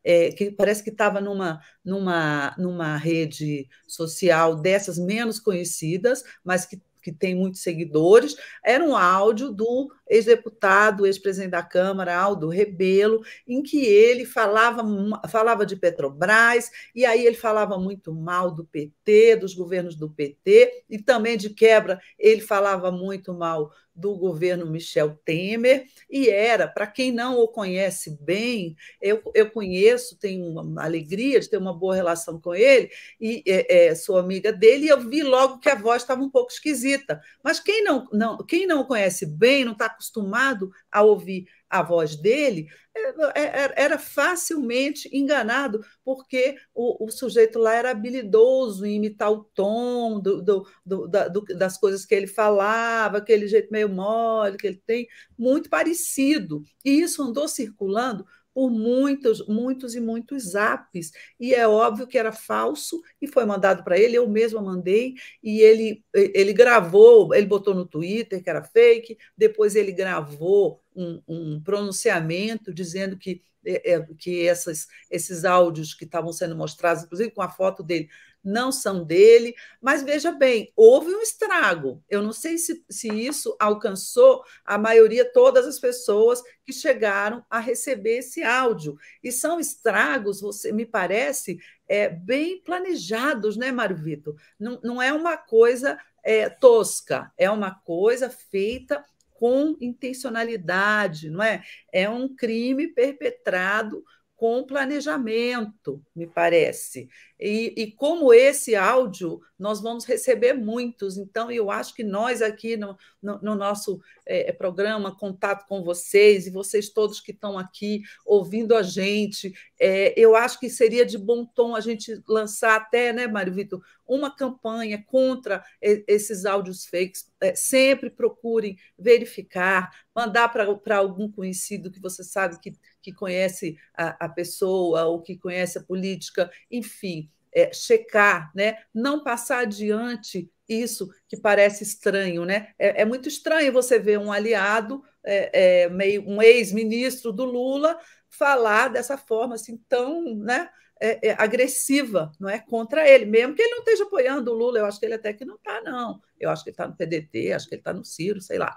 É, 0.05 0.33
que 0.33 0.51
parece 0.51 0.83
que 0.83 0.89
estava 0.89 1.21
numa, 1.21 1.61
numa, 1.81 2.53
numa 2.57 2.97
rede 2.97 3.69
social 3.87 4.53
dessas 4.53 4.97
menos 4.97 5.39
conhecidas, 5.39 6.21
mas 6.43 6.65
que 6.65 6.77
que 7.03 7.11
tem 7.11 7.35
muitos 7.35 7.61
seguidores, 7.61 8.35
era 8.63 8.83
um 8.83 8.95
áudio 8.95 9.51
do 9.51 9.91
ex-deputado, 10.07 11.05
ex-presidente 11.05 11.51
da 11.51 11.63
Câmara, 11.63 12.15
Aldo 12.15 12.47
Rebelo, 12.47 13.21
em 13.47 13.61
que 13.61 13.85
ele 13.85 14.25
falava, 14.25 14.83
falava 15.29 15.65
de 15.65 15.75
Petrobras, 15.75 16.69
e 16.93 17.05
aí 17.05 17.25
ele 17.25 17.35
falava 17.35 17.77
muito 17.77 18.13
mal 18.13 18.51
do 18.51 18.65
PT, 18.65 19.37
dos 19.37 19.53
governos 19.53 19.95
do 19.95 20.09
PT, 20.09 20.85
e 20.89 20.99
também 20.99 21.37
de 21.37 21.49
quebra, 21.49 21.99
ele 22.17 22.41
falava 22.41 22.91
muito 22.91 23.33
mal 23.33 23.71
do 23.95 24.15
governo 24.15 24.65
Michel 24.65 25.19
Temer, 25.23 25.85
e 26.09 26.27
era, 26.29 26.67
para 26.67 26.87
quem 26.87 27.11
não 27.11 27.37
o 27.37 27.47
conhece 27.47 28.17
bem, 28.19 28.75
eu, 28.99 29.21
eu 29.35 29.51
conheço, 29.51 30.17
tenho 30.17 30.45
uma 30.45 30.83
alegria 30.83 31.39
de 31.39 31.49
ter 31.49 31.57
uma 31.57 31.73
boa 31.73 31.95
relação 31.95 32.39
com 32.41 32.55
ele, 32.55 32.89
e 33.21 33.43
é, 33.45 33.87
é, 33.87 33.95
sou 33.95 34.17
amiga 34.17 34.51
dele, 34.51 34.85
e 34.85 34.89
eu 34.89 34.99
vi 34.99 35.21
logo 35.21 35.59
que 35.59 35.69
a 35.69 35.75
voz 35.75 36.01
estava 36.01 36.23
um 36.23 36.29
pouco 36.29 36.51
esquisita. 36.51 37.21
Mas 37.43 37.59
quem 37.59 37.83
não, 37.83 38.07
não, 38.11 38.37
quem 38.37 38.65
não 38.65 38.81
o 38.81 38.87
conhece 38.87 39.25
bem, 39.25 39.63
não 39.63 39.73
está 39.73 39.89
acostumado 39.93 40.71
a 40.91 41.01
ouvir 41.01 41.45
a 41.69 41.81
voz 41.81 42.15
dele, 42.15 42.67
é, 42.95 43.41
é, 43.41 43.73
era 43.75 43.97
facilmente 43.97 45.09
enganado, 45.11 45.83
porque 46.05 46.55
o, 46.73 47.05
o 47.05 47.09
sujeito 47.09 47.57
lá 47.57 47.73
era 47.73 47.89
habilidoso 47.89 48.85
em 48.85 48.97
imitar 48.97 49.31
o 49.31 49.43
tom 49.43 50.19
do, 50.19 50.41
do, 50.41 50.67
do, 50.85 51.41
das 51.57 51.77
coisas 51.77 52.05
que 52.05 52.13
ele 52.13 52.27
falava, 52.27 53.17
aquele 53.17 53.47
jeito 53.47 53.71
meio 53.71 53.89
mole 53.89 54.57
que 54.57 54.67
ele 54.67 54.81
tem, 54.85 55.07
muito 55.37 55.69
parecido. 55.69 56.61
E 56.85 57.01
isso 57.01 57.23
andou 57.23 57.47
circulando 57.47 58.25
por 58.53 58.69
muitos, 58.69 59.45
muitos 59.47 59.95
e 59.95 59.99
muitos 59.99 60.55
apps. 60.55 61.11
E 61.39 61.53
é 61.53 61.67
óbvio 61.67 62.07
que 62.07 62.17
era 62.17 62.31
falso 62.31 63.01
e 63.21 63.27
foi 63.27 63.45
mandado 63.45 63.83
para 63.83 63.97
ele, 63.97 64.17
eu 64.17 64.27
mesma 64.27 64.61
mandei, 64.61 65.15
e 65.41 65.61
ele, 65.61 66.03
ele 66.13 66.53
gravou, 66.53 67.33
ele 67.33 67.47
botou 67.47 67.73
no 67.73 67.85
Twitter 67.85 68.43
que 68.43 68.49
era 68.49 68.63
fake, 68.63 69.17
depois 69.37 69.75
ele 69.75 69.91
gravou 69.91 70.81
um, 70.95 71.21
um 71.27 71.61
pronunciamento 71.61 72.73
dizendo 72.73 73.17
que, 73.17 73.41
é, 73.65 73.93
é 73.93 74.07
que 74.17 74.47
essas, 74.47 74.87
esses 75.09 75.43
áudios 75.43 75.93
que 75.93 76.05
estavam 76.05 76.31
sendo 76.31 76.55
mostrados, 76.55 77.03
inclusive 77.03 77.31
com 77.31 77.41
a 77.41 77.49
foto 77.49 77.81
dele, 77.81 78.07
não 78.43 78.71
são 78.71 79.03
dele, 79.03 79.55
mas 79.81 80.03
veja 80.03 80.31
bem, 80.31 80.71
houve 80.75 81.15
um 81.15 81.21
estrago. 81.21 82.03
Eu 82.09 82.21
não 82.21 82.33
sei 82.33 82.57
se, 82.57 82.83
se 82.89 83.07
isso 83.07 83.55
alcançou 83.59 84.43
a 84.65 84.77
maioria, 84.77 85.31
todas 85.31 85.65
as 85.65 85.79
pessoas 85.79 86.41
que 86.65 86.73
chegaram 86.73 87.45
a 87.49 87.59
receber 87.59 88.17
esse 88.17 88.43
áudio. 88.43 88.97
E 89.23 89.31
são 89.31 89.59
estragos, 89.59 90.41
você 90.41 90.71
me 90.71 90.85
parece, 90.85 91.57
é, 91.87 92.09
bem 92.09 92.61
planejados, 92.61 93.55
né, 93.55 93.71
Mário 93.71 93.95
Vitor? 93.95 94.35
Não, 94.59 94.79
não 94.83 95.01
é 95.01 95.13
uma 95.13 95.37
coisa 95.37 95.97
é, 96.23 96.49
tosca, 96.49 97.31
é 97.37 97.49
uma 97.49 97.75
coisa 97.75 98.29
feita 98.29 99.03
com 99.33 99.75
intencionalidade, 99.81 101.29
não 101.29 101.43
é? 101.43 101.63
É 101.91 102.09
um 102.09 102.33
crime 102.33 102.87
perpetrado 102.87 104.03
com 104.35 104.65
planejamento, 104.65 106.03
me 106.15 106.27
parece. 106.27 107.09
E, 107.45 107.73
e, 107.75 107.91
como 107.91 108.33
esse 108.33 108.73
áudio, 108.73 109.41
nós 109.59 109.81
vamos 109.81 110.05
receber 110.05 110.53
muitos. 110.53 111.17
Então, 111.17 111.51
eu 111.51 111.69
acho 111.69 111.93
que 111.93 112.01
nós 112.01 112.41
aqui 112.41 112.77
no, 112.77 112.97
no, 113.21 113.37
no 113.41 113.53
nosso 113.53 113.99
é, 114.25 114.53
programa, 114.53 115.13
contato 115.13 115.67
com 115.67 115.83
vocês, 115.83 116.47
e 116.47 116.49
vocês 116.49 116.87
todos 116.87 117.19
que 117.19 117.31
estão 117.31 117.59
aqui 117.59 118.01
ouvindo 118.25 118.73
a 118.73 118.81
gente, 118.81 119.53
é, 119.77 120.13
eu 120.17 120.37
acho 120.37 120.57
que 120.57 120.69
seria 120.69 121.05
de 121.05 121.17
bom 121.17 121.45
tom 121.45 121.75
a 121.75 121.81
gente 121.81 122.23
lançar 122.29 122.77
até, 122.77 123.11
né, 123.11 123.27
Mário 123.27 123.53
Vitor, 123.53 123.83
uma 124.07 124.33
campanha 124.33 125.03
contra 125.05 125.63
esses 125.81 126.45
áudios 126.45 126.85
fakes. 126.85 127.29
É, 127.41 127.53
sempre 127.55 128.09
procurem 128.09 128.77
verificar, 128.97 129.91
mandar 130.15 130.47
para 130.47 130.97
algum 130.97 131.29
conhecido 131.29 131.91
que 131.91 131.99
você 131.99 132.23
sabe 132.23 132.57
que, 132.59 132.73
que 133.01 133.11
conhece 133.11 133.77
a, 133.93 134.25
a 134.25 134.29
pessoa 134.29 135.03
ou 135.05 135.21
que 135.21 135.37
conhece 135.37 135.77
a 135.77 135.83
política, 135.83 136.49
enfim, 136.71 137.29
é, 137.53 137.71
checar, 137.73 138.51
né? 138.55 138.77
não 138.93 139.23
passar 139.23 139.59
adiante 139.59 140.51
isso 140.67 141.09
que 141.27 141.37
parece 141.37 141.83
estranho. 141.83 142.45
Né? 142.45 142.69
É, 142.77 143.01
é 143.01 143.05
muito 143.05 143.27
estranho 143.27 143.73
você 143.73 143.99
ver 143.99 144.17
um 144.19 144.31
aliado, 144.31 145.03
é, 145.23 145.83
é 145.83 145.89
meio, 145.89 146.27
um 146.27 146.41
ex-ministro 146.41 147.31
do 147.31 147.45
Lula, 147.45 147.97
falar 148.29 148.87
dessa 148.89 149.17
forma 149.17 149.55
assim 149.55 149.77
tão 149.87 150.35
né, 150.35 150.67
é, 150.99 151.29
é, 151.29 151.35
agressiva 151.37 152.31
não 152.39 152.49
é 152.49 152.59
contra 152.59 153.07
ele, 153.07 153.25
mesmo 153.25 153.53
que 153.53 153.61
ele 153.61 153.71
não 153.71 153.79
esteja 153.79 154.03
apoiando 154.03 154.51
o 154.51 154.55
Lula, 154.55 154.79
eu 154.79 154.85
acho 154.85 154.99
que 154.99 155.05
ele 155.05 155.15
até 155.15 155.33
que 155.33 155.45
não 155.45 155.55
está, 155.55 155.81
não. 155.81 156.19
Eu 156.39 156.49
acho 156.49 156.63
que 156.63 156.69
ele 156.69 156.73
está 156.73 156.87
no 156.87 156.95
PDT, 156.95 157.53
acho 157.53 157.67
que 157.67 157.75
ele 157.75 157.81
está 157.81 157.93
no 157.93 158.03
Ciro, 158.03 158.41
sei 158.41 158.57
lá. 158.57 158.75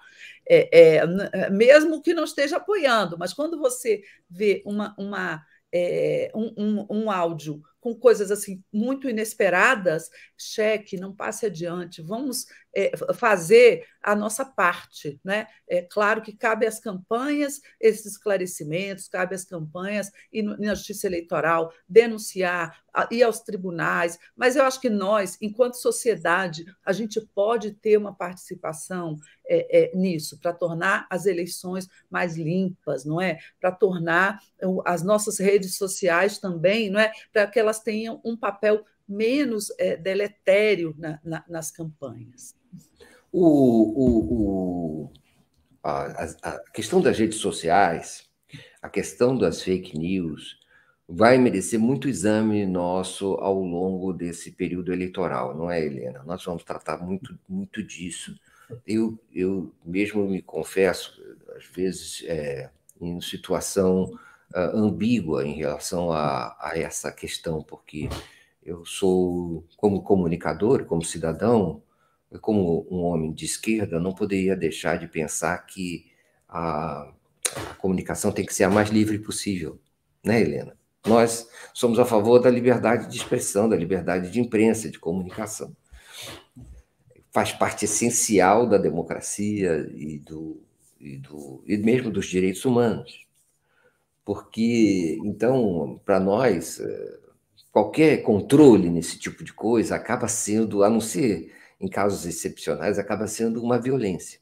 Mesmo 1.52 2.02
que 2.02 2.12
não 2.14 2.24
esteja 2.24 2.58
apoiando, 2.58 3.16
mas 3.18 3.32
quando 3.32 3.58
você 3.58 4.02
vê 4.28 4.62
uma, 4.66 4.94
uma, 4.98 5.44
um, 6.34 6.54
um, 6.56 6.86
um 6.90 7.10
áudio 7.10 7.62
com 7.86 7.94
coisas 7.94 8.32
assim 8.32 8.60
muito 8.72 9.08
inesperadas, 9.08 10.10
cheque, 10.36 10.98
não 10.98 11.14
passe 11.14 11.46
adiante, 11.46 12.02
vamos 12.02 12.46
é, 12.74 12.90
fazer 13.14 13.86
a 14.02 14.12
nossa 14.12 14.44
parte. 14.44 15.20
Né? 15.24 15.46
É 15.68 15.82
claro 15.82 16.20
que 16.20 16.36
cabe 16.36 16.66
às 16.66 16.80
campanhas 16.80 17.60
esses 17.80 18.04
esclarecimentos, 18.06 19.06
cabe 19.06 19.36
às 19.36 19.44
campanhas 19.44 20.10
e 20.32 20.42
na 20.42 20.74
justiça 20.74 21.06
eleitoral 21.06 21.72
denunciar, 21.88 22.76
ir 23.10 23.22
aos 23.22 23.40
tribunais, 23.40 24.18
mas 24.34 24.56
eu 24.56 24.64
acho 24.64 24.80
que 24.80 24.88
nós, 24.88 25.36
enquanto 25.40 25.74
sociedade, 25.74 26.64
a 26.84 26.92
gente 26.92 27.20
pode 27.34 27.72
ter 27.72 27.98
uma 27.98 28.14
participação 28.14 29.18
é, 29.48 29.84
é, 29.84 29.96
nisso, 29.96 30.38
para 30.40 30.52
tornar 30.52 31.06
as 31.10 31.26
eleições 31.26 31.88
mais 32.10 32.36
limpas, 32.36 33.04
não 33.04 33.20
é? 33.20 33.38
Para 33.60 33.70
tornar 33.70 34.40
as 34.84 35.02
nossas 35.02 35.38
redes 35.38 35.76
sociais 35.76 36.38
também, 36.38 36.90
não 36.90 36.98
é? 36.98 37.12
Para 37.32 37.46
que 37.46 37.58
elas 37.58 37.75
tenham 37.78 38.20
um 38.24 38.36
papel 38.36 38.84
menos 39.08 39.72
é, 39.78 39.96
deletério 39.96 40.94
na, 40.98 41.20
na, 41.22 41.44
nas 41.48 41.70
campanhas. 41.70 42.54
O, 43.32 43.44
o, 43.44 45.04
o 45.04 45.12
a, 45.82 46.24
a, 46.42 46.58
questão 46.72 47.00
das 47.00 47.18
redes 47.18 47.38
sociais, 47.38 48.28
a 48.82 48.88
questão 48.88 49.36
das 49.36 49.62
fake 49.62 49.96
news, 49.96 50.58
vai 51.08 51.38
merecer 51.38 51.78
muito 51.78 52.08
exame 52.08 52.66
nosso 52.66 53.34
ao 53.34 53.60
longo 53.60 54.12
desse 54.12 54.50
período 54.50 54.92
eleitoral, 54.92 55.56
não 55.56 55.70
é, 55.70 55.84
Helena? 55.84 56.22
Nós 56.24 56.44
vamos 56.44 56.64
tratar 56.64 56.98
muito, 56.98 57.38
muito 57.48 57.82
disso. 57.82 58.34
Eu, 58.84 59.16
eu 59.32 59.72
mesmo 59.84 60.28
me 60.28 60.42
confesso, 60.42 61.22
às 61.56 61.64
vezes, 61.66 62.24
é, 62.26 62.70
em 63.00 63.20
situação 63.20 64.18
uh, 64.54 64.76
ambígua 64.76 65.46
em 65.46 65.54
relação 65.54 66.12
a, 66.12 66.56
a 66.60 66.72
essa 66.76 67.10
questão, 67.12 67.62
porque 67.62 68.08
eu 68.62 68.84
sou, 68.84 69.64
como 69.76 70.02
comunicador, 70.02 70.84
como 70.84 71.04
cidadão, 71.04 71.82
como 72.40 72.86
um 72.90 73.02
homem 73.04 73.32
de 73.32 73.44
esquerda, 73.44 74.00
não 74.00 74.12
poderia 74.12 74.56
deixar 74.56 74.98
de 74.98 75.06
pensar 75.06 75.58
que 75.66 76.06
a, 76.48 77.12
a 77.54 77.74
comunicação 77.74 78.32
tem 78.32 78.44
que 78.44 78.54
ser 78.54 78.64
a 78.64 78.70
mais 78.70 78.90
livre 78.90 79.18
possível, 79.18 79.78
né, 80.24 80.40
Helena? 80.40 80.76
Nós 81.06 81.48
somos 81.72 82.00
a 82.00 82.04
favor 82.04 82.40
da 82.40 82.50
liberdade 82.50 83.08
de 83.08 83.16
expressão, 83.16 83.68
da 83.68 83.76
liberdade 83.76 84.30
de 84.30 84.40
imprensa, 84.40 84.90
de 84.90 84.98
comunicação. 84.98 85.74
faz 87.30 87.52
parte 87.52 87.84
essencial 87.84 88.66
da 88.68 88.76
democracia 88.76 89.88
e, 89.94 90.18
do, 90.18 90.60
e, 90.98 91.16
do, 91.16 91.62
e 91.64 91.76
mesmo 91.76 92.10
dos 92.10 92.26
direitos 92.26 92.64
humanos. 92.64 93.25
Porque, 94.26 95.20
então, 95.24 96.00
para 96.04 96.18
nós, 96.18 96.80
eh, 96.80 97.18
qualquer 97.70 98.22
controle 98.24 98.90
nesse 98.90 99.18
tipo 99.20 99.44
de 99.44 99.52
coisa 99.52 99.94
acaba 99.94 100.26
sendo, 100.26 100.82
a 100.82 100.90
não 100.90 101.00
ser 101.00 101.52
em 101.80 101.88
casos 101.88 102.26
excepcionais, 102.26 102.98
acaba 102.98 103.28
sendo 103.28 103.62
uma 103.62 103.80
violência. 103.80 104.40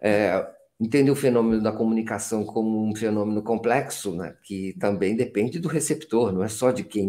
É, 0.00 0.46
entender 0.78 1.10
o 1.10 1.16
fenômeno 1.16 1.62
da 1.62 1.72
comunicação 1.72 2.44
como 2.44 2.84
um 2.86 2.94
fenômeno 2.94 3.42
complexo, 3.42 4.14
né, 4.14 4.36
que 4.42 4.74
também 4.78 5.16
depende 5.16 5.58
do 5.58 5.68
receptor, 5.68 6.30
não 6.32 6.44
é 6.44 6.48
só 6.48 6.70
de 6.70 6.84
quem 6.84 7.08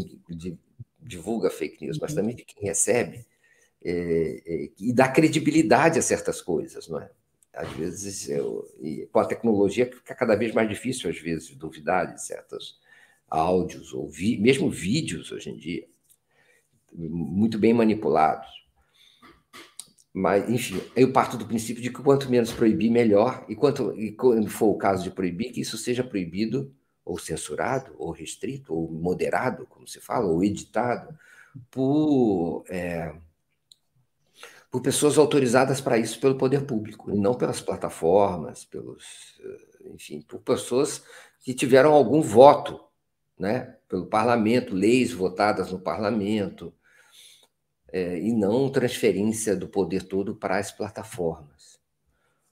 divulga 1.02 1.50
fake 1.50 1.84
news, 1.86 2.00
mas 2.00 2.14
também 2.14 2.36
de 2.36 2.46
quem 2.46 2.64
recebe, 2.64 3.26
é, 3.84 4.42
é, 4.46 4.70
e 4.80 4.94
dá 4.94 5.10
credibilidade 5.10 6.00
a 6.00 6.02
certas 6.02 6.42
coisas, 6.42 6.88
não 6.88 7.02
é? 7.02 7.10
Às 7.54 7.72
vezes, 7.74 8.30
eu, 8.30 8.66
com 9.12 9.20
a 9.20 9.26
tecnologia, 9.26 9.86
fica 9.92 10.16
cada 10.16 10.36
vez 10.36 10.54
mais 10.54 10.70
difícil, 10.70 11.10
às 11.10 11.20
vezes, 11.20 11.56
duvidar 11.56 12.14
de 12.14 12.24
certos 12.24 12.80
áudios, 13.30 13.94
ou 13.94 14.08
vi, 14.08 14.38
mesmo 14.38 14.70
vídeos 14.70 15.32
hoje 15.32 15.50
em 15.50 15.58
dia, 15.58 15.88
muito 16.94 17.58
bem 17.58 17.74
manipulados. 17.74 18.50
Mas, 20.14 20.50
enfim, 20.50 20.82
eu 20.96 21.12
parto 21.12 21.38
do 21.38 21.46
princípio 21.46 21.84
de 21.84 21.92
que 21.92 22.02
quanto 22.02 22.30
menos 22.30 22.52
proibir, 22.52 22.90
melhor, 22.90 23.46
e, 23.48 23.56
quanto, 23.56 23.98
e 24.00 24.12
quando 24.12 24.50
for 24.50 24.68
o 24.68 24.78
caso 24.78 25.04
de 25.04 25.12
proibir, 25.12 25.52
que 25.52 25.62
isso 25.62 25.78
seja 25.78 26.04
proibido, 26.04 26.74
ou 27.06 27.18
censurado, 27.18 27.96
ou 27.98 28.12
restrito, 28.12 28.74
ou 28.74 28.92
moderado, 28.92 29.66
como 29.68 29.88
se 29.88 30.00
fala, 30.00 30.28
ou 30.28 30.44
editado, 30.44 31.16
por, 31.72 32.64
é, 32.70 33.14
por 34.72 34.82
pessoas 34.82 35.18
autorizadas 35.18 35.82
para 35.82 35.98
isso 35.98 36.20
pelo 36.20 36.36
poder 36.36 36.66
público, 36.66 37.12
e 37.12 37.18
não 37.18 37.34
pelas 37.34 37.60
plataformas, 37.60 38.66
pelos, 38.66 39.40
enfim, 39.86 40.22
por 40.22 40.40
pessoas 40.42 41.04
que 41.42 41.54
tiveram 41.54 41.94
algum 41.94 42.22
voto 42.22 42.80
né, 43.38 43.76
pelo 43.88 44.06
parlamento, 44.06 44.76
leis 44.76 45.12
votadas 45.12 45.72
no 45.72 45.80
parlamento, 45.80 46.74
é, 47.92 48.20
e 48.20 48.32
não 48.32 48.70
transferência 48.70 49.56
do 49.56 49.68
poder 49.68 50.04
todo 50.04 50.36
para 50.36 50.58
as 50.58 50.72
plataformas. 50.72 51.80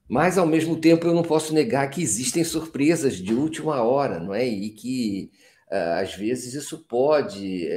Mas, 0.09 0.37
ao 0.37 0.47
mesmo 0.47 0.79
tempo, 0.79 1.05
eu 1.05 1.13
não 1.13 1.21
posso 1.21 1.53
negar 1.53 1.89
que 1.89 2.01
existem 2.01 2.43
surpresas 2.43 3.17
de 3.17 3.33
última 3.33 3.83
hora, 3.83 4.19
não 4.19 4.33
é? 4.33 4.47
E 4.47 4.69
que, 4.69 5.31
ah, 5.69 5.99
às 5.99 6.15
vezes, 6.15 6.53
isso 6.53 6.79
pode 6.87 7.67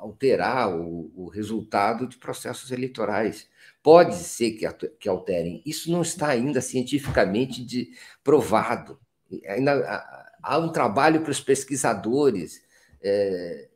alterar 0.00 0.74
o, 0.74 1.12
o 1.14 1.28
resultado 1.28 2.06
de 2.06 2.16
processos 2.16 2.70
eleitorais. 2.70 3.48
Pode 3.82 4.14
ser 4.16 4.52
que, 4.52 4.68
que 4.98 5.08
alterem. 5.08 5.62
Isso 5.64 5.90
não 5.90 6.02
está 6.02 6.28
ainda 6.28 6.60
cientificamente 6.60 7.64
de, 7.64 7.92
provado. 8.22 8.98
Ainda 9.46 10.26
há 10.42 10.58
um 10.58 10.72
trabalho 10.72 11.22
para 11.22 11.30
os 11.30 11.40
pesquisadores 11.40 12.62
é, 13.02 13.68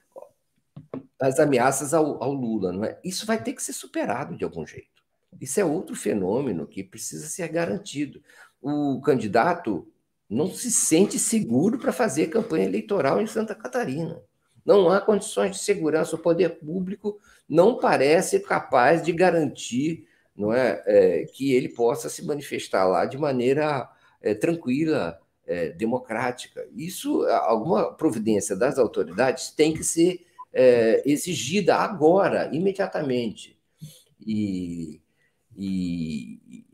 as 1.20 1.40
ameaças 1.40 1.92
ao, 1.92 2.22
ao 2.22 2.32
Lula, 2.32 2.72
não 2.72 2.84
é? 2.84 2.98
Isso 3.04 3.26
vai 3.26 3.42
ter 3.42 3.52
que 3.52 3.62
ser 3.62 3.72
superado 3.72 4.36
de 4.36 4.44
algum 4.44 4.64
jeito. 4.64 4.88
Isso 5.40 5.60
é 5.60 5.64
outro 5.64 5.94
fenômeno 5.96 6.66
que 6.66 6.82
precisa 6.82 7.26
ser 7.26 7.48
garantido. 7.48 8.22
O 8.62 9.00
candidato 9.00 9.86
não 10.28 10.48
se 10.48 10.70
sente 10.70 11.18
seguro 11.18 11.78
para 11.78 11.92
fazer 11.92 12.28
campanha 12.28 12.66
eleitoral 12.66 13.20
em 13.20 13.26
Santa 13.26 13.54
Catarina. 13.54 14.22
Não 14.64 14.88
há 14.88 15.00
condições 15.00 15.56
de 15.56 15.62
segurança. 15.62 16.14
O 16.14 16.18
poder 16.20 16.60
público 16.60 17.18
não 17.48 17.78
parece 17.78 18.38
capaz 18.40 19.02
de 19.02 19.12
garantir 19.12 20.06
não 20.40 20.52
é, 20.52 20.82
é 20.86 21.24
que 21.26 21.52
ele 21.52 21.68
possa 21.68 22.08
se 22.08 22.24
manifestar 22.24 22.86
lá 22.86 23.04
de 23.04 23.18
maneira 23.18 23.88
é, 24.22 24.34
tranquila, 24.34 25.20
é, 25.46 25.70
democrática. 25.70 26.66
Isso, 26.74 27.24
alguma 27.26 27.92
providência 27.92 28.56
das 28.56 28.78
autoridades 28.78 29.50
tem 29.50 29.74
que 29.74 29.84
ser 29.84 30.24
é, 30.52 31.02
exigida 31.04 31.76
agora, 31.76 32.48
imediatamente. 32.52 33.58
E, 34.24 35.00
e, 35.56 36.64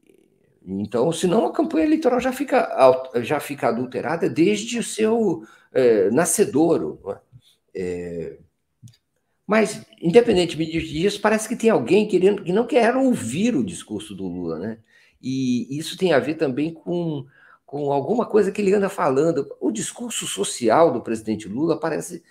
então, 0.65 1.13
senão 1.13 1.47
a 1.47 1.53
campanha 1.53 1.87
eleitoral 1.87 2.21
já 2.21 2.33
fica, 2.33 2.71
já 3.23 3.41
fica 3.41 3.69
adulterada 3.69 4.29
desde 4.29 4.79
o 4.79 4.83
seu 4.83 5.43
é, 5.73 6.11
nascedouro. 6.11 7.01
Não 7.03 7.13
é? 7.13 8.37
Mas, 9.47 9.87
independentemente 10.03 10.81
disso, 10.81 11.21
parece 11.21 11.49
que 11.49 11.55
tem 11.57 11.71
alguém 11.71 12.09
querendo 12.09 12.43
que 12.43 12.53
não 12.53 12.67
quer 12.67 12.97
ouvir 12.97 13.55
o 13.55 13.65
discurso 13.65 14.15
do 14.15 14.27
Lula, 14.27 14.59
né? 14.59 14.79
E 15.23 15.79
isso 15.79 15.97
tem 15.97 16.13
a 16.13 16.19
ver 16.19 16.35
também 16.35 16.75
com, 16.75 17.25
com 17.65 17.93
alguma 17.93 18.27
coisa 18.27 18.51
que 18.51 18.61
ele 18.61 18.75
anda 18.75 18.89
falando. 18.89 19.47
O 19.61 19.71
discurso 19.71 20.27
social 20.27 20.93
do 20.93 21.01
presidente 21.01 21.49
Lula 21.49 21.79
parece 21.79 22.25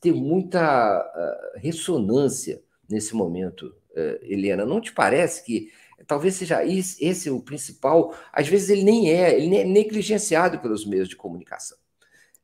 ter 0.00 0.12
muita 0.12 0.60
ah, 0.60 1.52
ressonância 1.56 2.62
nesse 2.88 3.14
momento, 3.14 3.74
eh, 3.96 4.20
Helena. 4.22 4.66
Não 4.66 4.80
te 4.80 4.92
parece 4.92 5.44
que 5.44 5.70
talvez 6.06 6.34
seja 6.34 6.64
esse 6.64 7.30
o 7.30 7.40
principal? 7.40 8.14
Às 8.32 8.48
vezes 8.48 8.68
ele 8.68 8.82
nem 8.84 9.10
é, 9.10 9.38
ele 9.40 9.56
é 9.56 9.64
negligenciado 9.64 10.58
pelos 10.58 10.84
meios 10.86 11.08
de 11.08 11.16
comunicação. 11.16 11.78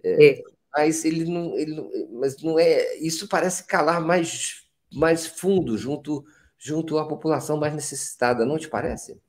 É 0.03 0.43
mas 0.73 1.05
ele 1.05 1.25
não, 1.25 1.57
ele 1.59 1.75
não, 1.75 1.91
mas 2.21 2.37
não 2.43 2.59
é. 2.59 2.97
Isso 2.99 3.29
parece 3.29 3.65
calar 3.65 4.01
mais, 4.01 4.65
mais 4.93 5.27
fundo 5.27 5.77
junto, 5.79 6.25
junto 6.59 6.99
à 6.99 7.07
população 7.09 7.59
mais 7.59 7.75
necessitada, 7.75 8.45
não 8.47 8.59
te 8.59 8.69
parece? 8.69 9.21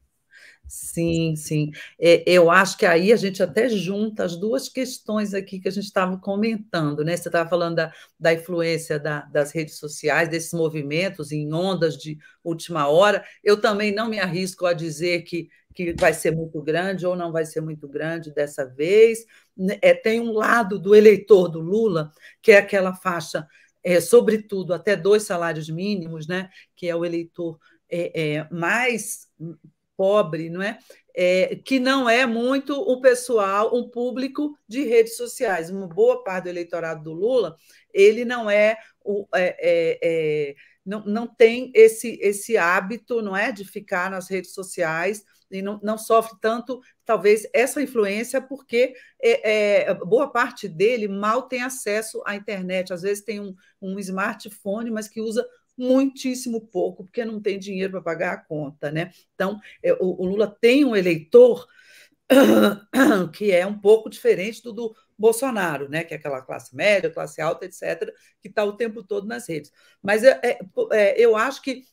Sim, 0.68 1.36
sim. 1.36 1.72
É, 2.00 2.24
eu 2.26 2.50
acho 2.50 2.78
que 2.78 2.86
aí 2.86 3.12
a 3.12 3.18
gente 3.18 3.44
até 3.44 3.68
junta 3.68 4.24
as 4.24 4.38
duas 4.38 4.70
questões 4.70 5.34
aqui 5.34 5.60
que 5.60 5.68
a 5.68 5.72
gente 5.72 5.84
estava 5.84 6.18
comentando, 6.18 7.04
né? 7.04 7.18
Você 7.18 7.28
estava 7.28 7.50
falando 7.50 7.76
da, 7.76 7.94
da 8.18 8.34
influência 8.34 8.98
da, 8.98 9.22
das 9.24 9.52
redes 9.52 9.76
sociais, 9.78 10.30
desses 10.30 10.54
movimentos 10.54 11.32
em 11.34 11.52
ondas 11.54 11.98
de 11.98 12.18
última 12.44 12.88
hora. 12.88 13.24
Eu 13.44 13.60
também 13.60 13.94
não 13.94 14.08
me 14.10 14.20
arrisco 14.20 14.66
a 14.66 14.72
dizer 14.74 15.24
que, 15.24 15.50
que 15.74 15.94
vai 15.94 16.14
ser 16.14 16.32
muito 16.32 16.62
grande 16.62 17.06
ou 17.06 17.16
não 17.16 17.32
vai 17.32 17.46
ser 17.46 17.62
muito 17.62 17.88
grande 17.88 18.34
dessa 18.34 18.66
vez. 18.66 19.26
Né, 19.56 19.78
é, 19.82 19.94
tem 19.94 20.20
um 20.20 20.32
lado 20.32 20.80
do 20.80 20.96
eleitor 20.96 21.48
do 21.48 21.60
Lula, 21.60 22.12
que 22.42 22.52
é 22.52 22.58
aquela 22.58 22.94
faixa, 22.94 23.48
é, 23.84 24.00
sobretudo 24.00 24.74
até 24.74 24.96
dois 24.96 25.24
salários 25.24 25.70
mínimos, 25.70 26.28
né? 26.28 26.50
Que 26.76 26.88
é 26.88 26.96
o 26.96 27.06
eleitor 27.06 27.60
é, 27.90 28.36
é 28.36 28.48
mais 28.52 29.28
pobre, 29.98 30.50
não 30.50 30.62
é? 30.62 30.80
é? 31.16 31.56
que 31.56 31.80
não 31.80 32.10
é 32.10 32.26
muito 32.26 32.74
o 32.74 33.02
pessoal, 33.02 33.76
um 33.76 33.90
público 33.90 34.58
de 34.68 34.84
redes 34.84 35.16
sociais. 35.16 35.70
Uma 35.70 35.88
boa 35.88 36.24
parte 36.24 36.46
do 36.46 36.50
eleitorado 36.50 37.04
do 37.04 37.14
Lula, 37.14 37.56
ele 37.94 38.26
não 38.26 38.50
é 38.50 38.78
o. 39.04 39.28
É, 39.34 39.56
é, 39.60 40.00
é 40.02 40.56
não, 40.84 41.04
não 41.06 41.28
tem 41.28 41.72
esse, 41.76 42.18
esse 42.22 42.58
hábito 42.58 43.22
não 43.22 43.38
é 43.38 43.52
de 43.52 43.64
ficar 43.64 44.10
nas 44.10 44.28
redes 44.28 44.54
sociais 44.54 45.24
e 45.52 45.62
não, 45.62 45.80
não 45.84 45.98
sofre 45.98 46.38
tanto, 46.42 46.82
talvez, 47.06 47.48
essa 47.54 47.82
influência, 47.82 48.42
porque 48.42 48.94
é, 49.22 49.90
é, 49.90 49.94
boa 49.94 50.32
parte 50.32 50.68
dele 50.68 51.08
mal 51.08 51.44
tem 51.44 51.62
acesso 51.62 52.22
à 52.26 52.36
internet. 52.36 52.94
Às 52.94 53.02
vezes 53.02 53.24
tem 53.24 53.40
um, 53.40 53.56
um 53.82 54.00
smartphone, 54.00 54.92
mas 54.92 55.08
que 55.08 55.22
usa 55.22 55.46
muitíssimo 55.78 56.62
pouco, 56.62 57.04
porque 57.04 57.26
não 57.26 57.42
tem 57.42 57.58
dinheiro 57.58 57.92
para 57.92 58.02
pagar 58.02 58.34
a 58.34 58.38
conta. 58.38 58.92
Né? 58.92 59.12
Então, 59.34 59.60
é, 59.84 59.94
o, 59.94 60.22
o 60.22 60.26
Lula 60.26 60.48
tem 60.60 60.86
um 60.86 60.96
eleitor 60.96 61.68
que 63.34 63.52
é 63.52 63.66
um 63.66 63.78
pouco 63.78 64.10
diferente 64.10 64.64
do, 64.64 64.72
do 64.72 64.96
Bolsonaro, 65.18 65.90
né? 65.90 66.04
que 66.04 66.14
é 66.14 66.18
aquela 66.18 66.42
classe 66.42 66.76
média, 66.76 67.10
classe 67.10 67.42
alta, 67.42 67.66
etc., 67.66 68.12
que 68.42 68.48
está 68.48 68.64
o 68.64 68.76
tempo 68.76 69.04
todo 69.04 69.28
nas 69.28 69.48
redes. 69.48 69.72
Mas 70.02 70.24
é, 70.24 70.40
é, 70.44 70.60
é, 70.92 71.20
eu 71.20 71.36
acho 71.36 71.62
que, 71.62 71.84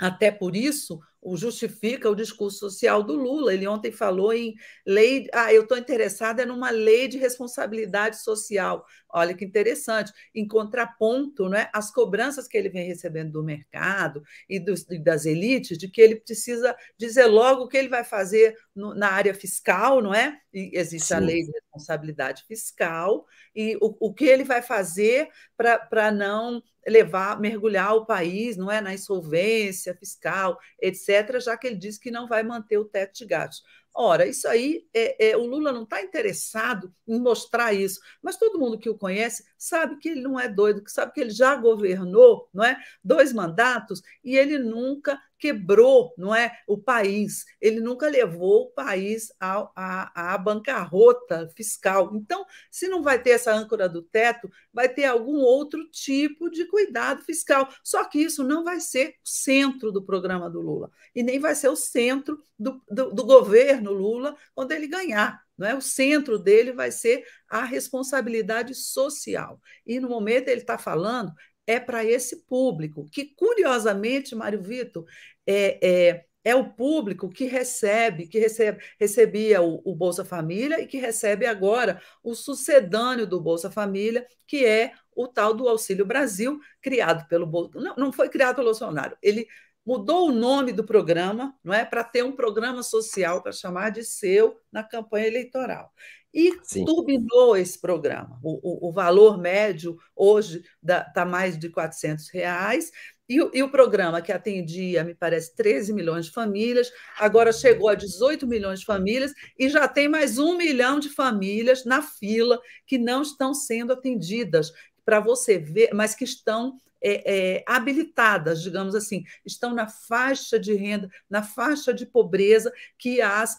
até 0.00 0.30
por 0.30 0.56
isso, 0.56 0.98
o 1.22 1.36
justifica 1.36 2.08
o 2.08 2.14
discurso 2.14 2.58
social 2.58 3.02
do 3.02 3.14
Lula. 3.14 3.52
Ele 3.52 3.66
ontem 3.66 3.92
falou 3.92 4.32
em 4.32 4.54
lei. 4.86 5.28
Ah, 5.32 5.52
eu 5.52 5.62
estou 5.62 5.76
interessada 5.76 6.46
numa 6.46 6.70
lei 6.70 7.06
de 7.06 7.18
responsabilidade 7.18 8.22
social. 8.22 8.84
Olha 9.12 9.34
que 9.34 9.44
interessante, 9.44 10.12
em 10.34 10.46
contraponto 10.46 11.48
né, 11.48 11.68
às 11.72 11.90
cobranças 11.90 12.48
que 12.48 12.56
ele 12.56 12.70
vem 12.70 12.86
recebendo 12.86 13.32
do 13.32 13.44
mercado 13.44 14.22
e, 14.48 14.58
dos, 14.58 14.88
e 14.88 14.98
das 14.98 15.26
elites, 15.26 15.76
de 15.76 15.88
que 15.88 16.00
ele 16.00 16.16
precisa 16.16 16.74
dizer 16.96 17.26
logo 17.26 17.64
o 17.64 17.68
que 17.68 17.76
ele 17.76 17.88
vai 17.88 18.04
fazer 18.04 18.56
no, 18.74 18.94
na 18.94 19.10
área 19.10 19.34
fiscal, 19.34 20.00
não 20.00 20.14
é? 20.14 20.38
E 20.54 20.70
existe 20.72 21.08
Sim. 21.08 21.14
a 21.14 21.18
lei 21.18 21.42
de 21.42 21.50
responsabilidade 21.52 22.44
fiscal, 22.46 23.26
e 23.54 23.76
o, 23.80 24.08
o 24.08 24.14
que 24.14 24.24
ele 24.24 24.44
vai 24.44 24.62
fazer 24.62 25.28
para 25.56 26.10
não 26.10 26.62
levar, 26.86 27.40
mergulhar 27.40 27.94
o 27.94 28.06
país, 28.06 28.56
não 28.56 28.70
é, 28.70 28.80
na 28.80 28.94
insolvência 28.94 29.94
fiscal, 29.94 30.58
etc., 30.80 31.40
já 31.40 31.56
que 31.56 31.66
ele 31.66 31.76
disse 31.76 32.00
que 32.00 32.10
não 32.10 32.26
vai 32.26 32.42
manter 32.42 32.78
o 32.78 32.84
teto 32.84 33.18
de 33.18 33.26
gastos. 33.26 33.62
Ora, 33.92 34.26
isso 34.26 34.46
aí, 34.46 34.86
é, 34.94 35.30
é 35.30 35.36
o 35.36 35.44
Lula 35.44 35.72
não 35.72 35.82
está 35.82 36.00
interessado 36.00 36.94
em 37.06 37.18
mostrar 37.20 37.72
isso, 37.72 38.00
mas 38.22 38.36
todo 38.36 38.58
mundo 38.58 38.78
que 38.78 38.88
o 38.88 38.96
conhece 38.96 39.44
sabe 39.58 39.96
que 39.98 40.08
ele 40.08 40.20
não 40.20 40.38
é 40.38 40.48
doido, 40.48 40.82
que 40.82 40.92
sabe 40.92 41.12
que 41.12 41.20
ele 41.20 41.30
já 41.30 41.56
governou, 41.56 42.48
não 42.54 42.64
é, 42.64 42.78
dois 43.02 43.32
mandatos 43.32 44.00
e 44.22 44.36
ele 44.36 44.58
nunca 44.58 45.20
quebrou, 45.40 46.14
não 46.16 46.34
é, 46.34 46.52
o 46.68 46.76
país. 46.76 47.44
Ele 47.60 47.80
nunca 47.80 48.08
levou 48.08 48.64
o 48.64 48.70
país 48.70 49.32
à, 49.40 50.38
bancarrota 50.38 51.50
fiscal. 51.56 52.14
Então, 52.14 52.44
se 52.70 52.86
não 52.86 53.02
vai 53.02 53.20
ter 53.20 53.30
essa 53.30 53.52
âncora 53.52 53.88
do 53.88 54.02
teto, 54.02 54.50
vai 54.72 54.88
ter 54.88 55.06
algum 55.06 55.38
outro 55.38 55.88
tipo 55.90 56.50
de 56.50 56.66
cuidado 56.66 57.22
fiscal. 57.22 57.68
Só 57.82 58.04
que 58.04 58.18
isso 58.20 58.44
não 58.44 58.62
vai 58.62 58.80
ser 58.80 59.14
o 59.24 59.28
centro 59.28 59.90
do 59.90 60.04
programa 60.04 60.50
do 60.50 60.60
Lula 60.60 60.90
e 61.14 61.22
nem 61.22 61.38
vai 61.38 61.54
ser 61.54 61.68
o 61.68 61.76
centro 61.76 62.38
do, 62.58 62.82
do, 62.90 63.10
do 63.10 63.24
governo 63.24 63.92
Lula 63.92 64.36
quando 64.54 64.72
ele 64.72 64.86
ganhar. 64.86 65.42
Não 65.56 65.66
é? 65.66 65.74
O 65.74 65.80
centro 65.82 66.38
dele 66.38 66.72
vai 66.72 66.90
ser 66.90 67.22
a 67.48 67.64
responsabilidade 67.64 68.74
social. 68.74 69.60
E 69.86 70.00
no 70.00 70.08
momento 70.08 70.48
ele 70.48 70.62
está 70.62 70.78
falando 70.78 71.34
é 71.66 71.78
para 71.78 72.04
esse 72.04 72.44
público, 72.44 73.06
que, 73.10 73.24
curiosamente, 73.24 74.34
Mário 74.34 74.62
Vitor, 74.62 75.04
é, 75.46 75.78
é, 75.86 76.24
é 76.44 76.54
o 76.54 76.70
público 76.72 77.28
que 77.28 77.44
recebe, 77.44 78.26
que 78.26 78.38
recebe, 78.38 78.82
recebia 78.98 79.62
o, 79.62 79.80
o, 79.84 79.94
Bolsa 79.94 80.24
Família 80.24 80.80
e 80.80 80.86
que 80.86 80.98
recebe 80.98 81.46
agora 81.46 82.00
o 82.22 82.34
sucedâneo 82.34 83.26
do 83.26 83.40
Bolsa 83.40 83.70
Família, 83.70 84.26
que 84.46 84.64
é 84.64 84.92
o 85.14 85.28
tal 85.28 85.54
do 85.54 85.68
Auxílio 85.68 86.06
Brasil, 86.06 86.58
criado 86.80 87.26
pelo. 87.28 87.70
Não, 87.74 87.94
não 87.96 88.12
foi 88.12 88.28
criado 88.28 88.56
pelo 88.56 88.68
Bolsonaro, 88.68 89.16
ele 89.22 89.46
mudou 89.84 90.28
o 90.28 90.32
nome 90.32 90.72
do 90.72 90.84
programa, 90.84 91.54
não 91.64 91.74
é, 91.74 91.84
para 91.84 92.04
ter 92.04 92.22
um 92.22 92.32
programa 92.32 92.82
social 92.82 93.42
para 93.42 93.52
chamar 93.52 93.90
de 93.90 94.04
seu 94.04 94.58
na 94.70 94.84
campanha 94.84 95.26
eleitoral 95.26 95.92
e 96.32 96.58
Sim. 96.62 96.84
turbinou 96.84 97.56
esse 97.56 97.80
programa. 97.80 98.38
O, 98.42 98.86
o, 98.86 98.88
o, 98.88 98.92
valor 98.92 99.38
médio 99.38 99.96
hoje 100.14 100.62
está 100.82 101.24
mais 101.24 101.58
de 101.58 101.68
400 101.68 102.30
reais, 102.30 102.90
e, 103.30 103.36
e, 103.54 103.62
o 103.62 103.70
programa 103.70 104.20
que 104.20 104.32
atendia, 104.32 105.04
me 105.04 105.14
parece, 105.14 105.54
13 105.54 105.92
milhões 105.92 106.26
de 106.26 106.32
famílias, 106.32 106.90
agora 107.16 107.52
chegou 107.52 107.88
a 107.88 107.94
18 107.94 108.44
milhões 108.44 108.80
de 108.80 108.86
famílias 108.86 109.32
e 109.56 109.68
já 109.68 109.86
tem 109.86 110.08
mais 110.08 110.36
um 110.36 110.56
milhão 110.56 110.98
de 110.98 111.08
famílias 111.08 111.84
na 111.84 112.02
fila 112.02 112.58
que 112.84 112.98
não 112.98 113.22
estão 113.22 113.54
sendo 113.54 113.92
atendidas, 113.92 114.72
para 115.10 115.18
você 115.18 115.58
ver, 115.58 115.90
mas 115.92 116.14
que 116.14 116.22
estão 116.22 116.78
é, 117.02 117.56
é, 117.56 117.64
habilitadas, 117.66 118.62
digamos 118.62 118.94
assim, 118.94 119.24
estão 119.44 119.74
na 119.74 119.88
faixa 119.88 120.56
de 120.56 120.72
renda, 120.72 121.10
na 121.28 121.42
faixa 121.42 121.92
de 121.92 122.06
pobreza 122.06 122.72
que 122.96 123.20
as 123.20 123.58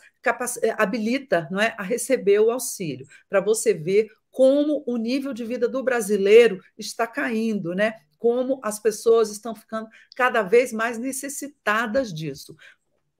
é, 0.62 0.74
habilita 0.82 1.49
não 1.52 1.60
é, 1.60 1.76
a 1.78 1.84
receber 1.84 2.39
o 2.39 2.52
auxílio, 2.52 3.06
para 3.28 3.41
você 3.41 3.74
ver 3.74 4.10
como 4.30 4.82
o 4.88 4.95
nível 4.95 5.34
de 5.34 5.43
vida 5.43 5.68
do 5.68 5.84
brasileiro 5.84 6.64
está 6.78 7.06
caindo, 7.06 7.76
né? 7.76 7.95
como 8.18 8.62
as 8.64 8.80
pessoas 8.80 9.30
estão 9.30 9.54
ficando 9.54 9.89
cada 10.16 10.43
vez 10.43 10.72
mais 10.72 10.97
necessitadas 10.97 12.14
disso. 12.14 12.56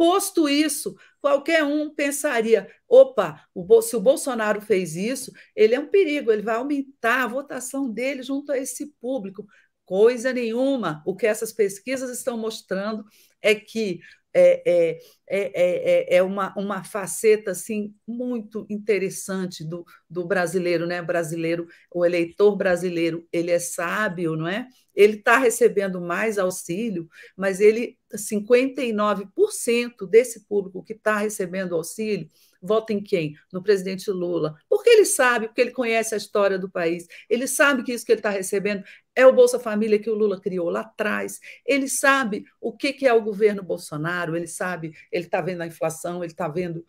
Posto 0.02 0.49
isso, 0.49 0.95
qualquer 1.22 1.64
um 1.64 1.93
pensaria: 1.93 2.68
opa, 2.89 3.39
se 3.84 3.95
o 3.95 3.99
Bolsonaro 4.02 4.60
fez 4.60 4.95
isso, 4.95 5.32
ele 5.56 5.76
é 5.76 5.80
um 5.80 5.91
perigo, 5.91 6.32
ele 6.32 6.41
vai 6.41 6.56
aumentar 6.56 7.22
a 7.22 7.28
votação 7.28 7.88
dele 7.88 8.24
junto 8.24 8.52
a 8.52 8.58
esse 8.58 8.95
público. 8.99 9.45
Coisa 9.86 10.34
nenhuma. 10.34 11.04
O 11.06 11.16
que 11.16 11.28
essas 11.28 11.54
pesquisas 11.54 12.10
estão 12.10 12.36
mostrando 12.36 13.06
é 13.43 13.54
que 13.54 13.99
é, 14.34 14.64
é, 14.66 15.00
é, 15.28 16.16
é, 16.18 16.24
uma, 16.24 16.54
uma 16.58 16.84
faceta 16.84 17.52
assim 17.52 17.94
muito 18.08 18.66
interessante 18.70 19.64
do, 19.64 19.86
do 20.10 20.26
brasileiro, 20.26 20.86
né? 20.86 21.02
Brasileiro, 21.02 21.68
o 21.94 22.06
eleitor 22.06 22.56
brasileiro, 22.56 23.28
ele 23.32 23.52
é 23.52 23.60
sábio, 23.60 24.36
não 24.36 24.48
é? 24.48 24.68
Ele 24.96 25.18
está 25.18 25.38
recebendo 25.38 26.02
mais 26.02 26.38
auxílio, 26.38 27.08
mas 27.36 27.60
ele 27.60 27.98
59% 28.14 30.08
desse 30.10 30.46
público 30.46 30.84
que 30.84 30.94
está 30.94 31.18
recebendo 31.18 31.76
auxílio 31.76 32.28
vota 32.62 32.93
em 32.93 33.01
quem? 33.01 33.36
No 33.51 33.64
presidente 33.64 34.09
Lula. 34.12 34.55
Porque 34.70 34.89
ele 34.89 35.05
sabe, 35.05 35.47
porque 35.47 35.62
ele 35.62 35.72
conhece 35.72 36.14
a 36.14 36.18
história 36.18 36.59
do 36.59 36.70
país, 36.70 37.07
ele 37.30 37.47
sabe 37.47 37.84
que 37.84 37.93
isso 37.93 38.05
que 38.05 38.12
ele 38.12 38.20
está 38.20 38.30
recebendo 38.30 38.84
é 39.16 39.26
o 39.26 39.34
Bolsa 39.34 39.59
Família 39.59 39.99
que 39.99 40.09
o 40.09 40.16
Lula 40.16 40.39
criou 40.39 40.70
lá 40.70 40.82
atrás. 40.82 41.39
Ele 41.66 41.88
sabe 41.88 42.45
o 42.59 42.76
que 42.76 43.05
é 43.05 43.14
o 43.14 43.22
governo 43.22 43.64
Bolsonaro, 43.64 44.36
ele 44.36 44.47
sabe, 44.47 44.93
ele 45.12 45.26
está 45.26 45.41
vendo 45.41 45.62
a 45.62 45.68
inflação, 45.68 46.24
ele 46.24 46.32
está 46.32 46.47
vendo 46.47 46.86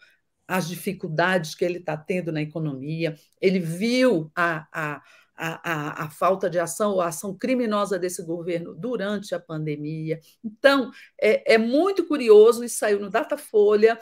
as 0.47 0.69
dificuldades 0.69 1.55
que 1.55 1.65
ele 1.65 1.79
está 1.79 1.97
tendo 1.97 2.31
na 2.31 2.43
economia, 2.43 3.15
ele 3.41 3.59
viu 3.59 4.31
a, 4.37 4.67
a, 4.73 5.03
a, 5.35 6.05
a, 6.05 6.11
falta 6.11 6.51
de 6.51 6.59
ação 6.59 6.93
ou 6.93 7.01
a 7.01 7.09
ação 7.09 7.37
criminosa 7.37 7.99
desse 7.99 8.23
governo 8.23 8.75
durante 8.75 9.35
a 9.35 9.41
pandemia. 9.41 10.21
Então, 10.45 10.91
é, 11.21 11.55
é 11.55 11.59
muito 11.59 12.07
curioso, 12.07 12.63
isso 12.65 12.77
saiu 12.79 13.01
no 13.01 13.11
Datafolha, 13.11 13.99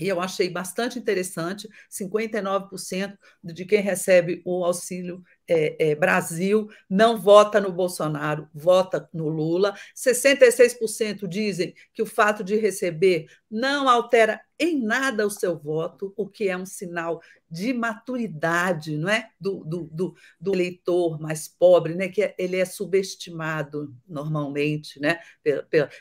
e 0.00 0.08
eu 0.08 0.20
achei 0.20 0.48
bastante 0.48 0.98
interessante: 0.98 1.68
59% 1.90 3.18
de 3.44 3.64
quem 3.64 3.80
recebe 3.80 4.42
o 4.44 4.64
auxílio 4.64 5.22
é, 5.48 5.90
é, 5.90 5.94
Brasil 5.94 6.68
não 6.88 7.20
vota 7.20 7.60
no 7.60 7.72
Bolsonaro, 7.72 8.48
vota 8.54 9.08
no 9.12 9.28
Lula. 9.28 9.74
66% 9.94 11.26
dizem 11.26 11.74
que 11.92 12.02
o 12.02 12.06
fato 12.06 12.42
de 12.44 12.56
receber 12.56 13.26
não 13.50 13.88
altera 13.88 14.40
em 14.58 14.80
nada 14.80 15.26
o 15.26 15.30
seu 15.30 15.58
voto, 15.58 16.12
o 16.16 16.28
que 16.28 16.48
é 16.48 16.56
um 16.56 16.64
sinal 16.64 17.20
de 17.50 17.74
maturidade 17.74 18.96
não 18.96 19.08
é? 19.08 19.28
do, 19.38 19.64
do, 19.64 19.88
do, 19.92 20.14
do 20.40 20.54
eleitor 20.54 21.20
mais 21.20 21.48
pobre, 21.48 21.94
né? 21.94 22.08
que 22.08 22.22
é, 22.22 22.34
ele 22.38 22.56
é 22.56 22.64
subestimado 22.64 23.94
normalmente 24.08 25.00
né? 25.00 25.18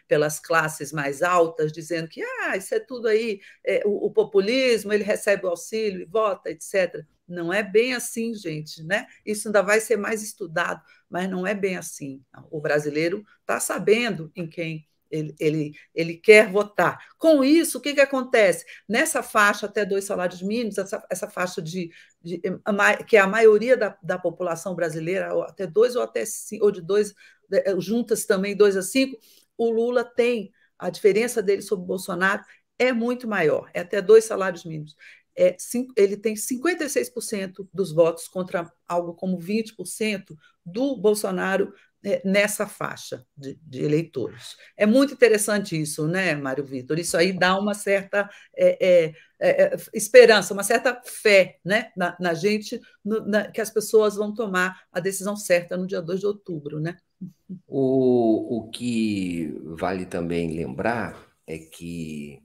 pelas 0.07 0.39
classes 0.39 0.93
mais 0.93 1.21
altas, 1.21 1.73
dizendo 1.73 2.07
que 2.07 2.21
ah, 2.21 2.55
isso 2.55 2.73
é 2.73 2.79
tudo 2.79 3.07
aí, 3.07 3.41
é, 3.65 3.81
o, 3.85 4.05
o 4.05 4.11
populismo, 4.11 4.93
ele 4.93 5.03
recebe 5.03 5.45
o 5.45 5.49
auxílio 5.49 6.01
e 6.01 6.05
vota, 6.05 6.49
etc. 6.49 7.03
Não 7.31 7.53
é 7.53 7.63
bem 7.63 7.93
assim, 7.93 8.33
gente, 8.33 8.83
né? 8.83 9.07
Isso 9.25 9.47
ainda 9.47 9.61
vai 9.61 9.79
ser 9.79 9.97
mais 9.97 10.21
estudado, 10.21 10.81
mas 11.09 11.29
não 11.29 11.45
é 11.47 11.53
bem 11.55 11.77
assim. 11.77 12.21
O 12.49 12.59
brasileiro 12.59 13.23
está 13.41 13.59
sabendo 13.59 14.31
em 14.35 14.47
quem 14.47 14.87
ele, 15.09 15.35
ele, 15.39 15.73
ele 15.93 16.15
quer 16.15 16.49
votar. 16.49 16.97
Com 17.17 17.43
isso, 17.43 17.77
o 17.77 17.81
que, 17.81 17.93
que 17.93 18.01
acontece? 18.01 18.65
Nessa 18.87 19.21
faixa 19.21 19.65
até 19.65 19.85
dois 19.85 20.05
salários 20.05 20.41
mínimos, 20.41 20.77
essa, 20.77 21.05
essa 21.09 21.29
faixa 21.29 21.61
de, 21.61 21.91
de, 22.21 22.41
que 23.07 23.17
é 23.17 23.19
a 23.19 23.27
maioria 23.27 23.75
da, 23.75 23.97
da 24.01 24.17
população 24.17 24.73
brasileira, 24.75 25.31
até 25.43 25.67
dois 25.67 25.95
ou 25.95 26.01
até 26.01 26.25
cinco, 26.25 26.65
ou 26.65 26.71
de 26.71 26.81
dois, 26.81 27.13
juntas 27.77 28.25
também 28.25 28.55
dois 28.55 28.77
a 28.77 28.81
cinco, 28.81 29.19
o 29.57 29.69
Lula 29.69 30.03
tem 30.03 30.51
a 30.79 30.89
diferença 30.89 31.43
dele 31.43 31.61
sobre 31.61 31.83
o 31.83 31.87
Bolsonaro 31.87 32.43
é 32.79 32.91
muito 32.91 33.27
maior, 33.27 33.69
é 33.75 33.81
até 33.81 34.01
dois 34.01 34.25
salários 34.25 34.65
mínimos. 34.65 34.95
É, 35.37 35.55
ele 35.95 36.17
tem 36.17 36.35
56% 36.35 37.67
dos 37.73 37.91
votos 37.91 38.27
contra 38.27 38.71
algo 38.87 39.13
como 39.13 39.37
20% 39.39 40.35
do 40.65 40.97
Bolsonaro 40.97 41.73
é, 42.03 42.21
nessa 42.25 42.67
faixa 42.67 43.25
de, 43.37 43.59
de, 43.61 43.83
eleitores. 43.83 44.55
É 44.75 44.85
muito 44.85 45.13
interessante 45.13 45.79
isso, 45.79 46.07
né, 46.07 46.35
Mário 46.35 46.65
Vitor? 46.65 46.97
Isso 46.99 47.15
aí 47.15 47.31
dá 47.31 47.57
uma 47.57 47.73
certa 47.73 48.29
é, 48.57 48.77
é, 48.85 49.13
é, 49.39 49.63
é 49.65 49.77
esperança, 49.93 50.53
uma 50.53 50.63
certa 50.63 50.99
fé 51.05 51.59
né, 51.63 51.91
na, 51.95 52.17
na 52.19 52.33
gente, 52.33 52.79
no, 53.05 53.25
na, 53.27 53.51
que 53.51 53.61
as 53.61 53.69
pessoas 53.69 54.15
vão 54.15 54.33
tomar 54.33 54.81
a 54.91 54.99
decisão 54.99 55.35
certa 55.35 55.77
no 55.77 55.85
dia 55.85 56.01
2 56.01 56.19
de 56.19 56.25
outubro. 56.25 56.79
Né? 56.79 56.97
O, 57.67 58.57
o 58.57 58.69
que 58.69 59.53
vale 59.63 60.05
também 60.05 60.51
lembrar 60.55 61.31
é 61.45 61.59
que 61.59 62.41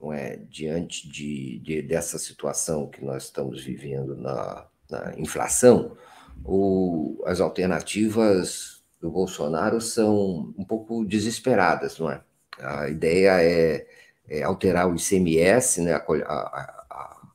não 0.00 0.12
é, 0.12 0.36
diante 0.48 1.08
de, 1.08 1.58
de, 1.60 1.82
dessa 1.82 2.18
situação 2.18 2.88
que 2.88 3.04
nós 3.04 3.24
estamos 3.24 3.62
vivendo 3.64 4.16
na, 4.16 4.66
na 4.90 5.18
inflação, 5.18 5.96
o, 6.44 7.22
as 7.26 7.40
alternativas 7.40 8.82
do 9.00 9.10
Bolsonaro 9.10 9.80
são 9.80 10.54
um 10.56 10.64
pouco 10.64 11.04
desesperadas, 11.04 11.98
não 11.98 12.10
é? 12.10 12.22
A 12.58 12.88
ideia 12.88 13.42
é, 13.42 13.86
é 14.28 14.42
alterar 14.42 14.88
o 14.88 14.96
ICMS, 14.96 15.82
né, 15.82 15.94
a, 15.94 15.98
a, 15.98 17.28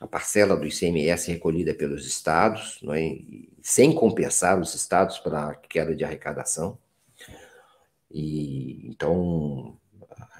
a, 0.00 0.06
parcela 0.06 0.56
do 0.56 0.66
ICMS 0.66 1.30
recolhida 1.30 1.74
pelos 1.74 2.06
estados, 2.06 2.78
não 2.82 2.94
é? 2.94 3.18
sem 3.62 3.94
compensar 3.94 4.58
os 4.58 4.74
estados 4.74 5.18
pela 5.18 5.54
queda 5.54 5.94
de 5.94 6.04
arrecadação. 6.04 6.78
E 8.10 8.88
então 8.88 9.76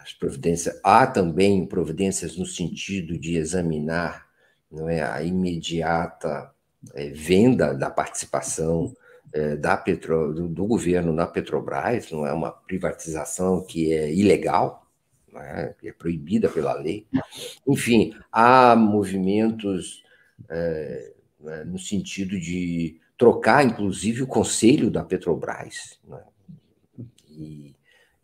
as 0.08 0.14
providências 0.14 0.80
há 0.82 1.06
também 1.06 1.66
providências 1.66 2.34
no 2.38 2.46
sentido 2.46 3.18
de 3.18 3.36
examinar 3.36 4.26
não 4.70 4.88
é 4.88 5.02
a 5.02 5.22
imediata 5.22 6.50
é, 6.94 7.10
venda 7.10 7.74
da 7.74 7.90
participação 7.90 8.94
é, 9.34 9.56
da 9.56 9.76
Petro, 9.76 10.32
do, 10.32 10.48
do, 10.48 10.66
governo 10.66 11.12
na 11.12 11.26
Petrobras, 11.26 12.10
não 12.10 12.26
é 12.26 12.32
uma 12.32 12.50
privatização 12.50 13.62
que 13.62 13.92
é 13.92 14.12
ilegal, 14.12 14.86
é? 15.34 15.74
é 15.84 15.92
proibida 15.92 16.48
pela 16.48 16.72
lei. 16.72 17.06
Enfim, 17.66 18.14
há 18.32 18.74
movimentos 18.74 20.02
é, 20.48 21.12
né, 21.40 21.64
no 21.64 21.78
sentido 21.78 22.40
de 22.40 22.98
trocar, 23.18 23.64
inclusive, 23.64 24.22
o 24.22 24.26
conselho 24.26 24.90
da 24.90 25.04
Petrobras 25.04 25.98
né? 26.06 26.22
e, 27.28 27.74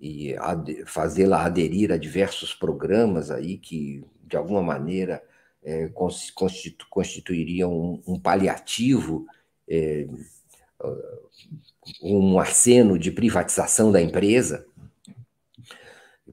e 0.05 0.37
fazê-la 0.85 1.43
aderir 1.43 1.91
a 1.91 1.97
diversos 1.97 2.53
programas 2.53 3.31
aí 3.31 3.57
que, 3.57 4.05
de 4.23 4.37
alguma 4.37 4.61
maneira, 4.61 5.25
é, 5.63 5.89
constitu, 5.89 6.87
constituiriam 6.91 7.73
um, 7.73 8.03
um 8.07 8.21
paliativo, 8.21 9.25
é, 9.67 10.07
um 12.03 12.39
aceno 12.39 12.99
de 12.99 13.11
privatização 13.11 13.91
da 13.91 14.03
empresa, 14.03 14.67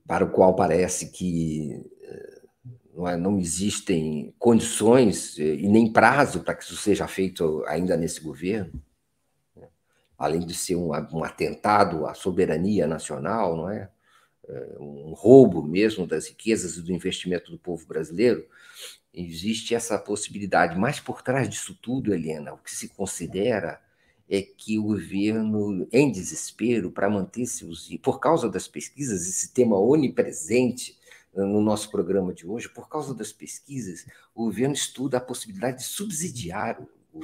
para 0.06 0.26
o 0.26 0.32
qual 0.32 0.54
parece 0.54 1.10
que 1.10 1.90
é, 2.04 2.42
não, 2.94 3.08
é, 3.08 3.16
não 3.16 3.40
existem 3.40 4.34
condições 4.38 5.40
é, 5.40 5.44
e 5.44 5.70
nem 5.70 5.94
prazo 5.94 6.44
para 6.44 6.56
que 6.56 6.66
isso 6.66 6.76
seja 6.76 7.08
feito 7.08 7.64
ainda 7.68 7.96
nesse 7.96 8.20
governo? 8.20 8.84
Além 10.22 10.46
de 10.46 10.54
ser 10.54 10.76
um, 10.76 10.92
um 10.92 11.24
atentado 11.24 12.06
à 12.06 12.14
soberania 12.14 12.86
nacional, 12.86 13.58
não 13.58 13.70
é? 13.70 13.90
é? 14.48 14.78
um 14.80 15.14
roubo 15.14 15.64
mesmo 15.64 16.06
das 16.06 16.28
riquezas 16.28 16.78
e 16.78 16.82
do 16.84 16.92
investimento 16.92 17.50
do 17.52 17.58
povo 17.58 17.88
brasileiro, 17.88 18.46
existe 19.12 19.74
essa 19.74 19.98
possibilidade. 19.98 20.78
Mas 20.78 21.00
por 21.00 21.24
trás 21.24 21.50
disso 21.50 21.76
tudo, 21.82 22.14
Helena, 22.14 22.54
o 22.54 22.60
que 22.60 22.74
se 22.74 22.90
considera 22.90 23.82
é 24.30 24.44
que 24.44 24.78
o 24.78 24.84
governo, 24.84 25.88
em 25.92 26.12
desespero, 26.12 26.92
para 26.92 27.10
manter 27.10 27.48
seus. 27.48 27.90
Por 27.98 28.20
causa 28.20 28.48
das 28.48 28.68
pesquisas, 28.68 29.28
esse 29.28 29.52
tema 29.52 29.78
onipresente 29.78 30.98
no 31.34 31.62
nosso 31.62 31.90
programa 31.90 32.32
de 32.32 32.46
hoje, 32.46 32.70
por 32.70 32.88
causa 32.88 33.16
das 33.16 33.34
pesquisas, 33.34 34.06
o 34.36 34.46
governo 34.46 34.76
estuda 34.76 35.18
a 35.18 35.22
possibilidade 35.22 35.80
de 35.80 35.84
subsidiar 35.86 36.80
o, 37.12 37.22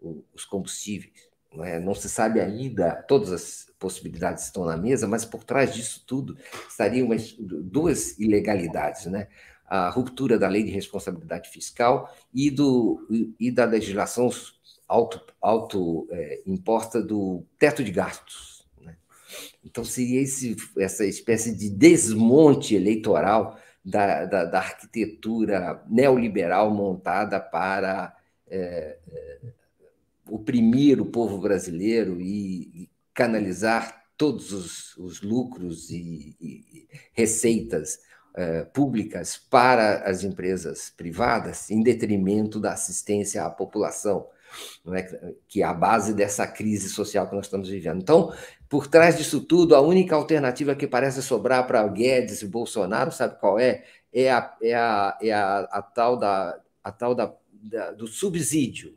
o, 0.00 0.24
os 0.32 0.44
combustíveis. 0.44 1.29
Não, 1.54 1.64
é? 1.64 1.80
não 1.80 1.94
se 1.94 2.08
sabe 2.08 2.40
ainda, 2.40 3.02
todas 3.08 3.32
as 3.32 3.66
possibilidades 3.78 4.44
estão 4.44 4.64
na 4.64 4.76
mesa, 4.76 5.08
mas 5.08 5.24
por 5.24 5.42
trás 5.42 5.74
disso 5.74 6.04
tudo 6.06 6.36
estariam 6.68 7.08
duas 7.38 8.18
ilegalidades. 8.18 9.06
Né? 9.06 9.26
a 9.70 9.88
ruptura 9.88 10.36
da 10.36 10.48
lei 10.48 10.64
de 10.64 10.70
responsabilidade 10.72 11.48
fiscal 11.48 12.12
e, 12.34 12.50
do, 12.50 13.06
e 13.38 13.52
da 13.52 13.64
legislação 13.64 14.28
auto, 14.88 15.22
auto 15.40 16.08
é, 16.10 16.42
imposta 16.44 17.00
do 17.00 17.46
teto 17.56 17.84
de 17.84 17.92
gastos. 17.92 18.66
Né? 18.82 18.96
Então, 19.64 19.84
seria 19.84 20.20
esse, 20.20 20.56
essa 20.76 21.06
espécie 21.06 21.54
de 21.54 21.70
desmonte 21.70 22.74
eleitoral 22.74 23.56
da, 23.84 24.24
da, 24.24 24.44
da 24.44 24.58
arquitetura 24.58 25.84
neoliberal 25.88 26.72
montada 26.72 27.38
para 27.38 28.12
é, 28.48 28.98
é, 29.08 29.38
oprimir 30.30 31.00
o 31.00 31.06
povo 31.06 31.38
brasileiro 31.38 32.20
e, 32.20 32.88
canalizar 33.12 34.04
todos 34.16 34.52
os, 34.52 34.96
os 34.96 35.20
lucros 35.20 35.90
e, 35.90 36.36
e 36.40 36.88
receitas 37.12 37.98
eh, 38.32 38.62
públicas 38.72 39.36
para 39.36 40.08
as 40.08 40.22
empresas 40.22 40.88
privadas 40.88 41.68
em 41.68 41.82
detrimento 41.82 42.60
da 42.60 42.72
assistência 42.72 43.44
à 43.44 43.50
população, 43.50 44.28
é? 44.94 45.34
que 45.48 45.62
é 45.62 45.64
a 45.64 45.74
base 45.74 46.14
dessa 46.14 46.46
crise 46.46 46.88
social 46.88 47.28
que 47.28 47.34
nós 47.34 47.46
estamos 47.46 47.68
vivendo. 47.68 48.00
Então, 48.00 48.32
por 48.68 48.86
trás 48.86 49.18
disso 49.18 49.40
tudo, 49.40 49.74
a 49.74 49.80
única 49.80 50.14
alternativa 50.14 50.76
que 50.76 50.86
parece 50.86 51.20
sobrar 51.22 51.66
para 51.66 51.86
Guedes 51.88 52.40
e 52.42 52.46
Bolsonaro, 52.46 53.10
sabe 53.10 53.38
qual 53.40 53.58
é? 53.58 53.82
É 54.12 54.30
a, 54.30 54.56
é 54.62 54.74
a, 54.74 55.18
é 55.20 55.32
a, 55.32 55.58
a 55.62 55.82
tal, 55.82 56.16
da, 56.16 56.60
a 56.84 56.92
tal 56.92 57.16
da, 57.16 57.34
da 57.52 57.90
do 57.90 58.06
subsídio. 58.06 58.94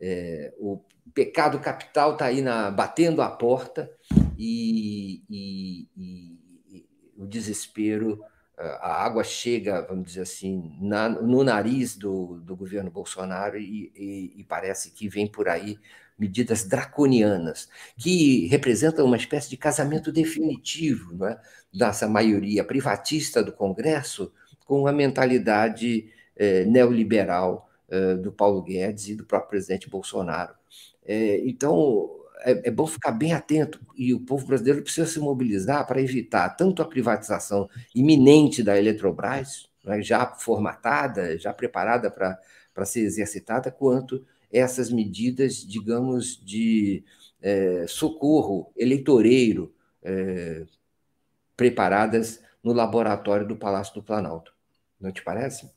É? 0.00 0.52
O 0.58 0.80
pecado 1.14 1.58
capital 1.58 2.12
está 2.12 2.26
aí 2.26 2.42
na, 2.42 2.70
batendo 2.70 3.22
a 3.22 3.30
porta 3.30 3.90
e, 4.38 5.22
e, 5.30 5.88
e 5.96 6.86
o 7.16 7.26
desespero, 7.26 8.20
a 8.58 9.04
água 9.04 9.22
chega, 9.22 9.82
vamos 9.82 10.06
dizer 10.06 10.22
assim, 10.22 10.76
na, 10.80 11.08
no 11.08 11.44
nariz 11.44 11.96
do, 11.96 12.40
do 12.40 12.56
governo 12.56 12.90
Bolsonaro 12.90 13.58
e, 13.58 14.44
parece 14.48 14.90
que 14.90 15.08
vem 15.08 15.26
por 15.26 15.48
aí 15.48 15.78
medidas 16.18 16.64
draconianas, 16.64 17.68
que 17.98 18.46
representam 18.46 19.04
uma 19.04 19.18
espécie 19.18 19.50
de 19.50 19.56
casamento 19.58 20.10
definitivo 20.10 21.12
não 21.12 21.28
é? 21.28 21.38
dessa 21.72 22.08
maioria 22.08 22.64
privatista 22.64 23.42
do 23.42 23.52
Congresso 23.52 24.32
com 24.64 24.86
a 24.86 24.92
mentalidade 24.92 26.10
eh, 26.34 26.64
neoliberal 26.64 27.68
eh, 27.88 28.16
do 28.16 28.32
Paulo 28.32 28.62
Guedes 28.62 29.08
e 29.08 29.14
do 29.14 29.24
próprio 29.24 29.50
presidente 29.50 29.88
Bolsonaro. 29.88 30.54
Eh, 31.04 31.42
então, 31.46 32.10
é, 32.40 32.68
é, 32.68 32.70
bom 32.70 32.86
ficar 32.86 33.12
bem 33.12 33.32
atento 33.32 33.80
e 33.96 34.12
o 34.12 34.20
povo 34.20 34.46
brasileiro 34.46 34.82
precisa 34.82 35.06
se 35.06 35.18
mobilizar 35.18 35.86
para 35.86 36.00
evitar 36.00 36.50
tanto 36.50 36.82
a 36.82 36.84
privatização 36.84 37.68
iminente 37.94 38.62
da 38.62 38.78
Eletrobras, 38.78 39.68
né, 39.84 40.02
já 40.02 40.26
formatada, 40.26 41.38
já 41.38 41.52
preparada 41.52 42.10
para 42.10 42.84
ser 42.84 43.00
exercitada, 43.00 43.70
quanto 43.70 44.24
essas 44.52 44.90
medidas, 44.90 45.56
digamos, 45.66 46.40
de 46.44 47.04
é, 47.42 47.86
socorro 47.88 48.70
eleitoreiro 48.76 49.72
é, 50.02 50.64
preparadas 51.56 52.40
no 52.62 52.72
laboratório 52.72 53.46
do 53.46 53.56
Palácio 53.56 53.94
do 53.94 54.02
Planalto. 54.02 54.52
Não 55.00 55.12
te 55.12 55.22
parece? 55.22 55.70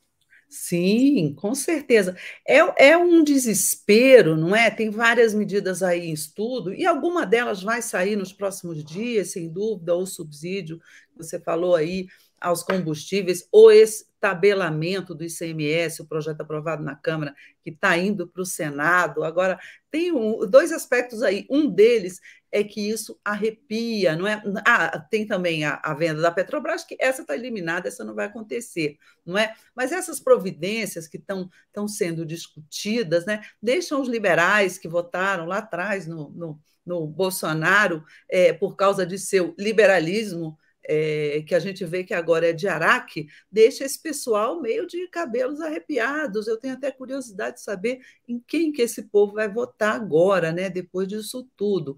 Sim, 0.52 1.32
com 1.36 1.54
certeza. 1.54 2.16
É, 2.46 2.56
é 2.90 2.96
um 2.98 3.22
desespero, 3.22 4.36
não 4.36 4.54
é? 4.54 4.68
Tem 4.68 4.90
várias 4.90 5.32
medidas 5.32 5.80
aí 5.80 6.06
em 6.06 6.12
estudo, 6.12 6.74
e 6.74 6.84
alguma 6.84 7.24
delas 7.24 7.62
vai 7.62 7.80
sair 7.80 8.16
nos 8.16 8.32
próximos 8.32 8.84
dias, 8.84 9.30
sem 9.30 9.48
dúvida, 9.48 9.94
ou 9.94 10.04
subsídio, 10.06 10.80
você 11.16 11.38
falou 11.38 11.76
aí, 11.76 12.08
aos 12.40 12.62
combustíveis, 12.62 13.46
ou 13.52 13.70
esse 13.70 14.10
tabelamento 14.20 15.14
do 15.14 15.24
ICMS, 15.24 16.02
o 16.02 16.06
projeto 16.06 16.42
aprovado 16.42 16.82
na 16.84 16.94
Câmara, 16.94 17.34
que 17.62 17.70
está 17.70 17.96
indo 17.96 18.28
para 18.28 18.42
o 18.42 18.46
Senado. 18.46 19.24
Agora, 19.24 19.58
tem 19.90 20.12
um, 20.12 20.46
dois 20.46 20.72
aspectos 20.72 21.22
aí. 21.22 21.46
Um 21.48 21.68
deles 21.68 22.20
é 22.52 22.62
que 22.62 22.90
isso 22.90 23.18
arrepia, 23.24 24.14
não 24.14 24.26
é? 24.26 24.42
Ah, 24.66 24.98
tem 24.98 25.26
também 25.26 25.64
a, 25.64 25.80
a 25.82 25.94
venda 25.94 26.20
da 26.20 26.30
Petrobras, 26.30 26.84
que 26.84 26.96
essa 27.00 27.22
está 27.22 27.34
eliminada, 27.34 27.88
essa 27.88 28.04
não 28.04 28.14
vai 28.14 28.26
acontecer, 28.26 28.98
não 29.24 29.38
é? 29.38 29.54
Mas 29.74 29.90
essas 29.90 30.20
providências 30.20 31.08
que 31.08 31.16
estão 31.16 31.88
sendo 31.88 32.26
discutidas, 32.26 33.24
né, 33.24 33.42
deixam 33.62 34.00
os 34.02 34.08
liberais 34.08 34.76
que 34.78 34.88
votaram 34.88 35.46
lá 35.46 35.58
atrás 35.58 36.06
no, 36.06 36.28
no, 36.30 36.60
no 36.84 37.06
Bolsonaro, 37.06 38.04
é, 38.28 38.52
por 38.52 38.76
causa 38.76 39.06
de 39.06 39.18
seu 39.18 39.54
liberalismo, 39.58 40.58
é, 40.92 41.42
que 41.46 41.54
a 41.54 41.60
gente 41.60 41.84
vê 41.84 42.02
que 42.02 42.12
agora 42.12 42.48
é 42.48 42.52
de 42.52 42.66
Araque, 42.66 43.28
deixa 43.50 43.84
esse 43.84 44.02
pessoal 44.02 44.60
meio 44.60 44.88
de 44.88 45.06
cabelos 45.06 45.60
arrepiados. 45.60 46.48
Eu 46.48 46.56
tenho 46.56 46.74
até 46.74 46.90
curiosidade 46.90 47.56
de 47.56 47.62
saber 47.62 48.00
em 48.26 48.42
quem 48.44 48.72
que 48.72 48.82
esse 48.82 49.04
povo 49.04 49.34
vai 49.34 49.48
votar 49.48 49.94
agora, 49.94 50.50
né, 50.50 50.68
depois 50.68 51.06
disso 51.06 51.48
tudo. 51.56 51.96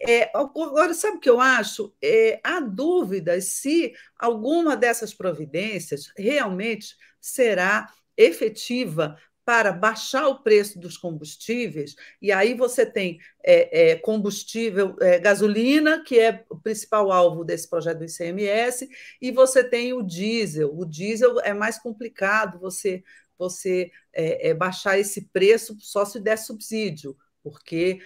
É, 0.00 0.28
agora, 0.34 0.92
sabe 0.92 1.18
o 1.18 1.20
que 1.20 1.30
eu 1.30 1.40
acho? 1.40 1.94
É, 2.02 2.40
há 2.42 2.58
dúvidas 2.58 3.44
se 3.44 3.92
alguma 4.18 4.76
dessas 4.76 5.14
providências 5.14 6.12
realmente 6.18 6.96
será 7.20 7.88
efetiva 8.16 9.16
para 9.44 9.72
baixar 9.72 10.28
o 10.28 10.42
preço 10.42 10.78
dos 10.78 10.96
combustíveis, 10.96 11.96
e 12.20 12.30
aí 12.30 12.54
você 12.54 12.86
tem 12.86 13.18
é, 13.44 13.90
é, 13.90 13.96
combustível, 13.96 14.96
é, 15.00 15.18
gasolina, 15.18 16.02
que 16.04 16.18
é 16.18 16.44
o 16.48 16.58
principal 16.58 17.10
alvo 17.10 17.44
desse 17.44 17.68
projeto 17.68 17.98
do 17.98 18.04
ICMS, 18.04 18.88
e 19.20 19.32
você 19.32 19.64
tem 19.64 19.92
o 19.92 20.02
diesel. 20.02 20.72
O 20.76 20.84
diesel 20.84 21.40
é 21.40 21.52
mais 21.52 21.78
complicado 21.78 22.58
você, 22.60 23.02
você 23.36 23.90
é, 24.12 24.50
é, 24.50 24.54
baixar 24.54 24.98
esse 24.98 25.22
preço 25.32 25.76
só 25.80 26.04
se 26.04 26.20
der 26.20 26.38
subsídio 26.38 27.16
porque 27.42 28.00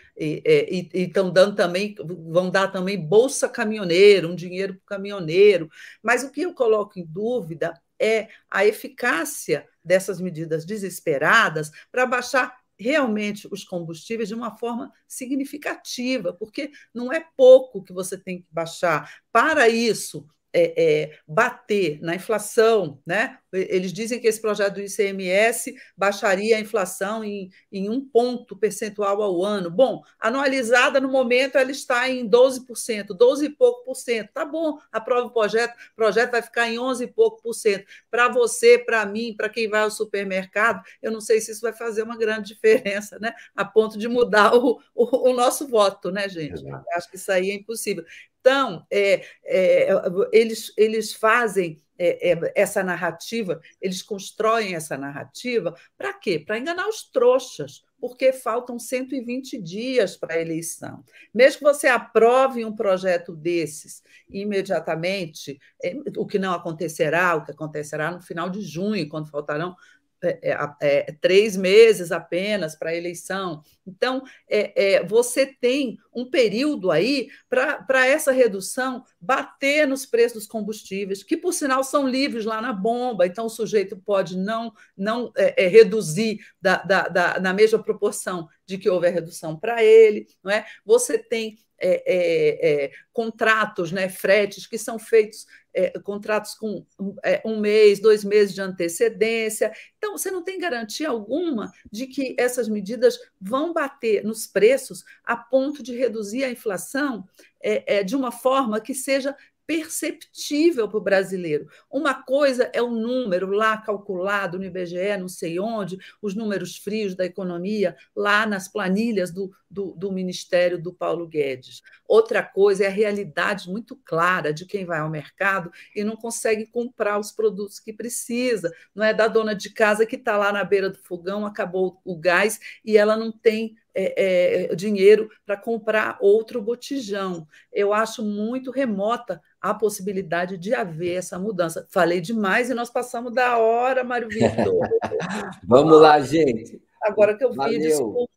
estão 0.95 1.30
dando 1.30 1.55
também, 1.55 1.95
vão 2.30 2.51
dar 2.51 2.68
também 2.68 2.99
bolsa 2.99 3.47
caminhoneiro, 3.47 4.30
um 4.30 4.34
dinheiro 4.34 4.74
para 4.76 4.82
o 4.82 4.87
caminhoneiro. 4.87 5.68
Mas 6.03 6.24
o 6.24 6.30
que 6.30 6.41
eu 6.41 6.55
coloco 6.55 6.99
em 6.99 7.05
dúvida 7.05 7.78
é 8.01 8.29
a 8.51 8.65
eficácia 8.65 9.67
dessas 9.85 10.21
medidas 10.21 10.65
desesperadas 10.65 11.71
para 11.91 12.07
baixar 12.07 12.57
realmente 12.79 13.49
os 13.51 13.65
combustíveis 13.65 14.29
de 14.29 14.35
uma 14.35 14.57
forma 14.59 14.93
significativa, 15.09 16.33
porque 16.33 16.71
não 16.93 17.13
é 17.13 17.27
pouco 17.37 17.83
que 17.83 17.93
você 17.93 18.19
tem 18.19 18.43
que 18.43 18.47
baixar. 18.51 19.23
Para 19.33 19.69
isso, 19.69 20.27
é, 20.53 20.83
é, 20.83 21.19
bater 21.27 22.01
na 22.01 22.15
inflação, 22.15 23.01
né? 23.07 23.39
Eles 23.53 23.93
dizem 23.93 24.21
que 24.21 24.27
esse 24.27 24.41
projeto 24.41 24.75
do 24.75 24.81
ICMS 24.81 25.75
baixaria 25.97 26.57
a 26.57 26.61
inflação 26.61 27.25
em, 27.25 27.51
em 27.71 27.89
um 27.89 28.07
ponto 28.07 28.57
percentual 28.57 29.23
ao 29.23 29.43
ano. 29.45 29.71
Bom, 29.71 30.03
anualizada 30.19 31.01
no 31.01 31.09
momento 31.09 31.57
ela 31.57 31.71
está 31.71 32.09
em 32.09 32.29
12%, 32.29 33.09
12 33.09 33.47
e 33.47 33.51
pouco 33.51 33.85
por 33.85 33.95
cento. 33.95 34.31
Tá 34.33 34.45
bom, 34.45 34.79
aprova 34.91 35.27
o 35.27 35.31
projeto, 35.31 35.75
o 35.93 35.97
projeto 35.97 36.33
vai 36.33 36.43
ficar 36.43 36.69
em 36.69 36.79
11 36.79 37.05
e 37.05 37.07
pouco 37.07 37.43
por 37.43 37.55
cento. 37.55 37.87
Para 38.11 38.29
você, 38.29 38.79
para 38.79 39.05
mim, 39.07 39.35
para 39.37 39.49
quem 39.49 39.69
vai 39.69 39.83
ao 39.83 39.91
supermercado, 39.91 40.83
eu 41.03 41.11
não 41.11 41.21
sei 41.21 41.41
se 41.41 41.53
isso 41.53 41.61
vai 41.63 41.73
fazer 41.73 42.03
uma 42.03 42.17
grande 42.17 42.49
diferença, 42.55 43.19
né? 43.19 43.33
A 43.55 43.65
ponto 43.65 43.99
de 43.99 44.09
mudar 44.09 44.55
o, 44.55 44.81
o, 44.95 45.31
o 45.31 45.33
nosso 45.35 45.67
voto, 45.69 46.11
né, 46.11 46.29
gente? 46.29 46.63
Acho 46.95 47.11
que 47.11 47.17
isso 47.17 47.31
aí 47.31 47.51
é 47.51 47.55
impossível. 47.55 48.05
Então, 48.47 48.87
é, 48.89 49.25
é, 49.45 49.89
eles, 50.31 50.73
eles 50.77 51.13
fazem 51.13 51.83
é, 51.99 52.31
é, 52.31 52.53
essa 52.55 52.81
narrativa, 52.81 53.61
eles 53.83 54.03
constroem 54.03 54.77
essa 54.77 54.97
narrativa 54.97 55.75
para 55.99 56.13
quê? 56.13 56.39
Para 56.39 56.57
enganar 56.57 56.87
os 56.87 57.11
trouxas, 57.11 57.83
porque 57.99 58.33
faltam 58.33 58.79
120 58.79 59.61
dias 59.61 60.17
para 60.17 60.35
a 60.37 60.41
eleição. 60.41 61.03
Mesmo 61.35 61.59
que 61.59 61.65
você 61.65 61.89
aprove 61.89 62.65
um 62.65 62.73
projeto 62.73 63.35
desses 63.35 64.01
imediatamente, 64.31 65.59
é, 65.83 65.97
o 66.17 66.25
que 66.25 66.39
não 66.39 66.53
acontecerá, 66.53 67.35
o 67.35 67.45
que 67.45 67.51
acontecerá 67.51 68.13
no 68.13 68.23
final 68.23 68.49
de 68.49 68.61
junho, 68.61 69.09
quando 69.09 69.29
faltarão 69.29 69.75
é, 70.23 70.39
é, 70.43 70.57
é, 70.81 71.12
três 71.21 71.57
meses 71.57 72.11
apenas 72.11 72.75
para 72.75 72.91
a 72.91 72.97
eleição. 72.97 73.62
Então, 73.87 74.23
é, 74.49 74.95
é, 74.95 75.05
você 75.05 75.47
tem 75.47 75.99
um 76.14 76.29
período 76.29 76.91
aí 76.91 77.29
para 77.49 78.07
essa 78.07 78.33
redução 78.33 79.05
bater 79.21 79.87
nos 79.87 80.07
preços 80.07 80.39
dos 80.39 80.47
combustíveis, 80.47 81.23
que, 81.23 81.37
por 81.37 81.53
sinal, 81.53 81.85
são 81.85 82.09
livres 82.09 82.45
lá 82.45 82.61
na 82.61 82.73
bomba, 82.73 83.27
então 83.27 83.47
o 83.47 83.51
sujeito 83.51 83.97
pode 83.97 84.37
não, 84.37 84.73
não 84.97 85.31
é, 85.37 85.69
reduzir 85.69 86.39
da, 86.61 86.77
da, 86.77 87.09
da, 87.09 87.41
na 87.41 87.53
mesma 87.53 87.83
proporção 87.83 88.49
de 88.64 88.79
que 88.79 88.89
houve 88.89 89.07
a 89.07 89.11
redução 89.11 89.57
para 89.57 89.85
ele. 89.85 90.27
Não 90.43 90.51
é? 90.51 90.67
Você 90.85 91.19
tem 91.19 91.57
é, 91.79 92.03
é, 92.07 92.85
é, 92.85 92.91
contratos, 93.12 93.93
né, 93.93 94.09
fretes 94.09 94.67
que 94.67 94.79
são 94.79 94.99
feitos, 94.99 95.47
é, 95.77 95.99
contratos 96.01 96.55
com 96.55 96.85
é, 97.22 97.43
um 97.45 97.61
mês, 97.61 98.01
dois 98.01 98.24
meses 98.24 98.55
de 98.55 98.62
antecedência. 98.62 99.70
Então, 99.99 100.16
você 100.16 100.31
não 100.31 100.43
tem 100.43 100.59
garantia 100.59 101.11
alguma 101.11 101.70
de 101.93 102.07
que 102.07 102.35
essas 102.39 102.68
medidas 102.68 103.18
vão 103.39 103.72
bater 103.72 104.24
nos 104.24 104.47
preços 104.47 105.05
a 105.22 105.37
ponto 105.37 105.83
de 105.83 105.95
reduzir 105.95 106.45
a 106.45 106.51
inflação 106.51 107.29
é, 107.61 108.03
de 108.03 108.16
uma 108.16 108.31
forma 108.31 108.81
que 108.81 108.95
seja 108.95 109.37
perceptível 109.67 110.89
para 110.89 110.99
o 110.99 111.03
brasileiro. 111.03 111.67
Uma 111.91 112.14
coisa 112.14 112.71
é 112.73 112.81
o 112.81 112.91
número 112.91 113.51
lá 113.51 113.77
calculado 113.77 114.59
no 114.59 114.64
IBGE, 114.64 115.17
não 115.19 115.29
sei 115.29 115.59
onde, 115.59 115.99
os 116.23 116.35
números 116.35 116.77
frios 116.77 117.14
da 117.14 117.25
economia, 117.25 117.97
lá 118.14 118.47
nas 118.47 118.69
planilhas 118.69 119.33
do, 119.33 119.51
do, 119.69 119.93
do, 119.95 120.12
Ministério 120.12 120.81
do 120.81 120.93
Paulo 120.93 121.27
Guedes. 121.27 121.83
Outra 122.07 122.43
coisa 122.43 122.85
é 122.85 122.87
a 122.87 122.91
realidade 122.91 123.69
muito 123.69 123.97
clara 123.97 124.53
de 124.53 124.64
quem 124.64 124.85
vai 124.85 125.01
ao 125.01 125.11
mercado 125.11 125.71
e 125.95 126.05
não 126.05 126.17
consegue 126.17 126.67
comprar 126.67 127.19
os 127.19 127.33
produtos 127.33 127.81
que 127.81 127.93
precisa. 127.93 128.73
Não 128.95 129.05
é 129.05 129.12
da 129.12 129.27
dona 129.27 129.55
de 129.55 129.71
casa 129.71 130.07
que 130.07 130.17
está 130.17 130.37
lá 130.37 130.53
na 130.53 130.62
beira 130.62 130.89
do 130.89 130.99
fogão, 130.99 131.45
acabou 131.45 132.01
o 132.05 132.17
gás 132.17 132.61
e 132.85 132.97
ela 132.97 133.17
não 133.17 133.33
tem 133.33 133.77
é, 133.99 134.69
é, 134.69 134.75
dinheiro 134.75 135.31
para 135.45 135.57
comprar 135.57 136.19
outro 136.21 136.61
botijão. 136.61 137.49
Eu 137.73 137.95
acho 137.95 138.23
muito 138.23 138.71
remota 138.71 139.41
a 139.71 139.75
possibilidade 139.75 140.57
de 140.57 140.75
haver 140.75 141.17
essa 141.17 141.39
mudança. 141.39 141.87
Falei 141.91 142.21
demais 142.21 142.71
e 142.71 142.75
nós 142.75 142.91
passamos 142.91 143.33
da 143.33 143.59
hora, 143.59 144.05
Mário 144.05 144.29
Vitor. 144.29 144.81
Vamos 145.64 146.01
lá, 146.01 146.21
gente. 146.21 146.81
Agora 147.03 147.37
que 147.37 147.45
eu 147.45 147.51
vi, 147.51 147.57
Valeu. 147.57 147.81
desculpa. 147.81 148.31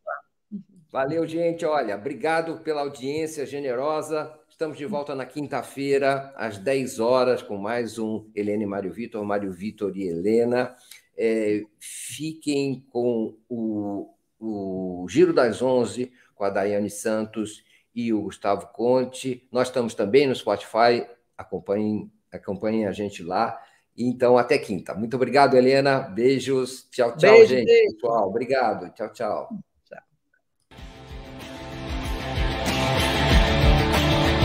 Valeu, 0.90 1.26
gente. 1.26 1.64
Olha, 1.64 1.96
obrigado 1.96 2.60
pela 2.60 2.80
audiência 2.80 3.46
generosa. 3.46 4.32
Estamos 4.48 4.76
de 4.76 4.84
volta 4.84 5.14
na 5.14 5.24
quinta-feira, 5.24 6.34
às 6.36 6.58
10 6.58 6.98
horas, 6.98 7.42
com 7.42 7.56
mais 7.56 7.98
um 7.98 8.28
Helene 8.34 8.64
e 8.64 8.66
Mário 8.66 8.92
Vitor, 8.92 9.24
Mário 9.24 9.52
Vitor 9.52 9.96
e 9.96 10.08
Helena. 10.08 10.74
É, 11.16 11.62
fiquem 11.78 12.84
com 12.90 13.36
o, 13.48 14.12
o 14.38 15.06
Giro 15.08 15.32
das 15.32 15.62
Onze, 15.62 16.12
com 16.34 16.44
a 16.44 16.50
Daiane 16.50 16.90
Santos 16.90 17.62
e 17.94 18.12
o 18.12 18.22
Gustavo 18.22 18.66
Conte. 18.68 19.46
Nós 19.50 19.68
estamos 19.68 19.94
também 19.94 20.26
no 20.26 20.34
Spotify, 20.34 21.06
acompanhem, 21.40 22.10
acompanhem 22.32 22.86
a 22.86 22.92
gente 22.92 23.22
lá. 23.22 23.58
Então, 23.96 24.38
até 24.38 24.58
quinta. 24.58 24.94
Muito 24.94 25.16
obrigado, 25.16 25.56
Helena. 25.56 26.00
Beijos. 26.00 26.88
Tchau, 26.90 27.16
tchau, 27.16 27.32
beijo, 27.32 27.54
gente. 27.54 27.66
Beijo. 27.66 27.94
Pessoal, 27.94 28.28
obrigado. 28.28 28.90
Tchau, 28.94 29.12
tchau. 29.12 29.69